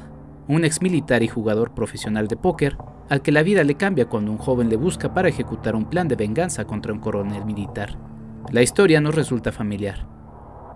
un 0.48 0.64
ex 0.64 0.82
militar 0.82 1.24
y 1.24 1.28
jugador 1.28 1.72
profesional 1.72 2.28
de 2.28 2.38
póker, 2.38 2.78
al 3.10 3.22
que 3.22 3.32
la 3.32 3.44
vida 3.44 3.64
le 3.64 3.76
cambia 3.76 4.08
cuando 4.08 4.32
un 4.32 4.38
joven 4.38 4.70
le 4.70 4.78
busca 4.78 5.14
para 5.14 5.30
ejecutar 5.30 5.76
un 5.76 5.86
plan 5.86 6.08
de 6.08 6.16
venganza 6.16 6.66
contra 6.66 6.94
un 6.94 7.00
coronel 7.00 7.46
militar. 7.46 7.98
La 8.52 8.62
historia 8.62 9.02
nos 9.02 9.16
resulta 9.16 9.52
familiar. 9.52 10.08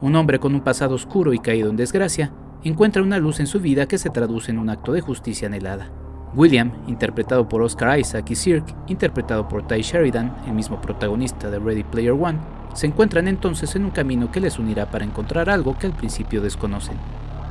Un 0.01 0.15
hombre 0.15 0.39
con 0.39 0.55
un 0.55 0.61
pasado 0.61 0.95
oscuro 0.95 1.34
y 1.34 1.39
caído 1.39 1.69
en 1.69 1.78
desgracia 1.78 2.34
encuentra 2.63 3.01
una 3.01 3.17
luz 3.17 3.39
en 3.39 3.47
su 3.47 3.59
vida 3.59 3.88
que 3.88 3.97
se 3.97 4.09
traduce 4.09 4.51
en 4.51 4.59
un 4.59 4.69
acto 4.69 4.91
de 4.91 5.01
justicia 5.01 5.47
anhelada. 5.47 5.89
William, 6.34 6.72
interpretado 6.88 7.47
por 7.47 7.61
Oscar 7.61 7.99
Isaac, 7.99 8.30
y 8.30 8.36
Cirque, 8.36 8.74
interpretado 8.88 9.47
por 9.47 9.67
Ty 9.67 9.82
Sheridan, 9.82 10.36
el 10.47 10.53
mismo 10.53 10.80
protagonista 10.80 11.49
de 11.49 11.59
Ready 11.59 11.84
Player 11.84 12.13
One, 12.13 12.39
se 12.74 12.88
encuentran 12.88 13.28
entonces 13.28 13.76
en 13.76 13.86
un 13.86 13.91
camino 13.91 14.32
que 14.32 14.39
les 14.39 14.57
unirá 14.57 14.89
para 14.89 15.03
encontrar 15.03 15.49
algo 15.49 15.78
que 15.78 15.88
al 15.88 15.93
principio 15.93 16.41
desconocen. 16.41 16.97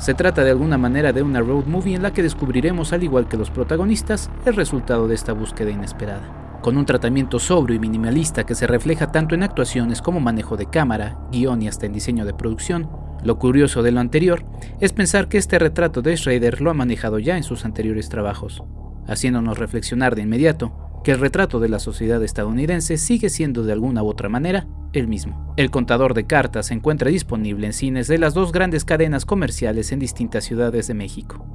Se 0.00 0.14
trata 0.14 0.44
de 0.44 0.50
alguna 0.50 0.78
manera 0.78 1.12
de 1.12 1.20
una 1.20 1.40
road 1.40 1.66
movie 1.66 1.94
en 1.94 2.02
la 2.02 2.14
que 2.14 2.22
descubriremos, 2.22 2.94
al 2.94 3.02
igual 3.02 3.28
que 3.28 3.36
los 3.36 3.50
protagonistas, 3.50 4.30
el 4.46 4.56
resultado 4.56 5.06
de 5.06 5.14
esta 5.14 5.34
búsqueda 5.34 5.70
inesperada. 5.70 6.58
Con 6.62 6.78
un 6.78 6.86
tratamiento 6.86 7.38
sobrio 7.38 7.76
y 7.76 7.78
minimalista 7.78 8.44
que 8.44 8.54
se 8.54 8.66
refleja 8.66 9.12
tanto 9.12 9.34
en 9.34 9.42
actuaciones 9.42 10.00
como 10.00 10.18
manejo 10.18 10.56
de 10.56 10.70
cámara, 10.70 11.18
guion 11.30 11.60
y 11.60 11.68
hasta 11.68 11.84
en 11.84 11.92
diseño 11.92 12.24
de 12.24 12.32
producción, 12.32 12.88
lo 13.22 13.38
curioso 13.38 13.82
de 13.82 13.92
lo 13.92 14.00
anterior 14.00 14.46
es 14.80 14.94
pensar 14.94 15.28
que 15.28 15.36
este 15.36 15.58
retrato 15.58 16.00
de 16.00 16.16
Schrader 16.16 16.62
lo 16.62 16.70
ha 16.70 16.74
manejado 16.74 17.18
ya 17.18 17.36
en 17.36 17.42
sus 17.42 17.66
anteriores 17.66 18.08
trabajos, 18.08 18.62
haciéndonos 19.06 19.58
reflexionar 19.58 20.14
de 20.14 20.22
inmediato 20.22 20.89
que 21.02 21.12
el 21.12 21.20
retrato 21.20 21.60
de 21.60 21.68
la 21.68 21.78
sociedad 21.78 22.22
estadounidense 22.22 22.98
sigue 22.98 23.30
siendo 23.30 23.62
de 23.62 23.72
alguna 23.72 24.02
u 24.02 24.08
otra 24.08 24.28
manera 24.28 24.66
el 24.92 25.08
mismo. 25.08 25.54
El 25.56 25.70
contador 25.70 26.12
de 26.14 26.26
cartas 26.26 26.66
se 26.66 26.74
encuentra 26.74 27.10
disponible 27.10 27.66
en 27.66 27.72
cines 27.72 28.08
de 28.08 28.18
las 28.18 28.34
dos 28.34 28.52
grandes 28.52 28.84
cadenas 28.84 29.24
comerciales 29.24 29.92
en 29.92 30.00
distintas 30.00 30.44
ciudades 30.44 30.88
de 30.88 30.94
México. 30.94 31.46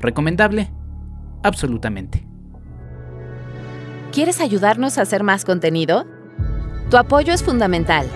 ¿Recomendable? 0.00 0.70
Absolutamente. 1.42 2.26
¿Quieres 4.12 4.40
ayudarnos 4.40 4.96
a 4.98 5.02
hacer 5.02 5.22
más 5.22 5.44
contenido? 5.44 6.06
Tu 6.90 6.96
apoyo 6.96 7.34
es 7.34 7.42
fundamental. 7.42 8.06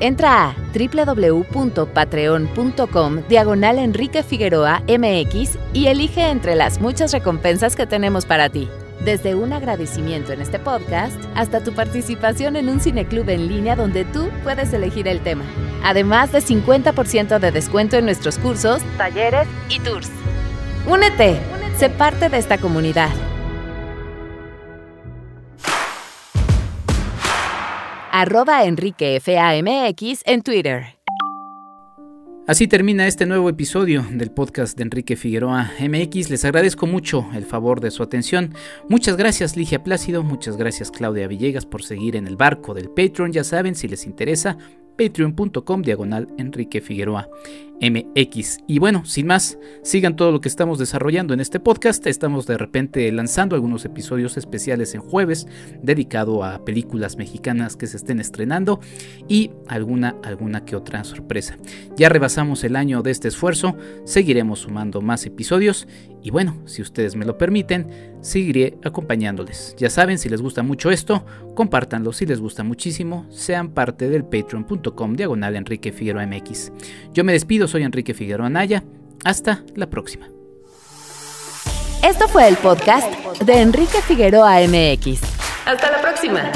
Entra 0.00 0.48
a 0.48 0.56
www.patreon.com 0.74 3.20
diagonal 3.28 3.78
Enrique 3.78 4.22
Figueroa 4.22 4.82
MX 4.88 5.58
y 5.74 5.86
elige 5.86 6.30
entre 6.30 6.56
las 6.56 6.80
muchas 6.80 7.12
recompensas 7.12 7.76
que 7.76 7.86
tenemos 7.86 8.24
para 8.24 8.48
ti. 8.48 8.70
Desde 9.04 9.34
un 9.34 9.52
agradecimiento 9.52 10.32
en 10.32 10.40
este 10.40 10.58
podcast 10.58 11.16
hasta 11.34 11.62
tu 11.64 11.72
participación 11.74 12.54
en 12.56 12.68
un 12.68 12.80
cineclub 12.80 13.28
en 13.28 13.48
línea 13.48 13.74
donde 13.74 14.04
tú 14.04 14.28
puedes 14.44 14.72
elegir 14.72 15.08
el 15.08 15.20
tema. 15.20 15.44
Además 15.82 16.30
de 16.30 16.38
50% 16.38 17.38
de 17.40 17.50
descuento 17.50 17.96
en 17.96 18.04
nuestros 18.04 18.38
cursos, 18.38 18.80
talleres 18.96 19.48
y 19.68 19.80
tours. 19.80 20.10
Únete, 20.86 21.36
sé 21.76 21.90
parte 21.90 22.28
de 22.28 22.38
esta 22.38 22.58
comunidad. 22.58 23.10
arroba 28.12 28.64
enriquefamx 28.64 30.22
en 30.26 30.42
Twitter. 30.42 31.01
Así 32.52 32.68
termina 32.68 33.06
este 33.06 33.24
nuevo 33.24 33.48
episodio 33.48 34.04
del 34.10 34.30
podcast 34.30 34.76
de 34.76 34.82
Enrique 34.82 35.16
Figueroa 35.16 35.70
MX. 35.80 36.28
Les 36.28 36.44
agradezco 36.44 36.86
mucho 36.86 37.26
el 37.32 37.46
favor 37.46 37.80
de 37.80 37.90
su 37.90 38.02
atención. 38.02 38.52
Muchas 38.90 39.16
gracias 39.16 39.56
Ligia 39.56 39.82
Plácido, 39.82 40.22
muchas 40.22 40.58
gracias 40.58 40.90
Claudia 40.90 41.26
Villegas 41.28 41.64
por 41.64 41.82
seguir 41.82 42.14
en 42.14 42.26
el 42.26 42.36
barco 42.36 42.74
del 42.74 42.90
Patreon. 42.90 43.32
Ya 43.32 43.42
saben, 43.42 43.74
si 43.74 43.88
les 43.88 44.04
interesa, 44.04 44.58
patreon.com 44.98 45.80
diagonal 45.80 46.28
Enrique 46.36 46.82
Figueroa 46.82 47.26
MX. 47.82 48.58
Y 48.68 48.78
bueno, 48.78 49.04
sin 49.04 49.26
más, 49.26 49.58
sigan 49.82 50.14
todo 50.14 50.30
lo 50.30 50.40
que 50.40 50.48
estamos 50.48 50.78
desarrollando 50.78 51.34
en 51.34 51.40
este 51.40 51.58
podcast. 51.58 52.06
Estamos 52.06 52.46
de 52.46 52.56
repente 52.56 53.10
lanzando 53.10 53.56
algunos 53.56 53.84
episodios 53.84 54.36
especiales 54.36 54.94
en 54.94 55.00
jueves 55.00 55.48
dedicado 55.82 56.44
a 56.44 56.64
películas 56.64 57.16
mexicanas 57.16 57.76
que 57.76 57.88
se 57.88 57.96
estén 57.96 58.20
estrenando 58.20 58.80
y 59.28 59.50
alguna 59.66 60.14
alguna 60.22 60.64
que 60.64 60.76
otra 60.76 61.02
sorpresa. 61.02 61.58
Ya 61.96 62.08
rebasamos 62.08 62.62
el 62.64 62.76
año 62.76 63.02
de 63.02 63.10
este 63.10 63.28
esfuerzo, 63.28 63.76
seguiremos 64.04 64.60
sumando 64.60 65.00
más 65.00 65.26
episodios 65.26 65.88
y 66.22 66.30
bueno, 66.30 66.56
si 66.66 66.82
ustedes 66.82 67.16
me 67.16 67.24
lo 67.24 67.36
permiten, 67.36 67.88
seguiré 68.20 68.78
acompañándoles. 68.84 69.74
Ya 69.76 69.90
saben, 69.90 70.18
si 70.18 70.28
les 70.28 70.40
gusta 70.40 70.62
mucho 70.62 70.92
esto, 70.92 71.26
compártanlo. 71.56 72.12
Si 72.12 72.26
les 72.26 72.40
gusta 72.40 72.62
muchísimo, 72.62 73.26
sean 73.28 73.70
parte 73.70 74.08
del 74.08 74.24
patreon.com 74.24 75.14
diagonal 75.14 75.56
Enrique 75.56 75.90
Figueroa 75.90 76.24
MX. 76.24 76.72
Yo 77.12 77.24
me 77.24 77.32
despido, 77.32 77.66
soy 77.72 77.84
Enrique 77.84 78.12
Figueroa 78.12 78.46
Anaya. 78.46 78.84
Hasta 79.24 79.64
la 79.74 79.88
próxima. 79.88 80.28
Esto 82.02 82.28
fue 82.28 82.46
el 82.48 82.56
podcast 82.56 83.10
de 83.40 83.62
Enrique 83.62 84.02
Figueroa 84.02 84.56
MX. 84.60 85.20
Hasta 85.64 85.90
la 85.90 86.02
próxima. 86.02 86.52